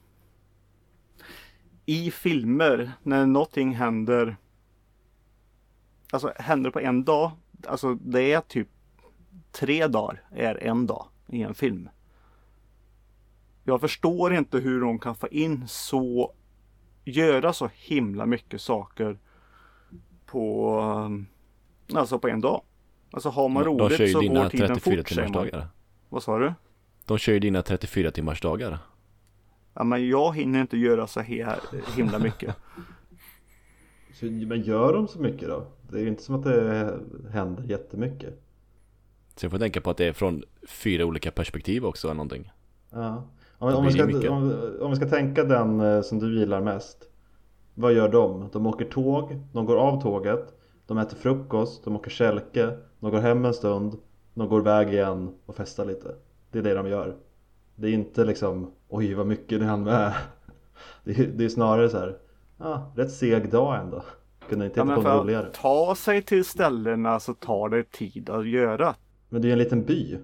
i 1.85 2.11
filmer 2.11 2.91
när 3.03 3.25
någonting 3.25 3.75
händer 3.75 4.37
Alltså 6.11 6.33
händer 6.35 6.71
på 6.71 6.79
en 6.79 7.03
dag 7.03 7.31
Alltså 7.67 7.93
det 7.93 8.33
är 8.33 8.41
typ 8.41 8.67
tre 9.51 9.87
dagar 9.87 10.23
är 10.31 10.63
en 10.63 10.87
dag 10.87 11.07
i 11.27 11.41
en 11.41 11.53
film. 11.53 11.89
Jag 13.63 13.81
förstår 13.81 14.33
inte 14.33 14.57
hur 14.57 14.81
de 14.81 14.99
kan 14.99 15.15
få 15.15 15.27
in 15.27 15.67
så 15.67 16.33
göra 17.03 17.53
så 17.53 17.69
himla 17.73 18.25
mycket 18.25 18.61
saker 18.61 19.19
på 20.31 20.81
Alltså 21.93 22.19
på 22.19 22.27
en 22.27 22.41
dag. 22.41 22.61
Alltså 23.11 23.29
har 23.29 23.49
man 23.49 23.63
De 23.63 23.69
roligt 23.79 24.11
så 24.11 24.19
går 24.19 24.49
tiden 24.49 24.67
34 24.67 24.75
fort 24.77 24.81
säger 24.83 25.03
timmars 25.03 25.29
man. 25.29 25.31
dagar. 25.31 25.67
Vad 26.09 26.23
sa 26.23 26.39
du? 26.39 26.53
De 27.05 27.17
kör 27.17 27.33
ju 27.33 27.39
dina 27.39 27.61
34 27.61 28.11
timmars 28.11 28.41
dagar. 28.41 28.77
Ja 29.73 29.83
men 29.83 30.09
jag 30.09 30.35
hinner 30.35 30.61
inte 30.61 30.77
göra 30.77 31.07
så 31.07 31.19
här 31.19 31.59
himla 31.95 32.19
mycket. 32.19 32.55
Så, 34.13 34.25
men 34.25 34.61
gör 34.61 34.93
de 34.93 35.07
så 35.07 35.19
mycket 35.19 35.47
då? 35.47 35.67
Det 35.89 35.97
är 35.97 36.01
ju 36.01 36.07
inte 36.07 36.23
som 36.23 36.35
att 36.35 36.43
det 36.43 36.99
händer 37.31 37.63
jättemycket. 37.63 38.41
Så 39.35 39.45
jag 39.45 39.51
får 39.51 39.59
tänka 39.59 39.81
på 39.81 39.89
att 39.89 39.97
det 39.97 40.05
är 40.05 40.13
från 40.13 40.43
fyra 40.67 41.05
olika 41.05 41.31
perspektiv 41.31 41.85
också 41.85 42.07
eller 42.07 42.15
någonting. 42.15 42.51
Ja. 42.89 43.23
Om, 43.57 43.75
om, 43.75 43.85
vi 43.85 43.91
ska, 43.91 44.31
om, 44.31 44.53
om 44.81 44.89
vi 44.89 44.95
ska 44.95 45.09
tänka 45.09 45.43
den 45.43 45.79
eh, 45.79 46.01
som 46.01 46.19
du 46.19 46.39
gillar 46.39 46.61
mest. 46.61 47.10
Vad 47.81 47.93
gör 47.93 48.09
de? 48.09 48.49
De 48.51 48.67
åker 48.67 48.85
tåg, 48.85 49.39
de 49.53 49.65
går 49.65 49.77
av 49.77 50.01
tåget, 50.01 50.53
de 50.87 50.97
äter 50.97 51.17
frukost, 51.17 51.83
de 51.83 51.95
åker 51.95 52.11
kälke, 52.11 52.77
de 52.99 53.11
går 53.11 53.19
hem 53.19 53.45
en 53.45 53.53
stund, 53.53 53.97
de 54.33 54.47
går 54.49 54.59
iväg 54.61 54.93
igen 54.93 55.35
och 55.45 55.55
festar 55.55 55.85
lite. 55.85 56.15
Det 56.51 56.59
är 56.59 56.63
det 56.63 56.73
de 56.73 56.87
gör. 56.87 57.15
Det 57.75 57.87
är 57.87 57.91
inte 57.91 58.25
liksom 58.25 58.71
oj 58.89 59.13
vad 59.13 59.27
mycket 59.27 59.59
ni 59.59 59.65
hann 59.65 59.83
med. 59.83 60.13
Det 61.03 61.19
är, 61.19 61.27
det 61.27 61.45
är 61.45 61.49
snarare 61.49 61.89
så 61.89 61.97
här, 61.97 62.17
ja, 62.57 62.91
rätt 62.95 63.11
seg 63.11 63.51
dag 63.51 63.79
ändå. 63.79 64.03
Kunde 64.49 64.65
inte 64.65 64.79
Ja, 64.79 64.83
men 64.83 65.01
för 65.01 65.19
roligare. 65.19 65.47
att 65.47 65.53
ta 65.53 65.95
sig 65.95 66.21
till 66.21 66.45
ställena 66.45 67.19
så 67.19 67.33
tar 67.33 67.69
det 67.69 67.91
tid 67.91 68.29
att 68.29 68.47
göra. 68.47 68.95
Men 69.29 69.41
det 69.41 69.45
är 69.45 69.49
ju 69.49 69.53
en 69.53 69.59
liten 69.59 69.83
by. 69.83 70.17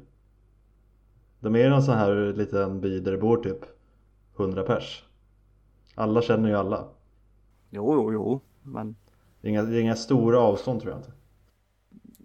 De 1.40 1.56
är 1.56 1.66
i 1.66 1.70
någon 1.70 1.84
sån 1.84 1.96
här 1.98 2.34
liten 2.34 2.82
by 2.82 3.00
där 3.00 3.12
det 3.12 3.18
bor 3.18 3.38
typ 3.38 3.60
100 4.40 4.64
pers. 4.64 5.04
Alla 5.96 6.22
känner 6.22 6.50
ju 6.50 6.56
alla. 6.56 6.86
Jo, 7.70 7.94
jo, 7.94 8.14
jo. 8.14 8.42
Men 8.64 8.96
Det 9.42 9.48
är 9.48 9.50
inga, 9.50 9.64
det 9.64 9.78
är 9.78 9.82
inga 9.82 9.96
stora 9.96 10.40
avstånd 10.40 10.82
tror 10.82 10.92
jag 10.94 11.00
inte. 11.00 11.12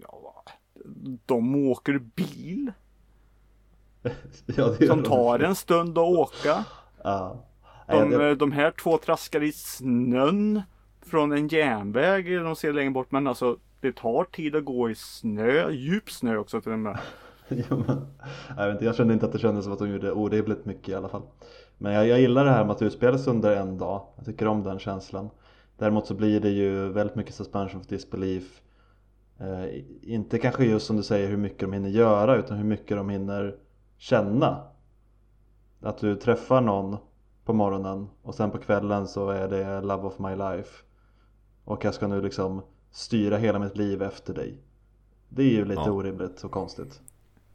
ja, 0.03 0.45
de 1.26 1.68
åker 1.70 1.99
bil 1.99 2.72
Ja, 4.57 4.74
som 4.86 5.03
tar 5.03 5.38
en 5.38 5.55
stund 5.55 5.99
att 5.99 6.05
åka. 6.18 6.64
Ja. 7.05 7.36
De, 7.86 8.11
det, 8.11 8.34
de 8.34 8.53
här 8.53 8.70
två 8.70 8.99
traskar 8.99 9.43
i 9.43 9.53
snön 9.53 10.62
från 11.07 11.32
en 11.32 11.49
järnväg. 11.49 12.40
De 12.40 12.57
ser 12.57 12.72
längre 12.72 12.90
bort 12.90 13.11
men 13.11 13.26
alltså 13.26 13.59
det 13.80 13.97
tar 13.97 14.24
tid 14.24 14.57
att 14.57 14.64
gå 14.64 14.90
i 14.90 14.95
snö, 14.95 15.70
djup 15.70 16.11
snö 16.11 16.36
också 16.36 16.61
till 16.61 16.72
och 16.72 16.78
med. 16.78 16.99
jo, 17.49 17.84
men, 17.86 18.07
jag, 18.57 18.66
vet 18.66 18.72
inte, 18.72 18.84
jag 18.84 18.95
kände 18.95 19.14
inte 19.14 19.26
att 19.26 19.32
det 19.32 19.38
kändes 19.38 19.64
som 19.64 19.72
att 19.72 19.78
de 19.78 19.88
gjorde 19.88 20.12
orimligt 20.12 20.64
mycket 20.64 20.88
i 20.88 20.95
alla 20.95 21.09
fall. 21.09 21.22
Men 21.82 21.92
jag, 21.92 22.06
jag 22.06 22.20
gillar 22.20 22.44
det 22.44 22.50
här 22.50 22.64
med 22.64 22.70
att 22.72 22.78
det 22.78 22.84
utspelas 22.84 23.26
under 23.26 23.56
en 23.56 23.78
dag. 23.78 24.06
Jag 24.16 24.24
tycker 24.24 24.46
om 24.46 24.62
den 24.62 24.78
känslan. 24.78 25.30
Däremot 25.78 26.06
så 26.06 26.14
blir 26.14 26.40
det 26.40 26.50
ju 26.50 26.88
väldigt 26.88 27.16
mycket 27.16 27.34
suspension 27.34 27.80
of 27.80 27.86
disbelief. 27.86 28.62
Eh, 29.38 29.82
inte 30.02 30.38
kanske 30.38 30.64
just 30.64 30.86
som 30.86 30.96
du 30.96 31.02
säger 31.02 31.28
hur 31.28 31.36
mycket 31.36 31.60
de 31.60 31.72
hinner 31.72 31.88
göra 31.88 32.36
utan 32.36 32.56
hur 32.56 32.64
mycket 32.64 32.96
de 32.96 33.08
hinner 33.08 33.56
känna. 33.96 34.62
Att 35.80 35.98
du 35.98 36.16
träffar 36.16 36.60
någon 36.60 36.96
på 37.44 37.52
morgonen 37.52 38.08
och 38.22 38.34
sen 38.34 38.50
på 38.50 38.58
kvällen 38.58 39.06
så 39.06 39.30
är 39.30 39.48
det 39.48 39.80
love 39.80 40.02
of 40.02 40.18
my 40.18 40.36
life. 40.36 40.84
Och 41.64 41.84
jag 41.84 41.94
ska 41.94 42.06
nu 42.06 42.22
liksom 42.22 42.62
styra 42.90 43.36
hela 43.36 43.58
mitt 43.58 43.76
liv 43.76 44.02
efter 44.02 44.34
dig. 44.34 44.58
Det 45.28 45.42
är 45.42 45.50
ju 45.50 45.64
lite 45.64 45.82
Ja. 45.86 45.90
orimligt 45.90 46.44
och 46.44 46.50
konstigt. 46.50 47.00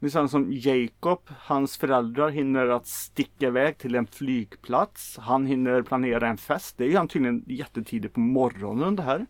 Det 0.00 0.06
är 0.06 0.10
samma 0.10 0.28
som 0.28 0.52
Jacob, 0.52 1.20
hans 1.28 1.76
föräldrar 1.76 2.28
hinner 2.28 2.66
att 2.66 2.86
sticka 2.86 3.46
iväg 3.46 3.78
till 3.78 3.94
en 3.94 4.06
flygplats. 4.06 5.18
Han 5.18 5.46
hinner 5.46 5.82
planera 5.82 6.28
en 6.28 6.36
fest. 6.36 6.78
Det 6.78 6.84
är 6.84 6.88
ju 6.88 6.96
han 6.96 7.08
tydligen 7.08 7.44
jättetidigt 7.46 8.14
på 8.14 8.20
morgonen 8.20 8.96
det 8.96 9.02
här. 9.02 9.26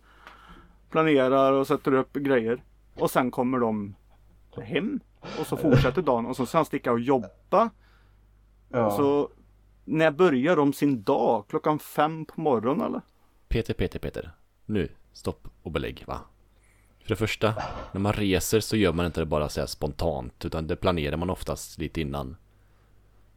Planerar 0.90 1.52
och 1.52 1.66
sätter 1.66 1.92
upp 1.92 2.12
grejer. 2.12 2.62
Och 2.94 3.10
sen 3.10 3.30
kommer 3.30 3.58
de 3.58 3.94
hem. 4.62 5.00
Och 5.40 5.46
så 5.46 5.56
fortsätter 5.56 6.02
dagen 6.02 6.26
och 6.26 6.36
så 6.36 6.46
ska 6.46 6.58
han 6.58 6.64
sticka 6.64 6.92
och 6.92 7.00
jobba. 7.00 7.70
Ja. 8.68 8.90
Så 8.90 9.30
när 9.84 10.10
börjar 10.10 10.56
de 10.56 10.72
sin 10.72 11.02
dag? 11.02 11.44
Klockan 11.48 11.78
fem 11.78 12.24
på 12.24 12.40
morgonen 12.40 12.86
eller? 12.86 13.00
Peter, 13.48 13.74
Peter, 13.74 13.98
Peter. 13.98 14.30
Nu, 14.66 14.88
stopp 15.12 15.48
och 15.62 15.72
belägg 15.72 16.04
va? 16.06 16.20
För 17.08 17.14
det 17.14 17.18
första, 17.18 17.54
när 17.92 18.00
man 18.00 18.12
reser 18.12 18.60
så 18.60 18.76
gör 18.76 18.92
man 18.92 19.06
inte 19.06 19.20
det 19.20 19.26
bara 19.26 19.48
så 19.48 19.66
spontant 19.66 20.44
utan 20.44 20.66
det 20.66 20.76
planerar 20.76 21.16
man 21.16 21.30
oftast 21.30 21.78
lite 21.78 22.00
innan. 22.00 22.36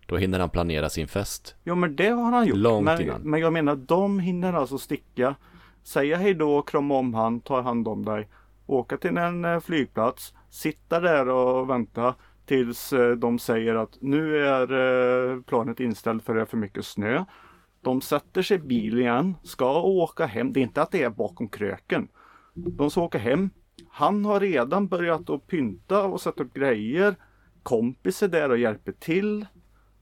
Då 0.05 0.17
hinner 0.17 0.39
han 0.39 0.49
planera 0.49 0.89
sin 0.89 1.07
fest. 1.07 1.55
Ja 1.63 1.75
men 1.75 1.95
det 1.95 2.09
har 2.09 2.31
han 2.31 2.47
gjort. 2.47 2.57
Långt 2.57 2.85
men, 2.85 3.01
innan. 3.01 3.21
men 3.21 3.39
jag 3.39 3.53
menar 3.53 3.75
de 3.75 4.19
hinner 4.19 4.53
alltså 4.53 4.77
sticka. 4.77 5.35
Säga 5.83 6.17
hej 6.17 6.33
då, 6.33 6.61
krama 6.61 6.95
om 6.95 7.13
han, 7.13 7.39
ta 7.39 7.61
hand 7.61 7.87
om 7.87 8.05
dig. 8.05 8.27
Åka 8.65 8.97
till 8.97 9.17
en 9.17 9.45
eh, 9.45 9.59
flygplats. 9.59 10.33
Sitta 10.49 10.99
där 10.99 11.29
och 11.29 11.69
vänta 11.69 12.15
tills 12.45 12.93
eh, 12.93 13.11
de 13.11 13.39
säger 13.39 13.75
att 13.75 13.97
nu 14.01 14.37
är 14.47 14.71
eh, 14.71 15.41
planet 15.41 15.79
inställt 15.79 16.23
för 16.23 16.35
det 16.35 16.41
är 16.41 16.45
för 16.45 16.57
mycket 16.57 16.85
snö. 16.85 17.25
De 17.81 18.01
sätter 18.01 18.41
sig 18.41 18.57
i 18.57 18.59
bil 18.59 18.99
igen, 18.99 19.35
ska 19.43 19.81
åka 19.81 20.25
hem. 20.25 20.53
Det 20.53 20.59
är 20.59 20.61
inte 20.61 20.81
att 20.81 20.91
det 20.91 21.03
är 21.03 21.09
bakom 21.09 21.49
kröken. 21.49 22.07
De 22.53 22.91
ska 22.91 23.01
åka 23.01 23.17
hem. 23.17 23.49
Han 23.91 24.25
har 24.25 24.39
redan 24.39 24.87
börjat 24.87 25.29
att 25.29 25.47
pynta 25.47 26.03
och 26.03 26.21
sätta 26.21 26.43
upp 26.43 26.53
grejer. 26.53 27.15
Kompis 27.63 28.23
är 28.23 28.27
där 28.27 28.49
och 28.49 28.57
hjälper 28.57 28.91
till. 28.91 29.45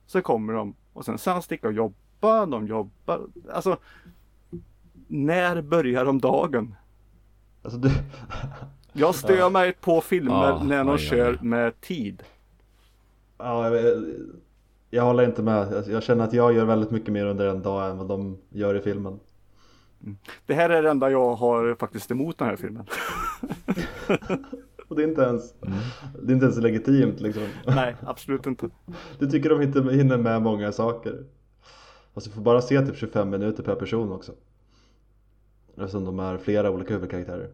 Så 0.06 0.22
kommer 0.22 0.52
de 0.52 0.74
och 0.92 1.04
sen 1.04 1.18
ska 1.18 1.30
han 1.32 1.42
sticka 1.42 1.66
och 1.66 1.72
jobba. 1.72 2.46
De 2.46 2.66
jobbar. 2.66 3.20
Alltså. 3.52 3.76
När 5.08 5.62
börjar 5.62 6.04
de 6.04 6.20
dagen? 6.20 6.74
Alltså 7.62 7.78
du, 7.78 7.90
Jag 8.92 9.14
stör 9.14 9.50
mig 9.50 9.72
på 9.72 10.00
filmer 10.00 10.48
Ja, 10.48 10.62
när 10.64 10.84
de 10.84 10.98
kör 10.98 11.38
med 11.42 11.80
tid. 11.80 12.22
ja, 13.38 13.76
jag, 13.76 14.04
jag 14.90 15.02
håller 15.04 15.24
inte 15.24 15.42
med. 15.42 15.84
Jag 15.88 16.02
känner 16.02 16.24
att 16.24 16.32
jag 16.32 16.52
gör 16.54 16.64
väldigt 16.64 16.90
mycket 16.90 17.12
mer 17.12 17.26
under 17.26 17.46
en 17.48 17.62
dag 17.62 17.90
än 17.90 17.98
vad 17.98 18.08
de 18.08 18.38
gör 18.48 18.74
i 18.74 18.80
filmen. 18.80 19.20
Det 20.46 20.54
här 20.54 20.70
är 20.70 20.82
det 20.82 20.90
enda 20.90 21.10
jag 21.10 21.34
har 21.34 21.74
faktiskt 21.74 22.10
emot 22.10 22.38
den 22.38 22.48
här 22.48 22.56
filmen. 22.56 22.86
Och 24.88 24.96
det 24.96 25.02
är 25.02 25.08
inte 25.08 25.22
ens, 25.22 25.54
det 26.22 26.32
är 26.32 26.34
inte 26.34 26.46
ens 26.46 26.58
legitimt 26.58 27.20
liksom. 27.20 27.42
Nej, 27.66 27.96
absolut 28.00 28.46
inte. 28.46 28.70
Du 29.18 29.30
tycker 29.30 29.50
de 29.50 29.62
inte 29.62 29.82
hinner 29.82 30.18
med 30.18 30.42
många 30.42 30.72
saker. 30.72 31.24
Fast 32.14 32.26
du 32.26 32.32
får 32.32 32.42
bara 32.42 32.62
se 32.62 32.86
typ 32.86 32.96
25 32.96 33.30
minuter 33.30 33.62
per 33.62 33.74
person 33.74 34.12
också. 34.12 34.32
Eftersom 35.76 36.04
de 36.04 36.20
är 36.20 36.38
flera 36.38 36.70
olika 36.70 36.94
huvudkaraktärer. 36.94 37.50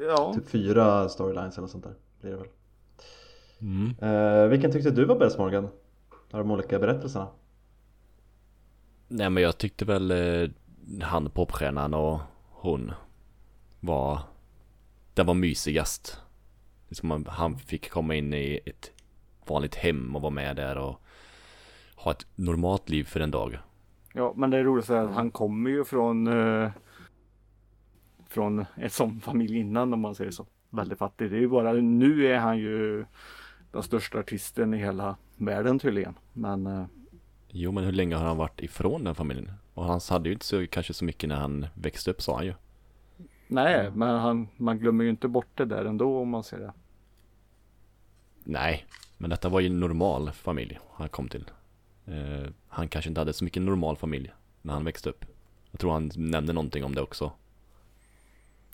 Ja, 0.00 0.32
Typ 0.34 0.48
fyra 0.48 1.08
storylines 1.08 1.58
eller 1.58 1.68
sånt 1.68 1.84
där 1.84 1.94
blir 2.20 2.30
det 2.30 2.36
väl. 2.36 2.48
Mm. 3.60 3.94
Eh, 4.00 4.48
vilken 4.48 4.72
tyckte 4.72 4.90
du 4.90 5.04
var 5.04 5.18
bäst 5.18 5.38
Morgan? 5.38 5.68
Av 6.30 6.38
de 6.38 6.50
olika 6.50 6.78
berättelserna? 6.78 7.28
Nej 9.08 9.30
men 9.30 9.42
jag 9.42 9.58
tyckte 9.58 9.84
väl 9.84 10.10
eh, 10.10 10.50
han 11.02 11.30
popstjärnan 11.30 11.94
och 11.94 12.20
hon 12.50 12.92
var 13.80 14.20
Den 15.14 15.26
var 15.26 15.34
mysigast 15.34 16.20
liksom 16.88 17.24
Han 17.28 17.58
fick 17.58 17.90
komma 17.90 18.14
in 18.14 18.34
i 18.34 18.60
ett 18.66 18.92
vanligt 19.46 19.74
hem 19.74 20.16
och 20.16 20.22
vara 20.22 20.30
med 20.30 20.56
där 20.56 20.78
och 20.78 21.00
ha 21.94 22.10
ett 22.10 22.26
normalt 22.34 22.88
liv 22.88 23.04
för 23.04 23.20
en 23.20 23.30
dag. 23.30 23.58
ja 24.14 24.32
men 24.36 24.50
det 24.50 24.58
är 24.58 24.64
roligt 24.64 24.90
att 24.90 25.14
han 25.14 25.30
kommer 25.30 25.70
ju 25.70 25.84
från 25.84 26.26
eh, 26.26 26.70
från 28.28 28.64
en 28.74 28.90
sån 28.90 29.20
familj 29.20 29.58
innan 29.58 29.94
om 29.94 30.00
man 30.00 30.14
säger 30.14 30.30
så. 30.30 30.46
Väldigt 30.70 30.98
fattig. 30.98 31.30
Det 31.30 31.36
är 31.36 31.40
ju 31.40 31.48
bara 31.48 31.72
nu 31.72 32.26
är 32.26 32.38
han 32.38 32.58
ju 32.58 33.04
den 33.72 33.82
största 33.82 34.18
artisten 34.18 34.74
i 34.74 34.76
hela 34.76 35.16
världen 35.36 35.78
tydligen. 35.78 36.14
Men 36.32 36.66
eh, 36.66 36.84
Jo 37.52 37.72
men 37.72 37.84
hur 37.84 37.92
länge 37.92 38.16
har 38.16 38.26
han 38.26 38.36
varit 38.36 38.60
ifrån 38.60 39.04
den 39.04 39.14
familjen? 39.14 39.52
Och 39.74 39.84
han 39.84 40.00
hade 40.10 40.28
ju 40.28 40.32
inte 40.32 40.46
så, 40.46 40.66
kanske 40.66 40.94
så 40.94 41.04
mycket 41.04 41.28
när 41.28 41.36
han 41.36 41.66
växte 41.74 42.10
upp 42.10 42.22
sa 42.22 42.36
han 42.36 42.46
ju. 42.46 42.54
nej, 43.46 43.90
men 43.94 44.18
han, 44.18 44.48
man 44.56 44.78
glömmer 44.78 45.04
ju 45.04 45.10
inte 45.10 45.28
bort 45.28 45.48
det 45.54 45.64
där 45.64 45.84
ändå 45.84 46.20
om 46.20 46.28
man 46.28 46.44
ser 46.44 46.58
det. 46.58 46.72
Nej, 48.44 48.86
men 49.18 49.30
detta 49.30 49.48
var 49.48 49.60
ju 49.60 49.66
en 49.66 49.80
normal 49.80 50.30
familj 50.30 50.78
han 50.92 51.08
kom 51.08 51.28
till. 51.28 51.50
Eh, 52.06 52.50
han 52.68 52.88
kanske 52.88 53.08
inte 53.08 53.20
hade 53.20 53.32
så 53.32 53.44
mycket 53.44 53.62
normal 53.62 53.96
familj 53.96 54.32
när 54.62 54.72
han 54.72 54.84
växte 54.84 55.10
upp. 55.10 55.24
Jag 55.70 55.80
tror 55.80 55.92
han 55.92 56.10
nämnde 56.16 56.52
någonting 56.52 56.84
om 56.84 56.94
det 56.94 57.02
också. 57.02 57.32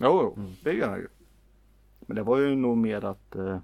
Jo, 0.00 0.38
det 0.62 0.72
gör 0.72 0.88
han 0.88 0.98
ju. 0.98 1.08
Men 2.00 2.16
det 2.16 2.22
var 2.22 2.38
ju 2.38 2.54
nog 2.54 2.76
mer 2.76 3.04
att 3.04 3.36
eh, 3.36 3.58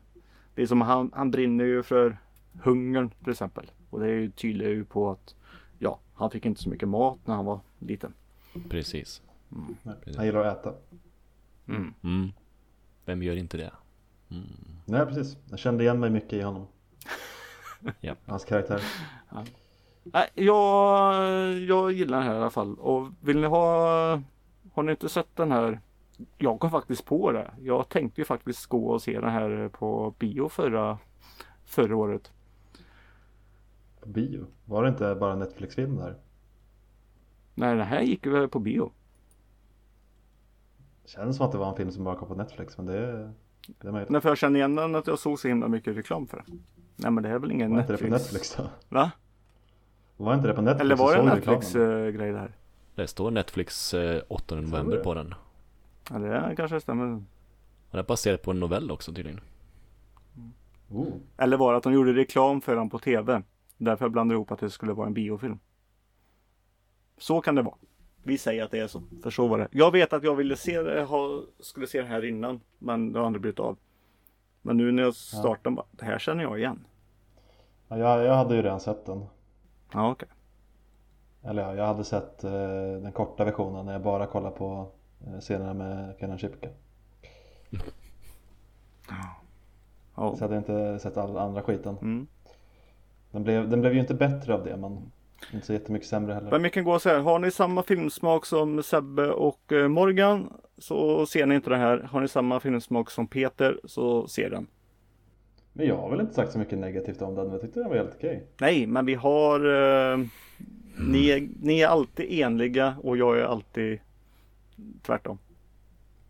det 0.55 0.63
är 0.63 0.67
som 0.67 0.81
han, 0.81 1.11
han 1.15 1.31
brinner 1.31 1.65
ju 1.65 1.83
för 1.83 2.17
hungern 2.63 3.11
till 3.11 3.31
exempel. 3.31 3.71
Och 3.93 4.01
det 4.01 4.07
är 4.07 4.11
ju 4.11 4.31
tydligt 4.31 4.89
på 4.89 5.11
att 5.11 5.35
ja, 5.79 5.99
han 6.15 6.31
fick 6.31 6.47
inte 6.47 6.63
så 6.63 6.71
mycket 6.71 6.89
mat 6.89 7.19
när 7.25 7.35
han 7.35 7.45
var 7.45 7.61
liten. 7.79 8.15
Precis. 8.69 9.23
Nej. 9.83 9.97
Han 10.17 10.27
gillar 10.27 10.45
att 10.45 10.59
äta. 10.59 10.75
Mm. 11.69 11.95
Mm. 12.03 12.33
Vem 13.05 13.23
gör 13.23 13.37
inte 13.37 13.57
det? 13.57 13.73
Nej 14.85 15.07
precis, 15.07 15.37
jag 15.51 15.59
kände 15.59 15.85
igen 15.85 16.01
mig 16.01 16.11
mycket 16.11 16.33
i 16.33 16.41
honom. 16.41 16.67
Ja. 18.01 18.15
Hans 18.27 18.45
karaktär. 18.45 18.83
Nej, 20.03 20.29
jag, 20.35 21.15
jag 21.59 21.93
gillar 21.93 22.19
den 22.19 22.27
här 22.27 22.35
i 22.35 22.39
alla 22.39 22.51
fall. 22.51 22.75
Och 22.79 23.09
vill 23.21 23.41
ni 23.41 23.47
ha 23.47 23.77
Har 24.73 24.83
ni 24.83 24.91
inte 24.91 25.09
sett 25.09 25.37
den 25.37 25.53
här? 25.53 25.81
Jag 26.39 26.61
kom 26.61 26.71
faktiskt 26.71 27.05
på 27.05 27.33
det. 27.33 27.51
Jag 27.63 27.89
tänkte 27.89 28.21
ju 28.21 28.25
faktiskt 28.25 28.67
gå 28.67 28.87
och 28.87 29.03
se 29.03 29.21
den 29.21 29.31
här 29.31 29.69
på 29.69 30.15
bio 30.19 30.49
förra 30.49 30.99
Förra 31.65 31.97
året. 31.97 32.33
På 34.03 34.09
bio. 34.09 34.47
Var 34.65 34.83
det 34.83 34.89
inte 34.89 35.15
bara 35.15 35.35
Netflix-film 35.35 35.97
där? 35.97 36.17
Nej, 37.55 37.77
den 37.77 37.87
här 37.87 38.01
gick 38.01 38.27
ju 38.27 38.49
på 38.49 38.59
bio. 38.59 38.93
Känns 41.05 41.37
som 41.37 41.47
att 41.47 41.53
det 41.53 41.59
var 41.59 41.69
en 41.71 41.77
film 41.77 41.91
som 41.91 42.05
bara 42.05 42.17
kom 42.17 42.29
på 42.29 42.35
Netflix 42.35 42.77
men 42.77 42.87
det 42.87 42.99
är, 42.99 43.33
det 43.67 43.89
är 43.89 43.93
möjligt. 43.93 44.11
När 44.11 44.21
jag 44.25 44.39
känner 44.39 44.59
igen 44.59 44.75
den 44.75 44.95
att 44.95 45.07
jag 45.07 45.19
såg 45.19 45.39
så 45.39 45.49
himla 45.49 45.69
mycket 45.69 45.97
reklam 45.97 46.27
för 46.27 46.37
den. 46.37 46.63
Nej 46.97 47.11
men 47.11 47.23
det 47.23 47.29
är 47.29 47.39
väl 47.39 47.53
ingen 47.53 47.73
Var 47.73 47.81
inte 47.81 47.93
Netflix. 47.93 48.01
det 48.01 48.19
på 48.19 48.23
Netflix 48.23 48.55
då? 48.57 48.97
Va? 48.97 49.11
Var 50.17 50.35
inte 50.35 50.49
det 50.49 50.55
på 50.55 50.63
Netflix? 50.63 50.81
Eller 50.85 50.97
var 50.97 51.15
det 51.15 51.21
en? 51.21 51.27
Netflix-grej 51.27 52.33
det 52.33 52.39
här? 52.39 52.57
Det 52.95 53.07
står 53.07 53.31
Netflix 53.31 53.95
eh, 53.95 54.23
8 54.29 54.55
november 54.55 54.97
det? 54.97 55.03
på 55.03 55.15
den. 55.15 55.35
Ja 56.11 56.19
det 56.19 56.55
kanske 56.57 56.81
stämmer. 56.81 57.23
Det 57.91 57.99
är 57.99 58.03
baserat 58.03 58.43
på 58.43 58.51
en 58.51 58.61
novell 58.61 58.91
också 58.91 59.13
tydligen. 59.13 59.41
Oh. 60.91 61.07
Eller 61.37 61.57
var 61.57 61.73
det 61.73 61.79
att 61.79 61.85
de 61.85 61.93
gjorde 61.93 62.13
reklam 62.13 62.61
för 62.61 62.77
den 62.77 62.91
på 62.91 62.99
tv? 62.99 63.43
Därför 63.85 64.05
jag 64.05 64.13
blandade 64.13 64.37
ihop 64.37 64.51
att 64.51 64.61
det 64.61 64.71
skulle 64.71 64.93
vara 64.93 65.07
en 65.07 65.15
biofilm. 65.15 65.59
Så 67.19 67.41
kan 67.41 67.55
det 67.55 67.63
vara. 67.63 67.75
Vi 68.23 68.39
säger 68.39 68.65
att 68.65 68.71
det 68.71 68.79
är 68.79 68.87
så. 68.87 69.03
För 69.23 69.31
så 69.31 69.49
var 69.49 69.59
det. 69.59 69.69
Jag 69.71 69.91
vet 69.91 70.13
att 70.13 70.23
jag 70.25 70.35
ville 70.35 70.57
se 70.57 70.83
det, 70.83 71.03
ha, 71.03 71.43
skulle 71.61 71.87
se 71.87 71.99
den 71.99 72.07
här 72.11 72.25
innan. 72.25 72.61
Men 72.79 73.13
det 73.13 73.19
har 73.19 73.27
aldrig 73.27 73.41
blivit 73.41 73.61
av. 73.61 73.79
Men 74.63 74.77
nu 74.77 74.93
när 74.93 75.03
jag 75.03 75.15
startar 75.15 75.71
bara, 75.71 75.87
det 75.91 76.05
här 76.05 76.19
känner 76.19 76.43
jag 76.43 76.59
igen. 76.59 76.85
Ja, 77.89 77.99
jag, 77.99 78.25
jag 78.25 78.35
hade 78.35 78.57
ju 78.57 78.63
redan 78.63 78.81
sett 78.81 79.07
den. 79.07 79.25
Ja 79.93 80.11
okej. 80.11 80.29
Eller 81.43 81.63
ja, 81.63 81.75
jag 81.75 81.87
hade 81.87 82.05
sett 82.05 82.45
eh, 82.45 82.53
den 83.03 83.13
korta 83.13 83.45
versionen 83.45 83.87
när 83.87 83.93
jag 83.93 84.03
bara 84.03 84.27
kollade 84.27 84.57
på 84.57 84.89
eh, 85.27 85.41
scenerna 85.41 85.75
med 85.75 86.15
Kenan 86.21 86.39
Shipka. 86.39 86.69
Ja. 90.17 90.37
Så 90.37 90.45
jag 90.45 90.49
hade 90.49 90.57
inte 90.57 90.99
sett 90.99 91.17
all 91.17 91.37
andra 91.37 91.63
skiten. 91.63 91.97
Mm. 92.03 92.27
Den 93.33 93.43
blev, 93.45 93.69
den 93.69 93.81
blev 93.81 93.93
ju 93.95 94.01
inte 94.01 94.15
bättre 94.15 94.55
av 94.55 94.65
det 94.65 94.77
men 94.77 94.99
inte 95.53 95.67
så 95.67 95.73
jättemycket 95.73 96.09
sämre 96.09 96.35
heller. 96.35 96.51
Men 96.51 96.63
vi 96.63 96.71
kan 96.71 96.85
gå 96.85 96.99
så 96.99 97.09
här. 97.09 97.19
Har 97.21 97.39
ni 97.39 97.51
samma 97.51 97.83
filmsmak 97.83 98.47
som 98.47 98.83
Sebbe 98.83 99.31
och 99.31 99.73
eh, 99.73 99.89
Morgan 99.89 100.53
så 100.79 101.27
ser 101.27 101.47
ni 101.47 101.55
inte 101.55 101.71
det 101.71 101.77
här. 101.77 101.99
Har 102.11 102.21
ni 102.21 102.29
samma 102.29 102.61
filmsmak 102.61 103.11
som 103.11 103.27
Peter 103.27 103.81
så 103.85 104.27
ser 104.27 104.51
den. 104.51 104.67
Men 105.73 105.87
jag 105.87 105.97
har 105.97 106.11
väl 106.11 106.21
inte 106.21 106.35
sagt 106.35 106.53
så 106.53 106.59
mycket 106.59 106.79
negativt 106.79 107.23
om 107.23 107.35
den, 107.35 107.51
jag 107.53 107.61
tyckte 107.61 107.81
den 107.81 107.89
var 107.89 107.97
helt 107.97 108.15
okej. 108.17 108.47
Nej, 108.61 108.87
men 108.87 109.07
vi 109.07 109.15
har 109.15 109.61
eh, 110.13 110.19
ni, 111.09 111.31
är, 111.31 111.49
ni 111.63 111.81
är 111.81 111.89
alltid 111.89 112.27
enliga 112.31 112.95
och 113.03 113.17
jag 113.17 113.39
är 113.39 113.43
alltid 113.45 113.99
tvärtom. 115.03 115.39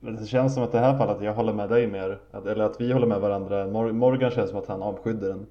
Men 0.00 0.16
det 0.16 0.26
känns 0.26 0.54
som 0.54 0.62
att 0.62 0.72
det 0.72 0.78
här 0.78 0.98
fallet, 0.98 1.22
jag 1.22 1.34
håller 1.34 1.52
med 1.52 1.68
dig 1.68 1.86
mer. 1.86 2.18
att- 2.30 2.46
Eller 2.46 2.64
att 2.64 2.80
vi 2.80 2.92
håller 2.92 3.06
med 3.06 3.20
varandra. 3.20 3.66
Mor- 3.66 3.92
Morgan 3.92 4.30
känns 4.30 4.50
som 4.50 4.58
att 4.58 4.66
han 4.66 4.82
avskydde 4.82 5.28
den. 5.28 5.46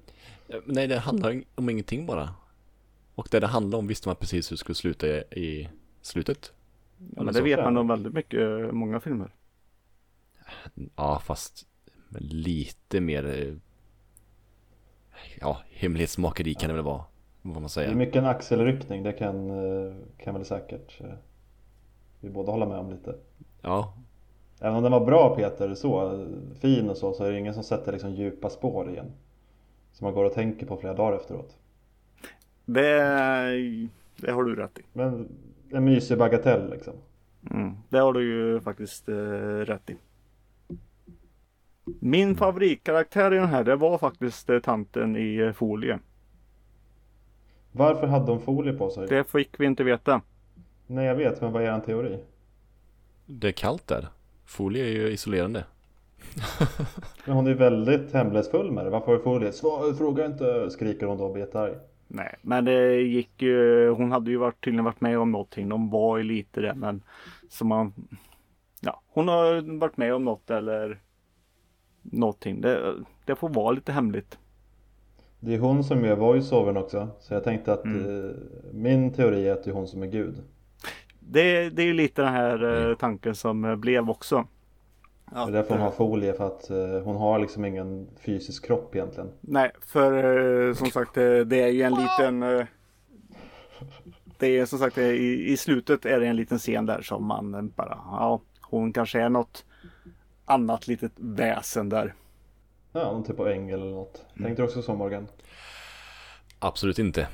Eh, 0.52 0.58
Nej, 0.66 0.86
det 0.86 0.98
handlar 0.98 1.42
om 1.54 1.68
ingenting 1.70 2.06
bara. 2.06 2.34
Och 3.14 3.28
det 3.30 3.40
det 3.40 3.46
handlar 3.46 3.78
om 3.78 3.86
visste 3.86 4.08
man 4.08 4.16
precis 4.16 4.50
hur 4.50 4.56
det 4.56 4.60
skulle 4.60 4.76
sluta 4.76 5.06
i, 5.08 5.20
i 5.30 5.68
slutet. 6.02 6.52
Ja, 7.16 7.22
men 7.22 7.34
det 7.34 7.34
så. 7.34 7.42
vet 7.42 7.62
man 7.64 7.76
om 7.76 7.88
väldigt 7.88 8.12
mycket, 8.14 8.74
många 8.74 9.00
filmer. 9.00 9.34
Ja, 10.96 11.18
fast 11.18 11.66
lite 12.18 13.00
mer 13.00 13.24
eh, 13.26 13.54
Ja, 15.40 15.62
hemlighetsmakeri 15.70 16.54
kan 16.54 16.68
det 16.68 16.74
väl 16.74 16.84
vara. 16.84 17.04
Vad 17.42 17.54
man 17.62 17.68
Det 17.76 17.90
är 17.90 17.92
säger. 17.92 17.94
mycket 17.94 18.16
en 18.16 18.26
axelryckning, 18.26 19.02
det 19.02 19.12
kan, 19.12 19.50
eh, 19.50 19.94
kan 20.18 20.34
väl 20.34 20.44
säkert 20.44 21.00
eh, 21.00 21.14
vi 22.20 22.30
båda 22.30 22.52
hålla 22.52 22.66
med 22.66 22.78
om 22.78 22.90
lite. 22.90 23.16
Ja, 23.62 23.94
Även 24.60 24.76
om 24.76 24.82
den 24.82 24.92
var 24.92 25.06
bra 25.06 25.36
Peter, 25.36 25.74
så 25.74 26.20
eh, 26.22 26.26
fin 26.60 26.90
och 26.90 26.96
så, 26.96 27.12
så 27.12 27.24
är 27.24 27.32
det 27.32 27.38
ingen 27.38 27.54
som 27.54 27.62
sätter 27.64 27.92
liksom 27.92 28.14
djupa 28.14 28.50
spår 28.50 28.90
igen. 28.90 29.12
Som 30.02 30.06
man 30.06 30.14
går 30.14 30.24
och 30.24 30.32
tänker 30.32 30.66
på 30.66 30.76
flera 30.76 30.94
dagar 30.94 31.16
efteråt. 31.16 31.56
Det, 32.64 32.98
det 34.16 34.32
har 34.32 34.44
du 34.44 34.56
rätt 34.56 34.78
i. 34.78 34.82
Men 34.92 35.28
en 35.70 35.84
mysig 35.84 36.18
bagatell 36.18 36.70
liksom. 36.70 36.94
Mm, 37.50 37.74
det 37.88 37.98
har 37.98 38.12
du 38.12 38.22
ju 38.22 38.60
faktiskt 38.60 39.08
eh, 39.08 39.14
rätt 39.14 39.90
i. 39.90 39.96
Min 41.84 42.36
favoritkaraktär 42.36 43.32
i 43.34 43.36
den 43.36 43.48
här, 43.48 43.64
det 43.64 43.76
var 43.76 43.98
faktiskt 43.98 44.50
eh, 44.50 44.58
tanten 44.58 45.16
i 45.16 45.36
eh, 45.36 45.52
folie. 45.52 45.98
Varför 47.72 48.06
hade 48.06 48.32
hon 48.32 48.40
folie 48.40 48.72
på 48.72 48.90
sig? 48.90 49.08
Det 49.08 49.24
fick 49.24 49.60
vi 49.60 49.66
inte 49.66 49.84
veta. 49.84 50.20
Nej 50.86 51.06
jag 51.06 51.14
vet, 51.14 51.40
men 51.40 51.52
vad 51.52 51.62
är 51.62 51.76
er 51.76 51.80
teori? 51.80 52.18
Det 53.26 53.48
är 53.48 53.52
kallt 53.52 53.86
där. 53.86 54.08
Folie 54.44 54.84
är 54.84 54.90
ju 54.90 55.08
isolerande. 55.08 55.64
Men 57.24 57.34
hon 57.36 57.46
är 57.46 57.54
väldigt 57.54 58.12
hemlighetsfull 58.12 58.70
med 58.72 58.84
det. 58.86 58.90
Varför 58.90 59.06
har 59.06 59.14
du 59.16 59.22
folie? 59.22 59.52
Svar, 59.52 59.92
fråga 59.92 60.26
inte! 60.26 60.70
Skriker 60.70 61.06
hon 61.06 61.18
då 61.18 61.24
och 61.24 61.38
jättearg. 61.38 61.74
Nej, 62.08 62.34
men 62.42 62.64
det 62.64 62.94
gick 63.00 63.42
ju. 63.42 63.88
Hon 63.90 64.12
hade 64.12 64.30
ju 64.30 64.36
varit, 64.36 64.64
tydligen 64.64 64.84
varit 64.84 65.00
med 65.00 65.18
om 65.18 65.32
någonting. 65.32 65.68
De 65.68 65.90
var 65.90 66.16
ju 66.18 66.22
lite 66.24 66.60
det, 66.60 66.74
men 66.74 67.02
som 67.48 67.68
man. 67.68 67.92
Ja, 68.80 69.00
hon 69.08 69.28
har 69.28 69.78
varit 69.78 69.96
med 69.96 70.14
om 70.14 70.24
något 70.24 70.50
eller 70.50 71.00
någonting. 72.02 72.60
Det, 72.60 72.94
det 73.24 73.34
får 73.36 73.48
vara 73.48 73.70
lite 73.72 73.92
hemligt. 73.92 74.38
Det 75.40 75.54
är 75.54 75.58
hon 75.58 75.84
som 75.84 76.04
gör 76.04 76.16
voiceovern 76.16 76.76
också. 76.76 77.08
Så 77.20 77.34
jag 77.34 77.44
tänkte 77.44 77.72
att 77.72 77.84
Mm. 77.84 78.24
eh, 78.28 78.30
min 78.72 79.12
teori 79.12 79.48
är 79.48 79.52
att 79.52 79.64
det 79.64 79.70
är 79.70 79.74
hon 79.74 79.88
som 79.88 80.02
är 80.02 80.06
gud. 80.06 80.34
Det, 81.20 81.70
det 81.70 81.82
är 81.82 81.86
ju 81.86 81.92
lite 81.94 82.22
den 82.22 82.32
här 82.32 82.88
eh, 82.90 82.96
tanken 82.96 83.34
som 83.34 83.64
eh, 83.64 83.76
blev 83.76 84.10
också. 84.10 84.44
Det 85.34 85.38
är 85.40 85.50
därför 85.50 85.74
hon 85.74 85.82
har 85.82 85.90
folie 85.90 86.32
för 86.32 86.46
att 86.46 86.70
eh, 86.70 87.00
hon 87.04 87.16
har 87.16 87.38
liksom 87.38 87.64
ingen 87.64 88.08
fysisk 88.20 88.66
kropp 88.66 88.94
egentligen. 88.94 89.30
Nej, 89.40 89.70
för 89.86 90.68
eh, 90.68 90.74
som 90.74 90.90
sagt 90.90 91.16
eh, 91.16 91.36
det 91.38 91.62
är 91.62 91.68
ju 91.68 91.82
en 91.82 91.94
liten 91.94 92.42
eh, 92.42 92.66
Det 94.38 94.58
är 94.58 94.66
som 94.66 94.78
sagt 94.78 94.98
i, 94.98 95.52
i 95.52 95.56
slutet 95.56 96.06
är 96.06 96.20
det 96.20 96.26
en 96.26 96.36
liten 96.36 96.58
scen 96.58 96.86
där 96.86 97.02
som 97.02 97.26
man 97.26 97.72
bara 97.76 97.98
Ja, 98.10 98.40
hon 98.60 98.92
kanske 98.92 99.20
är 99.20 99.28
något 99.28 99.64
annat 100.44 100.86
litet 100.86 101.12
väsen 101.16 101.88
där. 101.88 102.14
Ja, 102.92 103.12
någon 103.12 103.24
typ 103.24 103.40
av 103.40 103.48
ängel 103.48 103.80
eller 103.80 103.90
något. 103.90 104.24
Tänkte 104.42 104.62
du 104.62 104.66
också 104.66 104.82
så 104.82 104.94
Morgan? 104.94 105.26
Absolut 106.58 106.98
inte. 106.98 107.28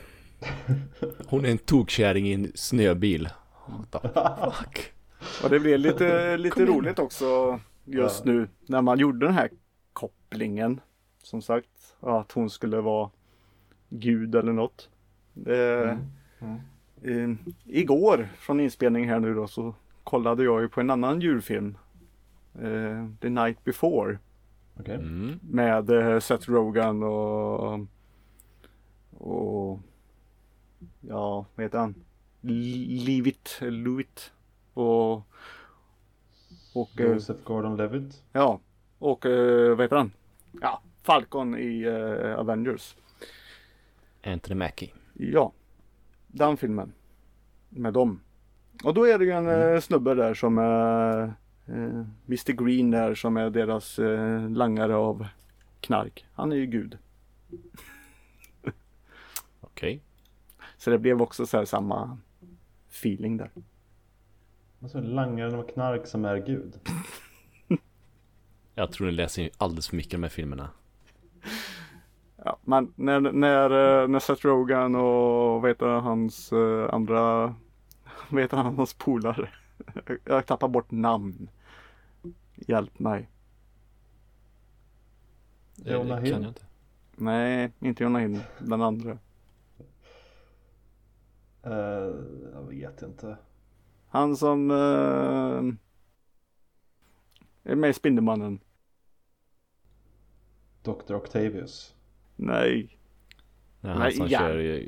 Hon 1.29 1.45
är 1.45 1.51
en 1.51 1.59
tokkärring 1.59 2.27
i 2.29 2.33
en 2.33 2.53
snöbil. 2.55 3.29
What 3.67 4.03
the 4.03 4.09
fuck? 4.53 4.93
Och 5.43 5.51
det 5.51 5.61
blev 5.61 5.79
lite, 5.79 6.37
lite 6.37 6.65
roligt 6.65 6.99
också 6.99 7.61
just 7.91 8.27
Ja. 8.27 8.33
nu 8.33 8.49
när 8.67 8.83
man 8.83 8.99
gjorde 8.99 9.27
den 9.27 9.35
här 9.35 9.51
kopplingen. 9.93 10.81
Som 11.23 11.43
sagt, 11.43 11.97
att 12.01 12.33
hon 12.33 12.51
skulle 12.51 12.81
vara 12.81 13.11
Gud 13.89 14.35
eller 14.35 14.53
något. 14.53 14.89
Det, 15.35 15.99
Mm. 16.41 16.59
eh, 17.03 17.37
igår 17.65 18.29
från 18.39 18.61
inspelningen 18.61 19.09
här 19.09 19.21
nu 19.21 19.35
då 19.35 19.47
så 19.49 19.75
kollade 20.05 20.45
jag 20.45 20.61
ju 20.61 20.69
på 20.69 20.81
en 20.81 20.91
annan 20.91 21.21
djurfilm. 21.21 21.79
Eh, 22.55 23.07
The 23.21 23.29
Night 23.29 23.65
Before. 23.65 24.19
Okej. 24.81 24.95
Mm. 24.95 25.39
Med 25.43 25.91
eh, 25.91 26.19
Seth 26.21 26.51
Rogen 26.51 27.03
och 27.03 27.81
och 29.19 29.79
ja, 31.01 31.47
vad 31.55 31.65
heter 31.65 31.79
han? 31.79 31.95
Livit, 32.41 33.59
Lewitt 33.61 34.33
och 34.75 35.23
och 36.81 37.01
eh, 37.01 37.07
Joseph 37.07 37.41
Gordon-Levitt. 37.45 38.23
ja 38.33 38.61
och 38.99 39.27
eh, 39.27 39.77
vad 39.77 39.85
heter 39.85 39.97
han? 39.97 40.13
Ja, 40.61 40.83
Falcon 41.03 41.59
i 41.59 41.83
eh, 41.83 42.39
Avengers. 42.39 42.97
Anthony 44.25 44.55
Mackie. 44.55 44.91
Ja, 45.15 45.53
den 46.27 46.57
filmen. 46.57 46.93
Med 47.69 47.93
dem. 47.93 48.21
Och 48.85 48.95
då 48.95 49.07
är 49.07 49.19
det 49.19 49.25
ju 49.25 49.31
en 49.31 49.49
mm. 49.49 49.81
snubbe 49.81 50.15
där 50.15 50.35
som 50.35 50.59
är 50.59 51.35
Mr 52.27 52.65
Green 52.65 52.91
där 52.91 53.15
som 53.15 53.37
är 53.37 53.51
deras 53.51 53.99
langare 54.57 54.97
av 54.97 55.27
knark. 55.81 56.27
Han 56.33 56.53
är 56.53 56.57
ju 56.57 56.67
gud. 56.67 56.99
Okej. 59.61 60.03
Så 60.77 60.91
det 60.91 60.99
blev 60.99 61.23
också 61.23 61.47
så 61.47 61.57
här 61.57 61.65
samma 61.65 62.19
feeling 62.89 63.37
där. 63.37 63.51
Alltså 64.83 65.01
langaren 65.01 65.55
av 65.55 65.63
knark 65.63 66.07
som 66.07 66.25
är 66.25 66.37
gud. 66.37 66.81
Jag 68.75 68.93
tror 68.93 69.07
ni 69.07 69.13
läser 69.13 69.43
ju 69.43 69.51
alldeles 69.57 69.89
för 69.89 69.97
mycket 69.97 70.15
om 70.15 70.21
de 70.21 70.25
här 70.25 70.31
filmerna. 70.31 70.71
Ja, 72.45 72.59
men 72.63 72.93
när, 72.97 73.21
när, 73.21 73.71
eh, 74.03 74.09
när 74.09 74.19
Seth 74.19 74.47
Rogen 74.47 74.95
och 74.95 75.63
vad 75.63 75.71
heter 75.71 75.87
hans 75.87 76.53
eh, 76.53 76.95
andra, 76.95 77.55
heter 78.31 78.57
han, 78.57 78.77
hans 78.77 78.95
polare. 78.95 79.49
Jag 80.25 80.47
tappar 80.47 80.69
bort 80.69 80.91
namn. 80.91 81.51
Hjälp 82.55 82.99
mig. 82.99 83.29
Det, 85.75 85.93
Jonah 85.93 86.19
Hill. 86.21 86.33
kan 86.33 86.43
jag 86.43 86.51
inte. 86.51 86.63
Nej, 87.17 87.73
inte 87.81 88.03
Jonah 88.03 88.23
Hill, 88.23 88.41
den 88.59 88.83
andra. 88.83 89.19
Eh, 91.63 91.73
jag 92.53 92.69
vet 92.69 93.03
inte. 93.03 93.37
Han 94.09 94.37
som 94.37 94.71
eh, 94.71 94.77
är 97.73 97.75
med 97.77 97.91
i 97.91 97.93
Spindelmannen. 97.93 98.61
Dr. 100.83 101.15
Octavius. 101.15 101.95
Nej, 102.37 102.99
Ja, 103.81 103.89
han 103.89 103.99
Nej, 103.99 104.13
som 104.13 104.27
ja. 104.29 104.39
kör 104.39 104.59
eh, 104.59 104.87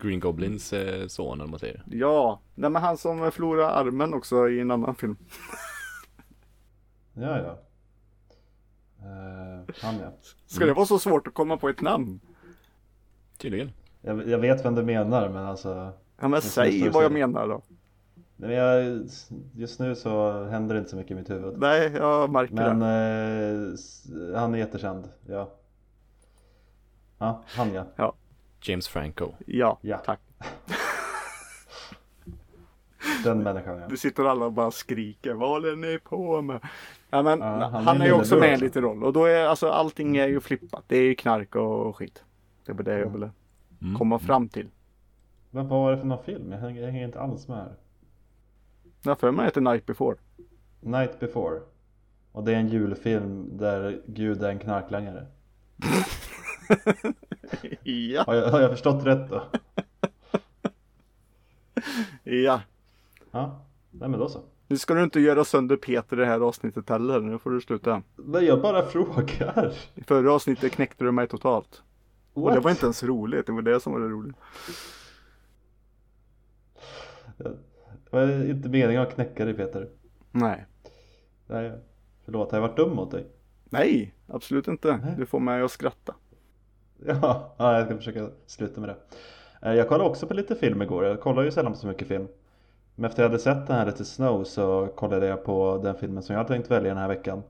Green 0.00 0.20
Goblins 0.20 0.72
eh, 0.72 1.06
son 1.06 1.32
eller 1.34 1.44
vad 1.44 1.50
man 1.50 1.58
säger. 1.58 1.82
ja, 1.86 2.40
nej 2.54 2.70
men 2.70 2.82
han 2.82 2.96
som 2.96 3.32
förlorar 3.32 3.68
armen 3.68 4.14
också 4.14 4.48
i 4.48 4.60
en 4.60 4.70
annan 4.70 4.94
film. 4.94 5.16
Ja, 7.12 7.38
ja. 7.38 7.58
Eh, 8.98 9.74
han 9.82 9.98
ja. 9.98 10.12
Ska 10.46 10.66
det 10.66 10.72
vara 10.72 10.86
så 10.86 10.98
svårt 10.98 11.26
att 11.26 11.34
komma 11.34 11.56
på 11.56 11.68
ett 11.68 11.80
namn? 11.80 12.20
Tydligen. 13.38 13.70
Jag, 14.00 14.28
jag 14.28 14.38
vet 14.38 14.64
vem 14.64 14.74
du 14.74 14.82
menar 14.82 15.28
men 15.28 15.44
alltså. 15.44 15.92
Ja 16.20 16.28
men 16.28 16.42
säg 16.42 16.88
vad 16.90 17.04
jag 17.04 17.12
menar 17.12 17.48
då. 17.48 17.62
Nej, 18.36 18.48
men 18.48 18.58
jag, 18.58 19.00
just 19.54 19.80
nu 19.80 19.94
så 19.94 20.44
händer 20.44 20.74
det 20.74 20.78
inte 20.78 20.90
så 20.90 20.96
mycket 20.96 21.10
i 21.10 21.14
mitt 21.14 21.30
huvud. 21.30 21.58
Nej, 21.58 21.92
jag 21.94 22.30
märker 22.30 22.54
Men 22.54 22.78
det. 22.80 23.66
eh, 23.68 23.74
s- 23.74 24.06
han 24.36 24.54
är 24.54 24.58
jättekänd. 24.58 25.08
Ja. 25.26 25.50
Ja, 27.18 27.42
han 27.46 27.74
ja. 27.96 28.12
James 28.62 28.88
Franco. 28.88 29.28
Ja, 29.46 29.78
Ja. 29.80 29.98
tack. 29.98 30.20
Den 33.24 33.42
människan 33.42 33.78
ja. 33.78 33.88
Du 33.88 33.96
sitter 33.96 34.24
alla 34.24 34.44
och 34.46 34.52
bara 34.52 34.70
skriker. 34.70 35.32
Vad 35.34 35.48
håller 35.48 35.76
ni 35.76 35.98
på 35.98 36.42
med? 36.42 36.60
Ja 37.10 37.22
men 37.22 37.38
Ja, 37.40 37.46
han 37.46 37.84
han, 37.84 37.96
är 37.96 38.00
är 38.04 38.08
ju 38.08 38.12
också 38.12 38.36
med 38.36 38.50
i 38.50 38.54
en 38.54 38.60
liten 38.60 38.82
roll. 38.82 39.04
Och 39.04 39.12
då 39.12 39.24
är 39.24 39.44
alltså 39.46 39.70
allting 39.70 40.16
är 40.16 40.28
ju 40.28 40.40
flippat. 40.40 40.84
Det 40.86 40.96
är 40.96 41.02
ju 41.02 41.14
knark 41.14 41.56
och 41.56 41.96
skit. 41.96 42.24
Det 42.66 42.72
var 42.72 42.82
det 42.82 42.98
jag 42.98 43.10
ville 43.10 43.30
Mm. 43.82 43.98
komma 43.98 44.18
fram 44.18 44.48
till. 44.48 44.68
Men 45.50 45.68
vad 45.68 45.80
var 45.80 45.92
det 45.92 45.98
för 45.98 46.04
någon 46.06 46.24
film? 46.24 46.52
Jag 46.52 46.58
hänger, 46.58 46.82
jag 46.82 46.90
hänger 46.90 47.06
inte 47.06 47.20
alls 47.20 47.48
med 47.48 47.56
här. 47.56 47.72
Jag 49.04 49.20
för 49.20 49.30
mig 49.30 49.50
är 49.54 49.60
Night 49.60 49.86
Before. 49.86 50.16
Night 50.80 51.20
before. 51.20 51.60
Och 52.32 52.44
det 52.44 52.52
är 52.52 52.56
en 52.56 52.68
julfilm 52.68 53.56
där 53.58 54.02
Gud 54.06 54.42
är 54.42 54.50
en 54.50 54.58
knarklangare. 54.58 55.26
ja, 57.82 58.24
Har 58.26 58.34
jag, 58.34 58.50
har 58.50 58.60
jag 58.60 58.70
förstått 58.70 59.06
rätt 59.06 59.30
då? 59.30 59.42
ja. 62.32 62.60
Ja, 63.30 63.64
nej 63.90 64.08
men 64.08 64.20
då 64.20 64.28
så. 64.28 64.40
Nu 64.68 64.78
ska 64.78 64.94
du 64.94 65.02
inte 65.02 65.20
göra 65.20 65.44
sönder 65.44 65.76
Peter 65.76 66.16
det 66.16 66.26
här 66.26 66.40
avsnittet 66.40 66.88
heller. 66.88 67.20
Nu 67.20 67.38
får 67.38 67.50
du 67.50 67.60
sluta. 67.60 68.02
Men 68.16 68.44
jag 68.44 68.62
bara 68.62 68.86
frågar. 68.86 69.72
I 69.94 70.02
förra 70.02 70.32
avsnittet 70.32 70.72
knäckte 70.72 71.04
du 71.04 71.12
mig 71.12 71.28
totalt. 71.28 71.82
Och 72.32 72.48
det 72.50 72.54
What? 72.54 72.64
var 72.64 72.70
inte 72.70 72.86
ens 72.86 73.02
roligt. 73.02 73.46
Det 73.46 73.52
var 73.52 73.62
det 73.62 73.80
som 73.80 73.92
var 73.92 74.00
det 74.00 74.08
roliga. 74.08 74.34
Var 78.14 78.50
inte 78.50 78.68
meningen 78.68 79.02
att 79.02 79.14
knäcka 79.14 79.44
dig 79.44 79.54
Peter. 79.54 79.88
Nej. 80.30 80.66
Nej, 81.46 81.72
förlåt, 82.24 82.50
har 82.52 82.58
jag 82.58 82.68
varit 82.68 82.76
dum 82.76 82.96
mot 82.96 83.10
dig? 83.10 83.26
Nej, 83.64 84.14
absolut 84.26 84.68
inte. 84.68 84.96
Nej. 85.04 85.14
Du 85.18 85.26
får 85.26 85.40
mig 85.40 85.62
att 85.62 85.70
skratta. 85.70 86.14
Ja, 87.06 87.54
ja, 87.58 87.76
jag 87.78 87.86
ska 87.86 87.96
försöka 87.96 88.28
sluta 88.46 88.80
med 88.80 88.88
det. 88.88 88.96
Eh, 89.68 89.74
Jag 89.74 89.88
kollade 89.88 90.10
också 90.10 90.26
på 90.26 90.34
lite 90.34 90.54
film 90.54 90.82
igår. 90.82 91.04
Jag 91.04 91.20
kollar 91.20 91.42
ju 91.42 91.50
sällan 91.50 91.72
på 91.72 91.78
så 91.78 91.86
mycket 91.86 92.08
film. 92.08 92.28
Men 92.94 93.04
efter 93.04 93.22
jag 93.22 93.28
hade 93.28 93.38
sett 93.42 93.66
den 93.66 93.76
här 93.76 93.86
lite 93.86 94.04
Snow 94.04 94.44
så 94.44 94.86
kollade 94.96 95.26
jag 95.26 95.44
på 95.44 95.80
den 95.84 95.94
filmen 95.94 96.22
som 96.22 96.32
jag 96.34 96.38
hade 96.40 96.54
tänkt 96.54 96.70
välja 96.70 96.88
den 96.88 96.98
här 97.02 97.08
veckan. 97.08 97.42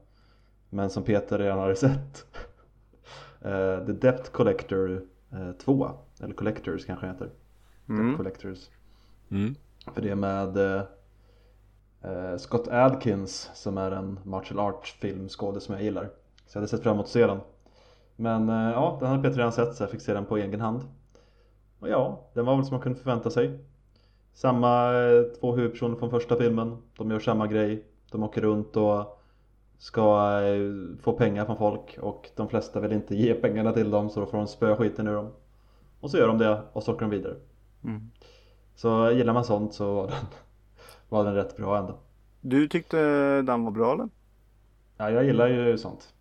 Men 0.70 0.90
som 0.90 1.02
Peter 1.02 1.38
redan 1.38 1.58
hade 1.58 1.76
sett. 1.76 2.26
Eh, 3.40 3.86
The 3.86 3.92
Debt 3.92 4.32
Collector 4.32 5.02
eh, 5.32 5.52
2. 5.52 5.90
Eller 6.20 6.34
Collectors 6.34 6.86
kanske 6.86 7.06
heter. 7.06 7.24
Debt 7.24 7.34
Mm. 7.88 8.16
Collectors. 8.16 8.68
Mm. 9.30 9.54
För 9.92 10.02
det 10.02 10.10
är 10.10 10.14
med 10.14 10.56
eh, 10.56 10.82
eh, 12.02 12.36
Scott 12.36 12.68
Adkins 12.68 13.50
som 13.54 13.78
är 13.78 13.90
en 13.90 14.18
martial 14.22 14.58
arts 14.58 14.92
filmskådis 14.92 15.64
som 15.64 15.74
jag 15.74 15.84
gillar. 15.84 16.04
Så 16.46 16.56
jag 16.56 16.60
hade 16.60 16.68
sett 16.68 16.82
fram 16.82 16.94
emot 16.94 17.06
att 17.06 17.12
se 17.12 17.26
den. 17.26 17.40
Men 18.16 18.48
eh, 18.48 18.70
ja, 18.70 18.96
den 19.00 19.08
hade 19.08 19.22
Peter 19.22 19.36
redan 19.36 19.52
sett 19.52 19.74
så 19.74 19.82
jag 19.82 19.90
fick 19.90 20.00
se 20.00 20.14
den 20.14 20.24
på 20.24 20.36
egen 20.36 20.60
hand. 20.60 20.80
Och 21.78 21.88
ja, 21.88 22.30
den 22.34 22.46
var 22.46 22.56
väl 22.56 22.64
som 22.64 22.74
man 22.74 22.82
kunde 22.82 22.98
förvänta 22.98 23.30
sig. 23.30 23.58
Samma 24.32 24.92
eh, 24.92 25.22
två 25.40 25.52
huvudpersoner 25.52 25.96
från 25.96 26.10
första 26.10 26.36
filmen. 26.36 26.76
De 26.96 27.10
gör 27.10 27.18
samma 27.18 27.46
grej. 27.46 27.84
De 28.10 28.22
åker 28.22 28.40
runt 28.40 28.76
och 28.76 29.20
ska 29.78 30.40
eh, 30.42 30.96
få 31.02 31.12
pengar 31.12 31.44
från 31.44 31.56
folk 31.56 31.98
och 32.00 32.30
de 32.36 32.48
flesta 32.48 32.80
vill 32.80 32.92
inte 32.92 33.14
ge 33.16 33.34
pengarna 33.34 33.72
till 33.72 33.90
dem 33.90 34.10
så 34.10 34.20
då 34.20 34.26
får 34.26 34.38
de 34.38 34.46
spöa 34.46 34.76
skiten 34.76 35.08
ur 35.08 35.14
dem. 35.14 35.32
Och 36.00 36.10
så 36.10 36.18
gör 36.18 36.28
de 36.28 36.38
det 36.38 36.62
och 36.72 36.82
så 36.82 36.92
åker 36.92 37.00
de 37.00 37.10
vidare. 37.10 37.34
Mm. 37.84 38.10
Så 38.74 39.10
gillar 39.10 39.32
man 39.32 39.44
sånt 39.44 39.74
så 39.74 39.94
var 39.94 40.06
den, 40.06 40.16
var 41.08 41.24
den 41.24 41.34
rätt 41.34 41.56
bra 41.56 41.78
ändå. 41.78 41.94
Du 42.40 42.68
tyckte 42.68 42.98
den 43.42 43.64
var 43.64 43.70
bra 43.70 43.92
eller? 43.92 44.08
Ja, 44.96 45.10
jag 45.10 45.24
gillar 45.24 45.48
ju 45.48 45.78
sånt. 45.78 46.14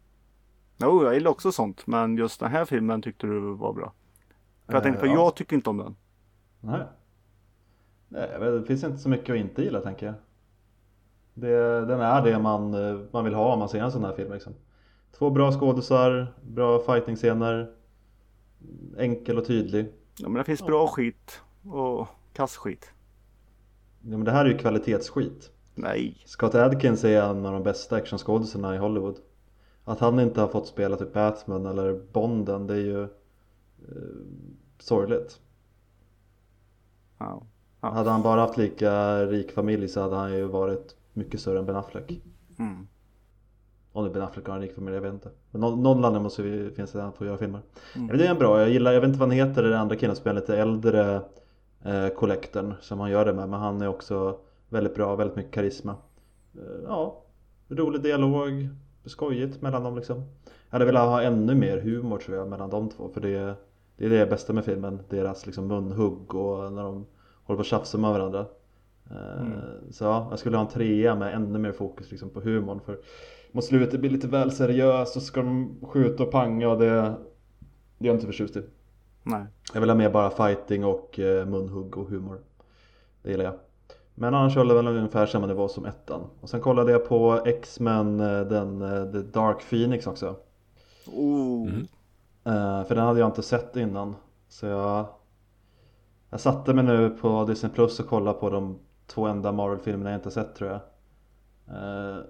Jo, 0.77 1.03
jag 1.03 1.13
gillar 1.13 1.31
också 1.31 1.51
sånt. 1.51 1.87
Men 1.87 2.17
just 2.17 2.39
den 2.39 2.51
här 2.51 2.65
filmen 2.65 3.01
tyckte 3.01 3.27
du 3.27 3.39
var 3.39 3.73
bra. 3.73 3.93
För 4.65 4.73
jag 4.73 4.83
tänkte, 4.83 4.99
för 4.99 5.07
Eh, 5.07 5.13
ja. 5.13 5.19
jag 5.19 5.35
tycker 5.35 5.55
inte 5.55 5.69
om 5.69 5.77
den. 5.77 5.95
Nej. 6.59 6.81
Nej, 8.07 8.29
det 8.39 8.65
finns 8.65 8.83
inte 8.83 8.97
så 8.97 9.09
mycket 9.09 9.29
att 9.33 9.39
inte 9.39 9.61
gilla 9.63 9.81
tänker 9.81 10.05
jag. 10.05 10.15
Det, 11.33 11.85
den 11.85 12.01
är 12.01 12.21
det 12.21 12.39
man, 12.39 12.71
man 13.11 13.23
vill 13.23 13.33
ha 13.33 13.53
om 13.53 13.59
man 13.59 13.69
ser 13.69 13.83
en 13.83 13.91
sån 13.91 14.03
här 14.03 14.13
film 14.15 14.33
liksom. 14.33 14.53
Två 15.17 15.29
bra 15.29 15.51
skådisar, 15.51 16.33
bra 16.41 16.79
fighting-scener, 16.79 17.71
enkel 18.97 19.37
och 19.37 19.45
tydlig. 19.47 19.93
Ja, 20.17 20.29
men 20.29 20.37
det 20.37 20.43
finns 20.43 20.65
bra 20.65 20.87
skit 20.87 21.41
och 21.71 22.07
kass 22.33 22.57
skit. 22.57 22.93
Ja, 24.01 24.17
men 24.17 24.23
det 24.23 24.31
här 24.31 24.45
är 24.45 24.49
ju 24.49 24.57
kvalitetsskit. 24.57 25.51
Nej. 25.75 26.23
Scott 26.25 26.55
Adkins 26.55 27.03
är 27.03 27.21
en 27.21 27.45
av 27.45 27.53
de 27.53 27.63
bästa 27.63 27.95
actionskådisarna 27.95 28.75
i 28.75 28.77
Hollywood. 28.77 29.19
Att 29.83 29.99
han 29.99 30.19
inte 30.19 30.41
har 30.41 30.47
fått 30.47 30.67
spela 30.67 30.95
typ 30.95 31.13
Batman 31.13 31.65
eller 31.65 32.01
Bonden, 32.11 32.67
det 32.67 32.73
är 32.73 32.77
ju 32.77 33.03
eh, 33.03 33.09
sorgligt. 34.79 35.39
Ja. 37.17 37.43
Ja. 37.81 37.89
Hade 37.89 38.09
han 38.09 38.21
bara 38.21 38.41
haft 38.41 38.57
lika 38.57 39.25
rik 39.25 39.51
familj 39.51 39.87
så 39.87 40.01
hade 40.01 40.15
han 40.15 40.33
ju 40.33 40.43
varit 40.43 40.95
mycket 41.13 41.39
större 41.39 41.59
än 41.59 41.65
Ben 41.65 41.75
Affleck. 41.75 42.21
Mm. 42.59 42.87
Om 43.91 44.05
nu 44.05 44.09
Ben 44.09 44.21
Affleck 44.21 44.47
har 44.47 44.55
en 44.55 44.61
rik 44.61 44.75
familj, 44.75 44.95
jag 44.95 45.01
vet 45.01 45.13
inte. 45.13 45.29
Men 45.51 45.61
någon, 45.61 45.83
någon 45.83 46.01
land 46.01 46.21
måste 46.21 46.41
vi 46.41 46.71
finnas 46.71 46.91
där 46.91 47.01
han 47.01 47.13
får 47.13 47.27
göra 47.27 47.37
filmer. 47.37 47.61
Mm. 47.95 48.07
Men 48.07 48.17
det 48.17 48.25
är 48.25 48.31
en 48.31 48.39
bra, 48.39 48.59
jag 48.59 48.69
gillar, 48.69 48.91
jag 48.91 49.01
vet 49.01 49.07
inte 49.07 49.19
vad 49.19 49.29
han 49.29 49.37
heter, 49.37 49.63
den 49.63 49.73
andra 49.73 49.95
killen 49.95 50.15
som 50.15 50.21
spelar 50.21 50.41
lite 50.41 50.57
äldre 50.57 51.21
eh, 51.85 52.07
Collectorn 52.07 52.73
som 52.81 52.99
han 52.99 53.11
gör 53.11 53.25
det 53.25 53.33
med. 53.33 53.49
Men 53.49 53.59
han 53.59 53.81
är 53.81 53.87
också 53.87 54.37
väldigt 54.69 54.95
bra, 54.95 55.15
väldigt 55.15 55.35
mycket 55.35 55.53
karisma. 55.53 55.95
Eh, 56.55 56.83
ja, 56.87 57.23
rolig 57.69 58.01
dialog, 58.01 58.69
skojigt 59.05 59.61
mellan 59.61 59.83
dem 59.83 59.95
liksom. 59.95 60.17
Jag 60.69 60.75
hade 60.75 60.85
velat 60.85 61.07
ha 61.07 61.21
ännu 61.21 61.55
mer 61.55 61.81
humor 61.81 62.17
tror 62.17 62.37
jag 62.37 62.47
mellan 62.47 62.69
de 62.69 62.89
två. 62.89 63.09
För 63.13 63.21
det, 63.21 63.55
det 63.97 64.05
är 64.05 64.09
det 64.09 64.25
bästa 64.25 64.53
med 64.53 64.65
filmen, 64.65 64.99
deras 65.09 65.45
liksom 65.45 65.67
munhugg 65.67 66.35
och 66.35 66.73
när 66.73 66.83
de 66.83 67.05
håller 67.43 67.57
på 67.57 67.59
och 67.59 67.65
tjafsar 67.65 67.99
med 67.99 68.11
varandra. 68.11 68.45
Eh, 69.11 69.41
Mm. 69.41 69.51
Så 69.91 70.03
ja, 70.03 70.27
jag 70.29 70.39
skulle 70.39 70.57
ha 70.57 70.63
en 70.65 70.69
trea 70.71 71.15
med 71.15 71.33
ännu 71.35 71.59
mer 71.59 71.71
fokus 71.71 72.11
liksom, 72.11 72.29
på 72.29 72.41
humorn. 72.41 72.79
För 72.85 72.99
mot 73.51 73.63
slutet 73.65 73.99
blir 73.99 74.09
det 74.09 74.15
lite 74.15 74.27
väl 74.27 74.51
seriöst 74.51 75.15
och 75.15 75.21
så 75.21 75.27
ska 75.27 75.41
de 75.41 75.75
skjuta 75.81 76.23
och 76.23 76.31
panga 76.31 76.69
och 76.69 76.79
det, 76.79 76.85
det 76.85 78.07
är 78.07 78.07
jag 78.07 78.15
inte 78.15 78.25
förtjust 78.25 78.55
i. 78.55 78.63
Nej. 79.23 79.45
Jag 79.73 79.81
vill 79.81 79.89
ha 79.89 79.97
mer 79.97 80.09
bara 80.09 80.29
fighting 80.29 80.85
och 80.85 81.19
eh, 81.19 81.45
munhugg 81.45 81.97
och 81.97 82.09
humor. 82.09 82.39
Det 83.21 83.31
gillar 83.31 83.45
jag. 83.45 83.53
Men 84.15 84.33
annars 84.33 84.55
håller 84.55 84.75
väl 84.75 84.87
ungefär 84.87 85.25
samma 85.25 85.47
nivå 85.47 85.67
som 85.67 85.85
ettan. 85.85 86.21
Och 86.41 86.49
sen 86.49 86.61
kollade 86.61 86.91
jag 86.91 87.07
på 87.07 87.41
X-Men, 87.45 88.19
eh, 88.19 88.41
den 88.41 88.81
eh, 88.81 89.11
The 89.11 89.19
Dark 89.19 89.69
Phoenix 89.69 90.07
också. 90.07 90.35
Oh. 91.07 91.69
Mm. 91.69 91.87
För 92.85 92.95
den 92.95 93.05
hade 93.05 93.19
jag 93.19 93.29
inte 93.29 93.43
sett 93.43 93.75
innan. 93.75 94.15
Så 94.47 94.65
jag, 94.65 95.05
jag 96.29 96.39
satte 96.39 96.73
mig 96.73 96.83
nu 96.83 97.09
på 97.09 97.45
Disney 97.45 97.71
Plus 97.71 97.99
och 97.99 98.07
kollade 98.07 98.39
på 98.39 98.49
de 98.49 98.79
två 99.07 99.27
enda 99.27 99.51
Marvel-filmerna 99.51 100.09
jag 100.09 100.17
inte 100.17 100.31
sett 100.31 100.55
tror 100.55 100.69
jag. 100.69 100.79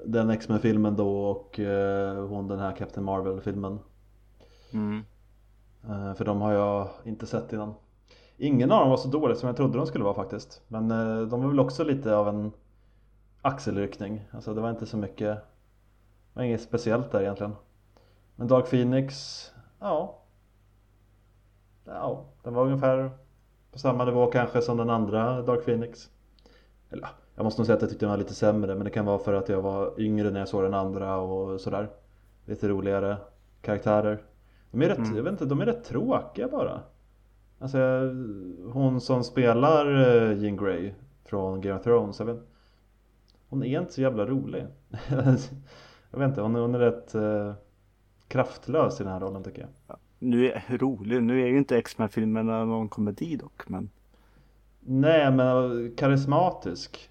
Den 0.06 0.30
X-Men-filmen 0.30 0.96
då 0.96 1.26
och 1.26 1.60
hon 2.30 2.48
den 2.48 2.60
här 2.60 2.72
Captain 2.72 3.06
Marvel-filmen. 3.06 3.80
Mm. 4.74 5.04
Eh, 5.90 6.14
för 6.14 6.26
de 6.26 6.42
har 6.42 6.54
jag 6.54 6.88
inte 7.04 7.28
sett 7.28 7.54
innan. 7.54 7.74
Ingen 8.38 8.72
av 8.72 8.80
dem 8.80 8.90
var 8.90 8.98
så 8.98 9.08
dålig 9.08 9.38
som 9.38 9.48
jag 9.48 9.58
trodde 9.58 9.78
de 9.78 9.88
skulle 9.88 10.04
vara 10.04 10.14
faktiskt. 10.14 10.62
Men 10.68 10.92
eh, 10.92 11.22
de 11.28 11.42
var 11.42 11.50
väl 11.50 11.60
också 11.60 11.84
lite 11.84 12.16
av 12.16 12.28
en 12.28 12.52
axelryckning. 13.42 14.22
Alltså 14.32 14.54
det 14.54 14.62
var 14.62 14.70
inte 14.70 14.86
så 14.86 14.98
mycket, 14.98 15.38
det 15.38 16.40
var 16.40 16.44
inget 16.44 16.62
speciellt 16.62 17.12
där 17.12 17.22
egentligen. 17.22 17.56
Men 18.36 18.48
Dark 18.48 18.70
Phoenix, 18.70 19.14
ja. 19.80 20.20
Ja, 21.86 22.26
den 22.44 22.54
var 22.54 22.66
ungefär 22.66 23.12
på 23.72 23.80
samma 23.80 24.06
nivå 24.06 24.28
kanske 24.28 24.62
som 24.62 24.78
den 24.78 24.90
andra 24.90 25.42
Dark 25.42 25.66
Phoenix. 25.66 26.10
Eller 26.90 27.08
jag 27.36 27.44
måste 27.44 27.62
nog 27.62 27.66
säga 27.66 27.76
att 27.76 27.82
jag 27.82 27.90
tyckte 27.90 28.06
den 28.06 28.10
var 28.12 28.18
lite 28.18 28.34
sämre 28.34 28.76
men 28.76 28.84
det 28.84 28.90
kan 28.90 29.06
vara 29.06 29.20
för 29.20 29.34
att 29.34 29.50
jag 29.50 29.62
var 29.62 30.00
yngre 30.00 30.30
när 30.30 30.40
jag 30.40 30.48
såg 30.48 30.64
den 30.64 30.74
andra 30.74 31.18
och 31.18 31.62
sådär. 31.62 31.90
Lite 32.46 32.68
roligare 32.68 33.18
karaktärer. 33.62 34.22
De 34.74 34.82
är 34.82 34.90
rätt, 34.90 34.98
Mm. 34.98 35.16
jag 35.16 35.24
vet 35.24 35.32
inte, 35.32 35.46
de 35.46 35.62
är 35.62 35.66
rätt 35.66 35.84
tråkiga 35.84 36.48
bara. 36.48 36.82
Alltså 37.60 37.78
hon 38.72 39.02
som 39.02 39.24
spelar 39.24 39.86
eh, 40.32 40.38
Jean 40.44 40.58
Grey 40.58 40.94
från 41.26 41.62
Game 41.62 41.80
of 41.80 41.84
Thrones, 41.84 42.20
jag 42.20 42.26
vet, 42.26 42.40
hon 43.50 43.64
är 43.64 43.80
inte 43.82 43.94
så 43.94 44.02
jävla 44.02 44.26
rolig. 44.26 44.66
jag 46.12 46.20
vet 46.20 46.30
inte, 46.30 46.42
hon, 46.42 46.56
är- 46.56 46.60
hon 46.60 46.76
är 46.76 46.80
rätt 46.80 47.16
eh, 47.16 47.54
kraftlös 48.28 49.02
i 49.02 49.04
den 49.04 49.14
här 49.14 49.20
rollen 49.20 49.44
tycker 49.44 49.68
jag. 49.88 49.98
Nu 50.20 50.52
är 50.52 50.78
rolig. 50.78 51.24
Nu 51.24 51.42
är 51.44 51.48
ju 51.48 51.58
inte 51.58 51.78
X-Men-filmerna 51.78 52.66
någon 52.66 52.90
komedi 52.90 53.36
dock. 53.36 53.70
Men 53.70 53.90
Nej 54.80 55.32
men 55.32 55.86
eh, 55.86 55.92
karismatisk. 55.96 57.10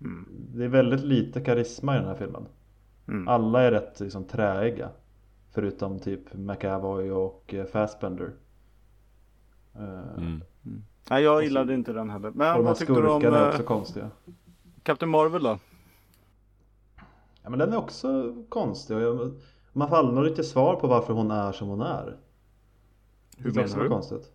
mm. 0.00 0.28
Det 0.54 0.64
är 0.64 0.68
väldigt 0.68 1.00
lite 1.00 1.40
karisma 1.40 1.96
i 1.96 1.98
den 1.98 2.08
här 2.08 2.14
filmen. 2.14 2.46
Mm. 3.08 3.28
Alla 3.28 3.62
är 3.62 3.70
rätt 3.70 4.00
liksom 4.00 4.24
träiga. 4.24 4.88
Förutom 5.54 5.98
typ 5.98 6.34
McAvoy 6.34 7.10
och 7.10 7.54
eh, 7.54 7.64
Fassbender. 7.66 8.32
Eh, 9.74 10.18
Mm. 10.18 10.42
Nej, 11.10 11.22
jag 11.22 11.42
gillade 11.44 11.74
inte 11.74 11.92
den 11.92 12.10
heller. 12.10 12.28
Och 12.28 12.32
de 12.34 12.38
Men 12.38 12.46
här 12.46 12.62
vad 12.62 12.76
tyckte 12.76 12.94
du 12.94 13.08
om 13.08 13.24
är 13.24 13.42
eh, 13.42 13.48
också 13.48 13.62
konstiga. 13.62 14.10
Captain 14.82 15.10
Marvel 15.10 15.42
då? 15.42 15.58
Ja 17.42 17.50
men 17.50 17.58
den 17.58 17.72
är 17.72 17.76
också 17.76 18.34
konstig 18.48 18.96
och 18.96 19.02
jag, 19.02 19.32
man 19.72 19.88
får 19.88 19.96
aldrig 19.96 20.30
riktigt 20.30 20.46
svar 20.46 20.76
på 20.76 20.86
varför 20.86 21.12
hon 21.12 21.30
är 21.30 21.52
som 21.52 21.68
hon 21.68 21.80
är. 21.80 22.16
Hur 23.36 23.52
Det 23.52 23.60
menar 23.68 23.82
du? 23.82 23.88
konstigt. 23.88 24.32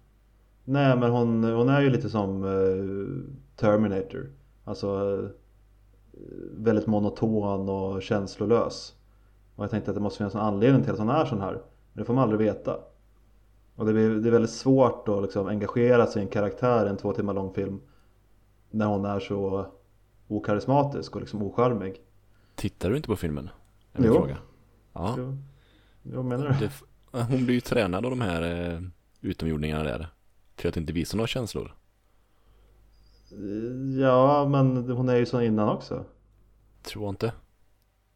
Nej 0.64 0.98
men 0.98 1.12
hon, 1.12 1.44
hon 1.44 1.70
är 1.70 1.82
ju 1.82 1.90
lite 1.90 2.10
som 2.10 2.44
eh, 2.44 3.36
Terminator. 3.56 4.30
Alltså 4.64 5.20
eh, 6.14 6.20
väldigt 6.58 6.88
monoton 6.88 7.70
och 7.70 8.02
känslolös. 8.02 8.96
Och 9.60 9.64
jag 9.64 9.72
tänkte 9.72 9.92
att 9.92 9.96
det 9.96 10.02
måste 10.02 10.18
finnas 10.18 10.36
en 10.36 10.42
anledning 10.42 10.84
till 10.84 10.92
att 10.94 11.00
hon 11.00 11.10
är 11.10 11.26
sån 11.26 11.42
här. 11.42 11.52
Men 11.54 11.62
det 12.02 12.06
får 12.06 12.14
man 12.14 12.24
aldrig 12.24 12.40
veta. 12.40 12.78
Och 13.76 13.86
det, 13.86 13.94
blir, 13.94 14.10
det 14.10 14.30
är 14.30 14.32
väldigt 14.32 14.52
svårt 14.52 15.08
att 15.08 15.22
liksom 15.22 15.48
engagera 15.48 16.06
sig 16.08 16.22
i 16.22 16.26
en 16.26 16.32
karaktär 16.32 16.86
i 16.86 16.90
en 16.90 16.98
två 16.98 17.14
timmar 17.14 17.34
lång 17.34 17.54
film. 17.54 17.80
När 18.70 18.86
hon 18.86 19.06
är 19.06 19.20
så 19.20 19.66
okarismatisk 20.28 21.16
och 21.16 21.22
liksom 21.22 21.44
ocharmig. 21.44 22.02
Tittar 22.56 22.90
du 22.90 22.96
inte 22.96 23.08
på 23.08 23.16
filmen? 23.16 23.50
Är 23.94 24.06
Jo. 24.06 24.14
fråga. 24.14 24.38
Ja, 24.94 25.16
Jo, 25.18 25.38
jo 26.04 26.24
menar 26.24 26.58
du? 26.60 26.68
det, 26.68 26.72
hon 27.22 27.46
blir 27.46 27.56
ju 27.56 27.62
tränad 27.62 28.06
av 28.06 28.12
de 28.12 28.22
här 28.22 28.72
eh, 28.74 28.80
utomjordingarna 29.22 29.84
där. 29.84 30.08
Till 30.56 30.70
att 30.70 30.78
inte 30.78 30.94
visa 30.94 31.18
några 31.18 31.28
känslor. 31.28 31.76
Ja 34.00 34.48
men 34.50 34.90
hon 34.92 35.10
är 35.10 35.16
ju 35.16 35.26
så 35.26 35.42
innan 35.42 35.70
också. 35.70 36.04
Tror 36.82 37.04
jag 37.04 37.12
inte. 37.12 37.34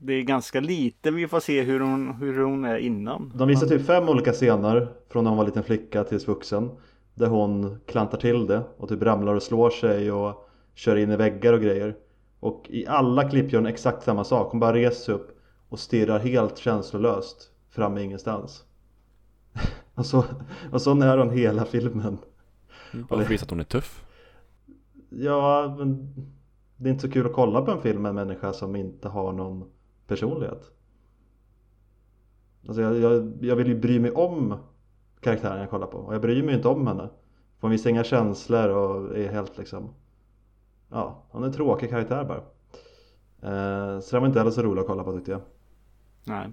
Det 0.05 0.13
är 0.13 0.21
ganska 0.23 0.59
lite 0.59 1.11
vi 1.11 1.27
får 1.27 1.39
se 1.39 1.61
hur 1.61 1.79
hon, 1.79 2.13
hur 2.13 2.43
hon 2.43 2.65
är 2.65 2.77
innan. 2.77 3.31
De 3.35 3.47
visar 3.47 3.67
typ 3.67 3.85
fem 3.85 4.09
olika 4.09 4.31
scener 4.31 4.87
från 5.09 5.23
när 5.23 5.31
hon 5.31 5.37
var 5.37 5.45
liten 5.45 5.63
flicka 5.63 6.03
tills 6.03 6.27
vuxen. 6.27 6.69
Där 7.15 7.27
hon 7.27 7.79
klantar 7.85 8.17
till 8.17 8.47
det 8.47 8.63
och 8.77 8.89
typ 8.89 9.01
ramlar 9.01 9.33
och 9.35 9.43
slår 9.43 9.69
sig 9.69 10.11
och 10.11 10.49
kör 10.75 10.95
in 10.95 11.11
i 11.11 11.15
väggar 11.15 11.53
och 11.53 11.61
grejer. 11.61 11.95
Och 12.39 12.65
i 12.69 12.87
alla 12.87 13.29
klipp 13.29 13.51
gör 13.51 13.59
hon 13.59 13.67
exakt 13.67 14.03
samma 14.03 14.23
sak. 14.23 14.51
Hon 14.51 14.59
bara 14.59 14.73
reser 14.73 15.03
sig 15.03 15.15
upp 15.15 15.39
och 15.69 15.79
stirrar 15.79 16.19
helt 16.19 16.57
känslolöst 16.57 17.51
fram 17.69 17.97
i 17.97 18.03
ingenstans. 18.03 18.63
och, 19.95 20.05
så, 20.05 20.23
och 20.71 20.81
så 20.81 21.01
är 21.01 21.17
hon 21.17 21.29
hela 21.29 21.65
filmen. 21.65 22.17
Mm, 22.93 23.05
Bara 23.09 23.17
för 23.17 23.25
att 23.25 23.31
visa 23.31 23.43
att 23.43 23.49
hon 23.49 23.59
är 23.59 23.63
tuff. 23.63 24.05
Ja, 25.09 25.75
men 25.77 26.13
det 26.77 26.89
är 26.89 26.91
inte 26.91 27.07
så 27.07 27.11
kul 27.13 27.25
att 27.25 27.33
kolla 27.33 27.61
på 27.61 27.71
en 27.71 27.81
film 27.81 28.01
med 28.01 28.09
en 28.09 28.15
människa 28.15 28.53
som 28.53 28.75
inte 28.75 29.07
har 29.07 29.33
någon 29.33 29.69
personlighet. 30.07 30.71
Alltså 32.67 32.81
jag, 32.81 32.99
jag, 32.99 33.33
jag 33.41 33.55
vill 33.55 33.67
ju 33.67 33.79
bry 33.79 33.99
mig 33.99 34.11
om 34.11 34.57
karaktären 35.19 35.59
jag 35.59 35.69
kollar 35.69 35.87
på 35.87 35.97
och 35.97 36.13
jag 36.13 36.21
bryr 36.21 36.43
mig 36.43 36.55
inte 36.55 36.67
om 36.67 36.87
henne. 36.87 37.09
För 37.55 37.61
hon 37.61 37.71
visar 37.71 37.89
inga 37.89 38.03
känslor 38.03 38.69
och 38.69 39.17
är 39.17 39.31
helt 39.31 39.57
liksom 39.57 39.93
Ja, 40.89 41.23
hon 41.29 41.43
är 41.43 41.47
en 41.47 41.53
tråkig 41.53 41.89
karaktär 41.89 42.23
bara. 42.23 42.37
Eh, 43.41 43.99
så 43.99 44.15
det 44.15 44.19
var 44.19 44.27
inte 44.27 44.39
heller 44.39 44.51
så 44.51 44.61
roligt 44.61 44.81
att 44.81 44.87
kolla 44.87 45.03
på 45.03 45.13
tyckte 45.13 45.31
jag. 45.31 45.41
Nej. 46.23 46.49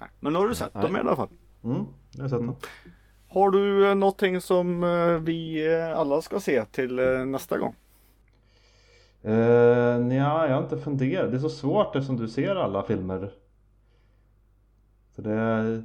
Nej. 0.00 0.10
Men 0.20 0.32
nu 0.32 0.38
har 0.38 0.48
du 0.48 0.54
sett 0.54 0.74
Nej. 0.74 0.82
dem 0.82 0.96
i 0.96 0.98
alla 0.98 1.16
fall. 1.16 1.28
Mm, 1.64 1.84
jag 2.12 2.22
har 2.22 2.28
sett 2.28 2.38
den. 2.38 2.54
Har 3.28 3.50
du 3.50 3.88
eh, 3.88 3.94
någonting 3.94 4.40
som 4.40 4.84
eh, 4.84 5.18
vi 5.18 5.66
eh, 5.74 5.98
alla 5.98 6.22
ska 6.22 6.40
se 6.40 6.64
till 6.64 6.94
nästa 7.26 7.58
gång? 7.58 7.74
Uh, 9.24 9.98
nja, 10.04 10.46
jag 10.48 10.54
har 10.54 10.62
inte 10.62 10.78
funderat. 10.78 11.30
Det 11.30 11.36
är 11.36 11.40
så 11.40 11.48
svårt 11.48 11.96
eftersom 11.96 12.16
du 12.16 12.28
ser 12.28 12.56
alla 12.56 12.82
filmer. 12.82 13.30
Så 15.16 15.22
det, 15.22 15.82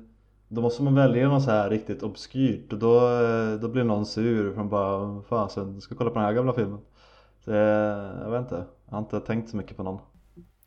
Då 0.48 0.62
måste 0.62 0.84
man 0.84 0.96
välja 0.96 1.30
något 1.30 1.44
så 1.44 1.52
här 1.52 1.70
riktigt 1.70 2.04
obskyrt 2.04 2.74
och 2.74 2.80
då, 2.80 2.98
eh, 2.98 3.60
då 3.62 3.68
blir 3.68 3.84
någon 3.84 4.06
sur 4.06 4.50
för 4.52 4.58
man 4.58 4.70
bara 4.70 5.22
Fasen, 5.22 5.74
du 5.76 5.82
ska 5.82 5.96
kolla 5.96 6.10
på 6.10 6.16
den 6.16 6.24
här 6.26 6.34
gamla 6.34 6.54
filmen. 6.54 6.80
Så, 7.40 7.52
eh, 7.52 7.58
jag 8.24 8.32
vet 8.32 8.42
inte, 8.42 8.64
jag 8.86 8.92
har 8.92 9.00
inte 9.00 9.20
tänkt 9.20 9.50
så 9.50 9.58
mycket 9.58 9.78
på 9.78 9.84
någon. 9.84 10.00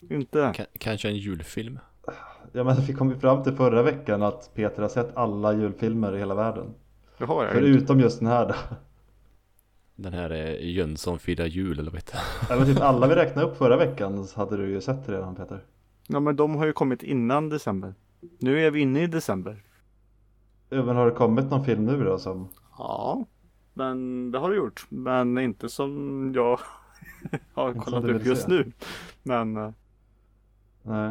Inte? 0.09 0.53
K- 0.57 0.63
kanske 0.79 1.07
en 1.09 1.15
julfilm? 1.15 1.79
Ja 2.51 2.63
men 2.63 2.75
vi 2.75 2.93
kom 2.93 3.09
ju 3.09 3.19
fram 3.19 3.43
till 3.43 3.53
förra 3.53 3.83
veckan 3.83 4.23
att 4.23 4.51
Peter 4.53 4.81
har 4.81 4.89
sett 4.89 5.17
alla 5.17 5.53
julfilmer 5.53 6.15
i 6.15 6.19
hela 6.19 6.35
världen. 6.35 6.73
Det 7.17 7.25
har 7.25 7.43
jag 7.43 7.51
inte. 7.57 7.59
Förutom 7.59 7.99
just 7.99 8.19
den 8.19 8.27
här 8.27 8.47
då. 8.47 8.53
Den 10.01 10.13
här 10.13 10.29
är 10.29 10.57
Jönsson 10.59 11.19
firar 11.19 11.45
jul 11.45 11.79
eller 11.79 11.91
vad 11.91 11.99
heter 11.99 12.13
det? 12.13 12.45
Ja 12.49 12.57
men 12.57 12.65
typ 12.65 12.81
alla 12.81 13.07
vi 13.07 13.15
räknade 13.15 13.47
upp 13.47 13.57
förra 13.57 13.77
veckan 13.77 14.25
så 14.27 14.39
hade 14.39 14.57
du 14.57 14.69
ju 14.69 14.81
sett 14.81 15.09
redan 15.09 15.35
Peter. 15.35 15.63
Ja 16.07 16.19
men 16.19 16.35
de 16.35 16.55
har 16.55 16.65
ju 16.65 16.73
kommit 16.73 17.03
innan 17.03 17.49
december. 17.49 17.93
Nu 18.39 18.65
är 18.65 18.71
vi 18.71 18.79
inne 18.79 19.03
i 19.03 19.07
december. 19.07 19.63
Ja, 20.69 20.83
men 20.83 20.95
har 20.95 21.05
det 21.05 21.11
kommit 21.15 21.45
någon 21.49 21.65
film 21.65 21.85
nu 21.85 22.03
då 22.03 22.17
som 22.19 22.47
Ja. 22.77 23.25
Men 23.73 24.31
det 24.31 24.39
har 24.39 24.49
det 24.49 24.55
gjort. 24.55 24.85
Men 24.89 25.37
inte 25.37 25.69
som 25.69 26.31
jag 26.35 26.59
har 27.53 27.67
Inte 27.67 27.79
som 27.81 27.91
kollat 27.91 28.03
du 28.07 28.13
upp 28.13 28.21
vill 28.21 28.27
just 28.27 28.41
se. 28.41 28.47
nu. 28.49 28.71
Men 29.23 29.57
eh, 29.57 29.71
Nej. 30.83 31.09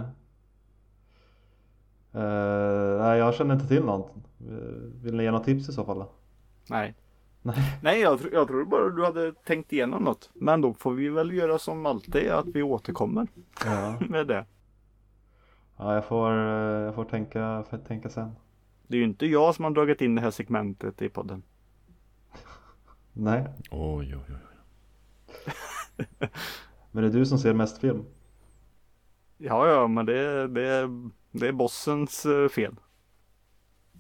Eh, 2.13 2.99
nej 3.03 3.19
jag 3.19 3.35
känner 3.35 3.55
inte 3.55 3.69
till 3.69 3.85
någon. 3.85 4.01
Eh, 4.01 5.03
Vill 5.03 5.17
ni 5.17 5.23
ge 5.23 5.31
något 5.31 5.45
tips 5.45 5.69
i 5.69 5.73
så 5.73 5.85
fall? 5.85 5.99
Då? 5.99 6.09
nej. 6.71 6.95
Nej. 7.43 7.79
Nej 7.83 8.01
jag, 8.01 8.21
jag 8.33 8.49
tror 8.49 8.65
bara 8.65 8.89
du 8.91 9.05
hade 9.05 9.33
tänkt 9.33 9.73
igenom 9.73 10.03
något. 10.05 10.31
Men 10.35 10.61
då 10.61 10.75
får 10.75 10.93
vi 10.95 11.09
väl 11.09 11.33
göra 11.33 11.59
som 11.59 11.87
alltid 11.87 12.31
att 12.31 12.47
vi 12.47 12.63
återkommer 12.63 13.29
Ja, 13.65 13.99
med 14.09 14.27
det. 14.27 14.47
ja 15.77 15.95
jag, 15.95 16.05
får, 16.05 16.31
eh, 16.33 16.81
jag 16.85 16.95
får 16.95 17.05
tänka, 17.05 17.65
får 17.71 17.79
tänka 17.79 18.09
sen. 18.11 18.31
Det 18.87 18.97
är 18.97 18.99
ju 18.99 19.05
inte 19.05 19.27
jag 19.27 19.55
som 19.55 19.65
har 19.65 19.73
dragit 19.73 20.01
in 20.01 20.15
det 20.15 20.21
här 20.21 20.31
segmentet 20.31 21.03
i 21.03 21.09
podden. 21.09 21.43
Nej, 23.13 23.45
Oj, 23.71 24.17
oj, 24.17 24.23
oj. 24.29 24.37
men 26.93 27.03
det 27.03 27.09
är 27.09 27.13
du 27.13 27.27
som 27.27 27.39
ser 27.39 27.55
mest 27.55 27.79
film. 27.79 28.05
Ja, 29.39 29.69
ja, 29.69 29.87
men 29.87 30.07
det, 30.07 30.49
det, 30.49 30.89
det 31.31 31.49
är 31.49 31.53
bossens 31.53 32.27
eh, 32.27 32.49
fel. 32.49 32.77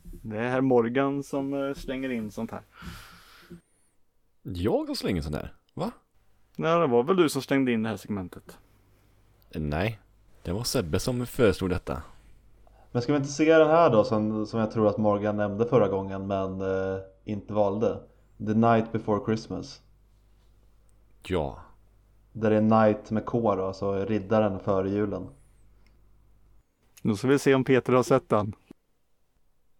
Det 0.02 0.38
är 0.38 0.48
herr 0.50 0.60
Morgan 0.60 1.22
som 1.22 1.54
eh, 1.54 1.74
slänger 1.74 2.10
in 2.10 2.30
sånt 2.30 2.50
här. 2.50 2.62
Jag 4.54 4.88
har 4.88 4.94
slängt 4.94 5.24
sån 5.24 5.32
där? 5.32 5.54
Va? 5.74 5.90
Nej, 6.56 6.80
det 6.80 6.86
var 6.86 7.02
väl 7.02 7.16
du 7.16 7.28
som 7.28 7.42
slängde 7.42 7.72
in 7.72 7.82
det 7.82 7.88
här 7.88 7.96
segmentet. 7.96 8.58
Nej, 9.54 9.98
det 10.42 10.52
var 10.52 10.64
Sebbe 10.64 11.00
som 11.00 11.26
föreslog 11.26 11.70
detta. 11.70 12.02
Men 12.92 13.02
ska 13.02 13.12
vi 13.12 13.16
inte 13.18 13.30
se 13.30 13.58
den 13.58 13.68
här 13.68 13.90
då 13.90 14.04
som, 14.04 14.46
som 14.46 14.60
jag 14.60 14.70
tror 14.70 14.88
att 14.88 14.98
Morgan 14.98 15.36
nämnde 15.36 15.66
förra 15.66 15.88
gången 15.88 16.26
men 16.26 16.60
eh, 16.60 16.98
inte 17.24 17.52
valde? 17.52 17.98
The 18.38 18.54
Night 18.54 18.92
Before 18.92 19.24
Christmas. 19.24 19.82
Ja. 21.26 21.58
Där 22.32 22.50
det 22.50 22.56
är 22.56 22.60
Night 22.60 23.10
med 23.10 23.24
K 23.24 23.56
då, 23.56 23.64
alltså 23.64 24.04
riddaren 24.04 24.60
före 24.60 24.90
julen. 24.90 25.28
Nu 27.02 27.16
ska 27.16 27.28
vi 27.28 27.38
se 27.38 27.54
om 27.54 27.64
Peter 27.64 27.92
har 27.92 28.02
sett 28.02 28.28
den. 28.28 28.52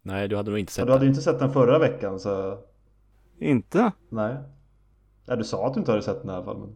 Nej, 0.03 0.29
du 0.29 0.37
hade 0.37 0.51
nog 0.51 0.59
inte 0.61 0.73
sett 0.73 0.87
du 0.87 0.93
hade 0.93 1.05
ju 1.05 1.11
inte 1.11 1.23
sett 1.23 1.39
den 1.39 1.53
förra 1.53 1.79
veckan 1.79 2.21
så 2.21 2.59
Inte? 3.39 3.93
nej. 4.09 4.37
Ja, 5.31 5.37
du 5.37 5.45
sa 5.45 5.67
att 5.67 5.75
du 5.75 5.81
inte 5.81 5.93
hade 5.93 6.03
sett 6.03 6.21
den 6.23 6.31
i 6.31 6.35
alla 6.35 6.45
fall 6.45 6.59
men 6.59 6.75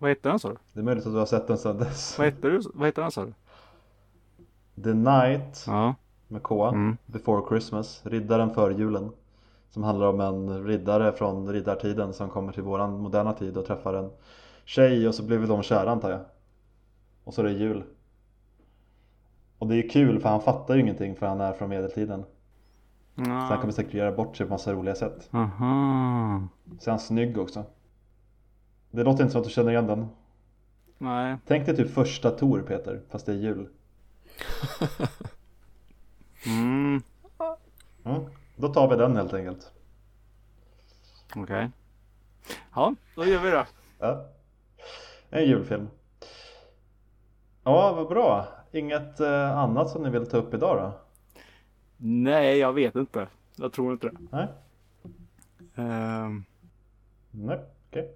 Vad 0.00 0.10
heter 0.10 0.30
den 0.30 0.38
sa 0.38 0.48
du? 0.48 0.56
det 0.72 0.80
är 0.80 0.84
möjligt 0.84 1.06
att 1.06 1.12
du 1.12 1.18
har 1.18 1.26
sett 1.26 1.46
den 1.46 1.58
sedan 1.58 1.78
dess. 1.78 2.18
Vad 2.18 2.26
heter, 2.26 2.50
du? 2.50 2.60
Vad 2.74 2.88
heter 2.88 3.02
den 3.02 3.10
sa 3.10 3.24
du? 3.24 3.32
The 4.82 4.94
Night 4.94 5.64
Ja. 5.66 5.94
med 6.28 6.42
K, 6.42 6.68
Mm. 6.68 6.96
Before 7.06 7.42
Christmas, 7.48 8.00
riddaren 8.06 8.50
före 8.54 8.74
julen. 8.74 9.10
Som 9.70 9.82
handlar 9.84 10.06
om 10.06 10.20
en 10.20 10.64
riddare 10.66 11.12
från 11.12 11.52
riddartiden 11.52 12.12
som 12.12 12.28
kommer 12.28 12.52
till 12.52 12.62
våran 12.62 12.98
moderna 13.00 13.32
tid 13.32 13.56
och 13.56 13.66
träffar 13.66 13.94
en 13.94 14.10
tjej 14.64 15.08
och 15.08 15.14
så 15.14 15.22
blir 15.22 15.38
väl 15.38 15.48
de 15.48 15.62
kära 15.62 15.90
antar 15.90 16.10
jag. 16.10 16.20
Och 17.24 17.34
så 17.34 17.40
är 17.40 17.44
det 17.44 17.52
jul. 17.52 17.84
Och 19.58 19.66
det 19.66 19.76
är 19.76 19.88
kul 19.88 20.20
för 20.20 20.28
han 20.28 20.40
fattar 20.40 20.74
ju 20.74 20.80
ingenting 20.80 21.16
för 21.16 21.26
han 21.26 21.40
är 21.40 21.52
från 21.52 21.68
medeltiden. 21.68 22.24
Så 23.16 23.22
han 23.30 23.58
kommer 23.60 23.72
säkert 23.72 23.94
göra 23.94 24.12
bort 24.12 24.36
sig 24.36 24.46
på 24.46 24.52
massa 24.52 24.72
roliga 24.72 24.94
sätt. 24.94 25.28
Aha. 25.32 26.48
Så 26.78 26.90
är 26.90 26.92
han 26.92 26.98
snygg 27.00 27.38
också. 27.38 27.64
Det 28.96 29.04
låter 29.04 29.22
inte 29.22 29.32
som 29.32 29.40
att 29.40 29.46
du 29.46 29.52
känner 29.52 29.70
igen 29.70 29.86
den. 29.86 30.08
Nej. 30.98 31.36
Tänk 31.46 31.66
dig 31.66 31.76
typ 31.76 31.94
första 31.94 32.30
Tor 32.30 32.62
Peter, 32.62 33.00
fast 33.10 33.26
det 33.26 33.32
är 33.32 33.36
jul. 33.36 33.68
Mm. 36.46 37.02
Mm. 38.04 38.22
Då 38.56 38.68
tar 38.68 38.88
vi 38.88 38.96
den 38.96 39.16
helt 39.16 39.34
enkelt. 39.34 39.72
Okej. 41.36 41.70
Ja, 42.74 42.94
då 43.16 43.24
gör 43.24 43.42
vi 43.42 43.50
det. 43.50 43.66
Ja. 43.98 44.26
En 45.30 45.44
julfilm. 45.44 45.88
Ja, 47.64 47.92
vad 47.92 48.08
bra. 48.08 48.48
Inget 48.72 49.20
eh, 49.20 49.58
annat 49.58 49.90
som 49.90 50.02
ni 50.02 50.10
vill 50.10 50.26
ta 50.26 50.36
upp 50.36 50.54
idag 50.54 50.76
då? 50.76 50.92
Nej, 51.96 52.58
jag 52.58 52.72
vet 52.72 52.94
inte. 52.94 53.28
Jag 53.56 53.72
tror 53.72 53.92
inte 53.92 54.08
det. 54.08 54.16
Nej? 54.30 54.48
Ehm, 55.74 56.44
Nej, 57.30 57.60
okej. 57.88 58.14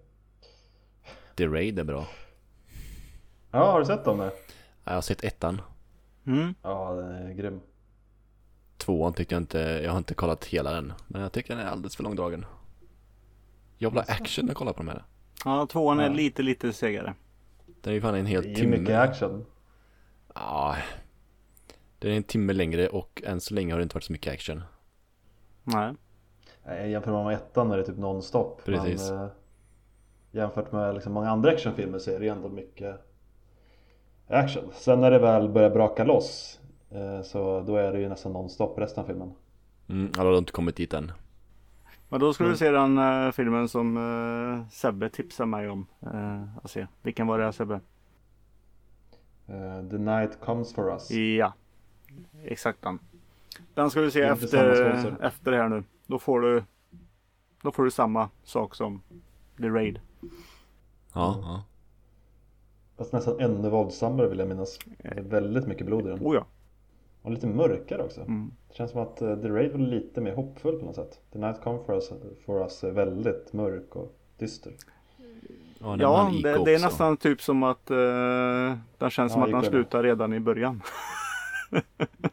The 1.36 1.46
Raid 1.46 1.78
är 1.78 1.84
bra. 1.84 2.06
Ja, 3.50 3.72
har 3.72 3.80
du 3.80 3.86
sett 3.86 4.04
dem 4.04 4.18
nu? 4.18 4.30
Jag 4.84 4.92
har 4.92 5.00
sett 5.00 5.24
ettan. 5.24 5.60
mm. 6.26 6.54
Ja, 6.62 6.94
den 6.94 7.10
är 7.14 7.32
grym. 7.32 7.60
Tvåan 8.76 9.12
tycker 9.12 9.36
jag 9.36 9.42
inte, 9.42 9.58
jag 9.58 9.90
har 9.90 9.98
inte 9.98 10.14
kollat 10.14 10.44
hela 10.44 10.72
den. 10.72 10.92
Men 11.06 11.22
jag 11.22 11.32
tycker 11.32 11.56
den 11.56 11.66
är 11.66 11.70
alldeles 11.70 11.96
för 11.96 12.02
långdragen. 12.02 12.44
Jag 13.78 13.90
vill 13.90 13.98
ha 13.98 14.04
action 14.14 14.44
när 14.44 14.50
jag 14.50 14.56
kollar 14.56 14.72
på 14.72 14.78
de 14.82 14.88
här. 14.88 15.04
Ja, 15.44 15.66
tvåan 15.66 16.00
är 16.00 16.04
Ja. 16.04 16.12
lite, 16.12 16.42
lite 16.42 16.72
segare. 16.72 17.14
Den 17.80 17.90
är 17.90 17.94
ju 17.94 18.00
fan 18.00 18.14
en 18.14 18.26
hel 18.26 18.42
Det 18.42 18.48
är 18.48 18.50
ju 18.50 18.54
timme. 18.56 18.76
mycket 18.78 18.96
action. 18.96 19.46
Ja. 20.34 20.76
Den 21.98 22.12
är 22.12 22.16
en 22.16 22.22
timme 22.22 22.52
längre 22.52 22.88
och 22.88 23.22
än 23.26 23.40
så 23.40 23.54
länge 23.54 23.72
har 23.72 23.78
det 23.78 23.82
inte 23.82 23.94
varit 23.94 24.04
så 24.04 24.12
mycket 24.12 24.32
action. 24.34 24.62
Nej. 25.64 25.94
Nej, 26.66 26.90
jämfört 26.90 27.26
med 27.26 27.34
ettan 27.34 27.70
är 27.70 27.76
det 27.76 27.84
typ 27.84 27.96
nonstop. 27.98 28.64
Precis. 28.64 29.10
Men, 29.10 29.18
eh, 29.24 29.28
jämfört 30.30 30.72
med 30.72 30.94
liksom 30.94 31.12
många 31.12 31.30
andra 31.30 31.50
actionfilmer 31.50 31.98
så 31.98 32.10
är 32.10 32.20
det 32.20 32.28
ändå 32.28 32.48
mycket 32.48 32.96
action. 34.28 34.64
Sen 34.74 35.00
när 35.00 35.10
det 35.10 35.18
väl 35.18 35.48
börjar 35.48 35.70
braka 35.70 36.04
loss 36.04 36.60
eh, 36.90 37.22
så 37.22 37.60
då 37.60 37.76
är 37.76 37.92
det 37.92 38.00
ju 38.00 38.08
nästan 38.08 38.32
nonstop 38.32 38.78
resten 38.78 39.02
av 39.02 39.06
filmen. 39.06 39.32
Mm, 39.88 40.12
alla 40.18 40.30
har 40.30 40.38
inte 40.38 40.52
kommit 40.52 40.76
dit 40.76 40.94
än. 40.94 41.12
Men 42.08 42.20
då 42.20 42.32
ska 42.32 42.44
Mm. 42.44 42.52
du 42.52 42.58
se 42.58 42.70
den 42.70 42.98
eh, 42.98 43.30
filmen 43.32 43.68
som 43.68 43.96
uh, 43.96 44.68
Sebbe 44.70 45.08
tipsade 45.08 45.46
mig 45.46 45.68
om. 45.68 45.86
Uh, 46.14 46.56
att 46.62 46.70
se. 46.70 46.86
Vilken 47.02 47.26
var 47.26 47.38
det 47.38 47.52
Sebbe? 47.52 47.80
The 49.90 49.98
night 49.98 50.40
comes 50.40 50.74
for 50.74 50.92
us. 50.92 51.10
Ja. 51.10 51.52
Exakt 52.44 52.82
den. 52.82 52.98
Den 53.74 53.90
ska 53.90 54.00
du 54.00 54.10
se 54.10 54.20
efter, 54.22 55.16
efter 55.22 55.50
det 55.50 55.56
här 55.56 55.68
nu. 55.68 55.84
Då 56.06 56.18
får 56.18 56.40
du 56.40 56.64
Då 57.62 57.72
får 57.72 57.84
du 57.84 57.90
samma 57.90 58.28
sak 58.42 58.74
som 58.74 59.02
The 59.58 59.68
Raid. 59.68 60.00
Ja, 61.14 61.34
Mm. 61.34 61.44
ja. 61.46 61.62
Fast 62.98 63.12
nästan 63.12 63.40
ännu 63.40 63.70
våldsammare 63.70 64.28
vill 64.28 64.38
jag 64.38 64.48
minnas. 64.48 64.78
Det 64.98 65.08
är 65.08 65.22
väldigt 65.22 65.66
mycket 65.66 65.86
blod 65.86 66.06
i 66.06 66.08
den. 66.08 66.18
Oh 66.26 66.34
ja. 66.34 66.44
Och 67.22 67.30
lite 67.30 67.46
mörkare 67.46 68.02
också. 68.02 68.20
Mm. 68.20 68.50
Det 68.68 68.74
känns 68.74 68.90
som 68.90 69.00
att 69.02 69.22
eh, 69.22 69.36
The 69.36 69.48
Raid 69.48 69.72
var 69.72 69.78
lite 69.78 70.20
mer 70.20 70.34
hoppfull 70.34 70.78
på 70.78 70.84
något 70.84 70.94
sätt. 70.94 71.20
The 71.32 71.38
Night 71.38 71.60
Comes 71.64 71.86
for 71.86 71.94
us, 71.94 72.12
for 72.46 72.62
us 72.62 72.84
är 72.84 72.90
väldigt 72.90 73.52
mörk 73.52 73.96
och 73.96 74.14
dyster. 74.38 74.72
Ja, 75.78 75.96
Ja, 76.00 76.30
det, 76.42 76.64
det 76.64 76.74
är 76.74 76.80
nästan 76.80 77.16
typ 77.16 77.42
som 77.42 77.62
att 77.62 77.90
uh, 77.90 77.96
Den 78.98 79.10
känns 79.10 79.16
Ja, 79.16 79.28
som 79.28 79.42
att 79.42 79.50
den 79.50 79.62
slutar 79.70 80.02
redan 80.02 80.32
i 80.34 80.40
början. 80.40 80.82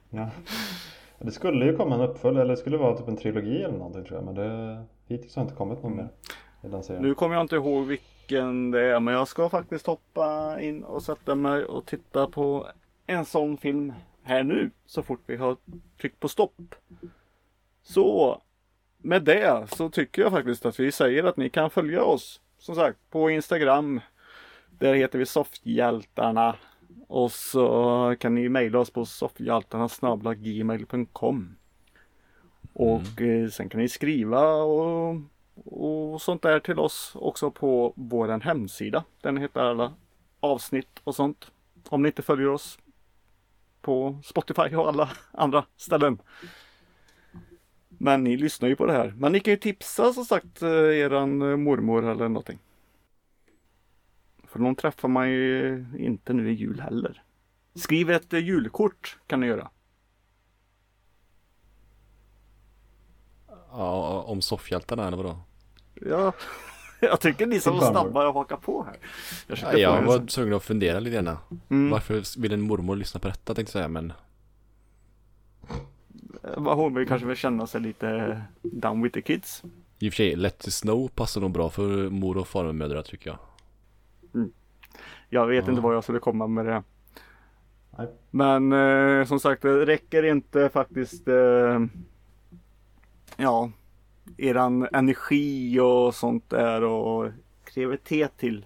Ja. 0.09 0.29
Det 1.19 1.31
skulle 1.31 1.65
ju 1.65 1.77
komma 1.77 1.95
en 1.95 2.01
uppföljare, 2.01 2.41
eller 2.43 2.51
det 2.53 2.57
skulle 2.61 2.77
vara 2.77 2.97
typ 2.97 3.07
en 3.07 3.17
trilogi 3.17 3.63
eller 3.63 3.77
någonting 3.77 4.03
tror 4.03 4.17
jag. 4.17 4.25
Men 4.25 4.35
det, 4.35 4.83
hittills 5.05 5.35
har 5.35 5.43
inte 5.43 5.55
kommit 5.55 5.83
någon 5.83 5.95
mer 5.95 6.03
den 6.03 6.09
serien. 6.09 6.46
Nu 6.99 7.15
kommer 7.15 7.35
jag 7.35 7.43
inte 7.43 7.55
ihåg 7.55 7.85
vilken 7.85 8.71
det 8.71 8.81
är 8.81 8.99
men 8.99 9.13
jag 9.13 9.27
ska 9.27 9.49
faktiskt 9.49 9.87
hoppa 9.87 10.57
in 10.61 10.83
och 10.83 11.03
sätta 11.03 11.35
mig 11.35 11.65
och 11.65 11.85
titta 11.85 12.27
på 12.27 12.67
en 13.07 13.25
sån 13.25 13.57
film 13.57 13.93
här 14.23 14.43
nu 14.43 14.71
så 14.85 15.03
fort 15.03 15.21
vi 15.25 15.35
har 15.35 15.57
tryckt 16.01 16.19
på 16.19 16.27
stopp. 16.27 16.75
Så 17.83 18.41
med 18.97 19.23
det 19.23 19.67
så 19.71 19.89
tycker 19.89 20.21
jag 20.21 20.31
faktiskt 20.31 20.65
att 20.65 20.79
vi 20.79 20.91
säger 20.91 21.23
att 21.23 21.37
ni 21.37 21.49
kan 21.49 21.69
följa 21.69 22.03
oss 22.03 22.41
som 22.57 22.75
sagt 22.75 22.97
på 23.09 23.29
Instagram. 23.29 24.01
Där 24.69 24.93
heter 24.93 25.19
vi 25.19 25.25
Soffhjältarna. 25.25 26.55
Och 27.07 27.31
så 27.31 28.15
kan 28.19 28.35
ni 28.35 28.49
mejla 28.49 28.79
oss 28.79 28.91
på 28.91 29.05
soffhjältarna.gmail.com 29.05 31.55
Och 32.73 33.21
eh, 33.21 33.49
sen 33.49 33.69
kan 33.69 33.81
ni 33.81 33.89
skriva 33.89 34.53
och 34.53 35.15
och 35.65 36.21
sånt 36.21 36.41
där 36.41 36.59
till 36.59 36.79
oss 36.79 37.11
också 37.15 37.51
på 37.51 37.93
våran 37.95 38.41
hemsida. 38.41 39.03
Den 39.21 39.37
heter 39.37 39.61
alla 39.61 39.93
avsnitt 40.39 41.01
och 41.03 41.15
sånt. 41.15 41.51
Om 41.89 42.01
ni 42.01 42.07
inte 42.07 42.21
följer 42.21 42.47
oss 42.47 42.79
på 43.81 44.19
Spotify 44.23 44.75
och 44.75 44.87
alla 44.87 45.09
andra 45.31 45.65
ställen. 45.77 46.21
Men 47.87 48.23
ni 48.23 48.37
lyssnar 48.37 48.69
ju 48.69 48.75
på 48.75 48.85
det 48.85 48.93
här. 48.93 49.13
Men 49.17 49.31
ni 49.31 49.39
kan 49.39 49.51
ju 49.51 49.57
tipsa 49.57 50.13
som 50.13 50.25
sagt 50.25 50.61
eh, 50.61 50.69
eran 50.69 51.41
eh, 51.41 51.57
mormor 51.57 52.05
eller 52.05 52.29
någonting. 52.29 52.59
För 54.43 54.59
de 54.59 54.75
träffar 54.75 55.07
man 55.07 55.29
ju 55.29 55.85
inte 55.97 56.33
nu 56.33 56.51
i 56.51 56.53
jul 56.53 56.79
heller. 56.79 57.23
Skriv 57.75 58.11
ett 58.11 58.33
eh, 58.33 58.39
julkort 58.39 59.17
kan 59.27 59.39
ni 59.39 59.47
göra. 59.47 59.69
Ja, 63.71 64.23
om 64.27 64.41
soffhjältarna 64.41 65.07
eller 65.07 65.17
vadå? 65.17 65.39
Ja, 66.01 66.33
jag 66.99 67.19
tycker 67.21 67.45
ni 67.45 67.59
som 67.59 67.73
var 67.73 67.81
farmor. 67.81 68.01
snabba 68.01 68.27
att 68.27 68.33
haka 68.33 68.57
på 68.57 68.83
här. 68.83 68.95
Jag, 69.47 69.57
Ja, 69.73 69.77
jag 69.77 70.01
var 70.01 70.19
tvungen 70.27 70.53
att 70.53 70.63
fundera 70.63 70.99
lite 70.99 71.15
grann. 71.23 71.37
Mm. 71.69 71.89
Varför 71.89 72.39
vill 72.41 72.53
en 72.53 72.61
mormor 72.61 72.95
lyssna 72.95 73.19
på 73.19 73.27
detta 73.27 73.55
tänkte 73.55 73.61
jag 73.61 73.69
säga 73.83 73.87
men 73.87 74.13
Eh, 76.43 76.75
Hon 76.75 76.93
vill 76.93 77.07
kanske 77.07 77.27
vill 77.27 77.35
känna 77.37 77.67
sig 77.67 77.81
lite 77.81 78.41
down 78.61 79.01
with 79.01 79.13
the 79.13 79.21
kids. 79.21 79.63
i 79.99 80.09
och 80.09 80.13
för 80.13 80.15
sig 80.17 80.35
Let 80.35 80.67
it 80.67 80.73
snow 80.73 81.07
passar 81.15 81.41
nog 81.41 81.51
bra 81.51 81.69
för 81.69 82.09
mor 82.09 82.37
och 82.37 82.47
farmödrar 82.47 83.01
tycker 83.01 83.29
jag. 83.29 83.39
Jag 85.29 85.47
vet 85.47 85.65
Ja. 85.65 85.69
inte 85.71 85.81
vad 85.81 85.95
jag 85.95 86.03
skulle 86.03 86.19
komma 86.19 86.47
med 86.47 86.65
det. 86.65 86.83
Nej. 87.97 88.07
Men 88.31 88.73
eh, 88.73 89.25
som 89.25 89.39
sagt, 89.39 89.61
det 89.61 89.85
räcker 89.85 90.23
inte 90.23 90.69
faktiskt 90.69 91.27
eh, 91.27 91.79
ja, 93.37 93.71
eran 94.37 94.87
energi 94.93 95.79
och 95.79 96.15
sånt 96.15 96.49
där 96.49 96.83
och 96.83 97.31
kreativitet 97.63 98.37
till 98.37 98.65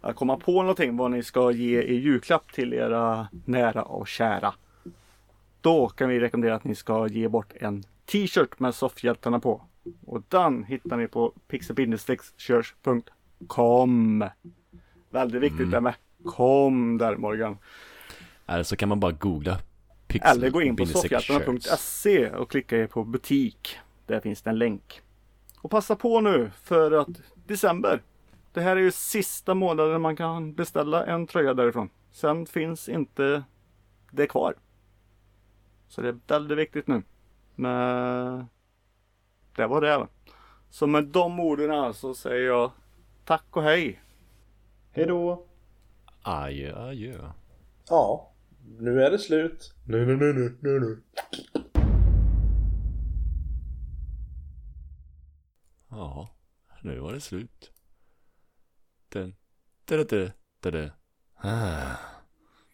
att 0.00 0.16
komma 0.16 0.36
på 0.36 0.62
någonting 0.62 0.96
vad 0.96 1.10
ni 1.10 1.22
ska 1.22 1.50
ge 1.50 1.82
i 1.82 1.94
julklapp 1.94 2.52
till 2.52 2.72
era 2.72 3.28
nära 3.44 3.82
och 3.82 4.08
kära. 4.08 4.54
Då 5.60 5.88
kan 5.88 6.08
vi 6.08 6.20
rekommendera 6.20 6.54
att 6.54 6.64
ni 6.64 6.74
ska 6.74 7.08
ge 7.08 7.28
bort 7.28 7.52
en 7.60 7.84
t-shirt 8.04 8.58
med 8.58 8.74
soffhjältarna 8.74 9.40
på. 9.40 9.62
Och 10.06 10.22
den 10.28 10.64
hittar 10.64 10.96
ni 10.96 11.08
på 11.08 11.32
pixelbindestreckskurs.com 11.48 14.24
Väldigt 15.10 15.42
viktigt 15.42 15.70
det 15.70 15.80
med 15.80 15.94
kom 16.24 16.98
där 16.98 17.16
Morgan. 17.16 17.58
Eller 18.46 18.62
så 18.62 18.76
kan 18.76 18.88
man 18.88 19.00
bara 19.00 19.12
googla 19.12 19.58
pixel 20.06 20.36
Eller 20.36 20.50
gå 20.50 20.62
in 20.62 20.76
på 20.76 20.86
soffhjältarna.se 20.86 22.30
och 22.30 22.50
klicka 22.50 22.86
på 22.86 23.04
butik. 23.04 23.78
Där 24.12 24.20
finns 24.20 24.42
det 24.42 24.50
en 24.50 24.58
länk. 24.58 25.00
Och 25.62 25.70
passa 25.70 25.96
på 25.96 26.20
nu 26.20 26.50
för 26.62 26.92
att 26.92 27.08
december. 27.46 28.02
Det 28.52 28.60
här 28.60 28.76
är 28.76 28.80
ju 28.80 28.90
sista 28.90 29.54
månaden 29.54 30.00
man 30.00 30.16
kan 30.16 30.54
beställa 30.54 31.06
en 31.06 31.26
tröja 31.26 31.54
därifrån. 31.54 31.90
Sen 32.10 32.46
finns 32.46 32.88
inte 32.88 33.42
det 34.10 34.26
kvar. 34.26 34.54
Så 35.88 36.00
det 36.00 36.08
är 36.08 36.18
väldigt 36.26 36.58
viktigt 36.58 36.86
nu. 36.86 37.02
Men 37.54 38.46
det 39.56 39.66
var 39.66 39.80
det. 39.80 40.06
Så 40.70 40.86
med 40.86 41.04
de 41.04 41.40
orden 41.40 41.94
så 41.94 42.14
säger 42.14 42.46
jag 42.46 42.70
tack 43.24 43.56
och 43.56 43.62
hej. 43.62 44.02
Hej 44.90 45.06
då! 45.06 45.46
Adjö, 46.22 46.76
adjö. 46.76 47.18
Ja, 47.88 48.32
nu 48.78 49.02
är 49.02 49.10
det 49.10 49.18
slut. 49.18 49.74
Nu, 49.86 50.06
nu, 50.06 50.16
nu, 50.16 50.32
nu, 50.32 50.56
nu, 50.60 50.80
nu. 50.80 51.02
Ja, 55.92 56.28
nu 56.82 57.00
var 57.00 57.12
det 57.12 57.20
slut. 57.20 57.72
Den, 59.08 59.36
da, 59.84 59.96
da, 59.96 60.04
da, 60.04 60.32
da, 60.60 60.70
da. 60.70 60.90
Ah. 61.34 62.11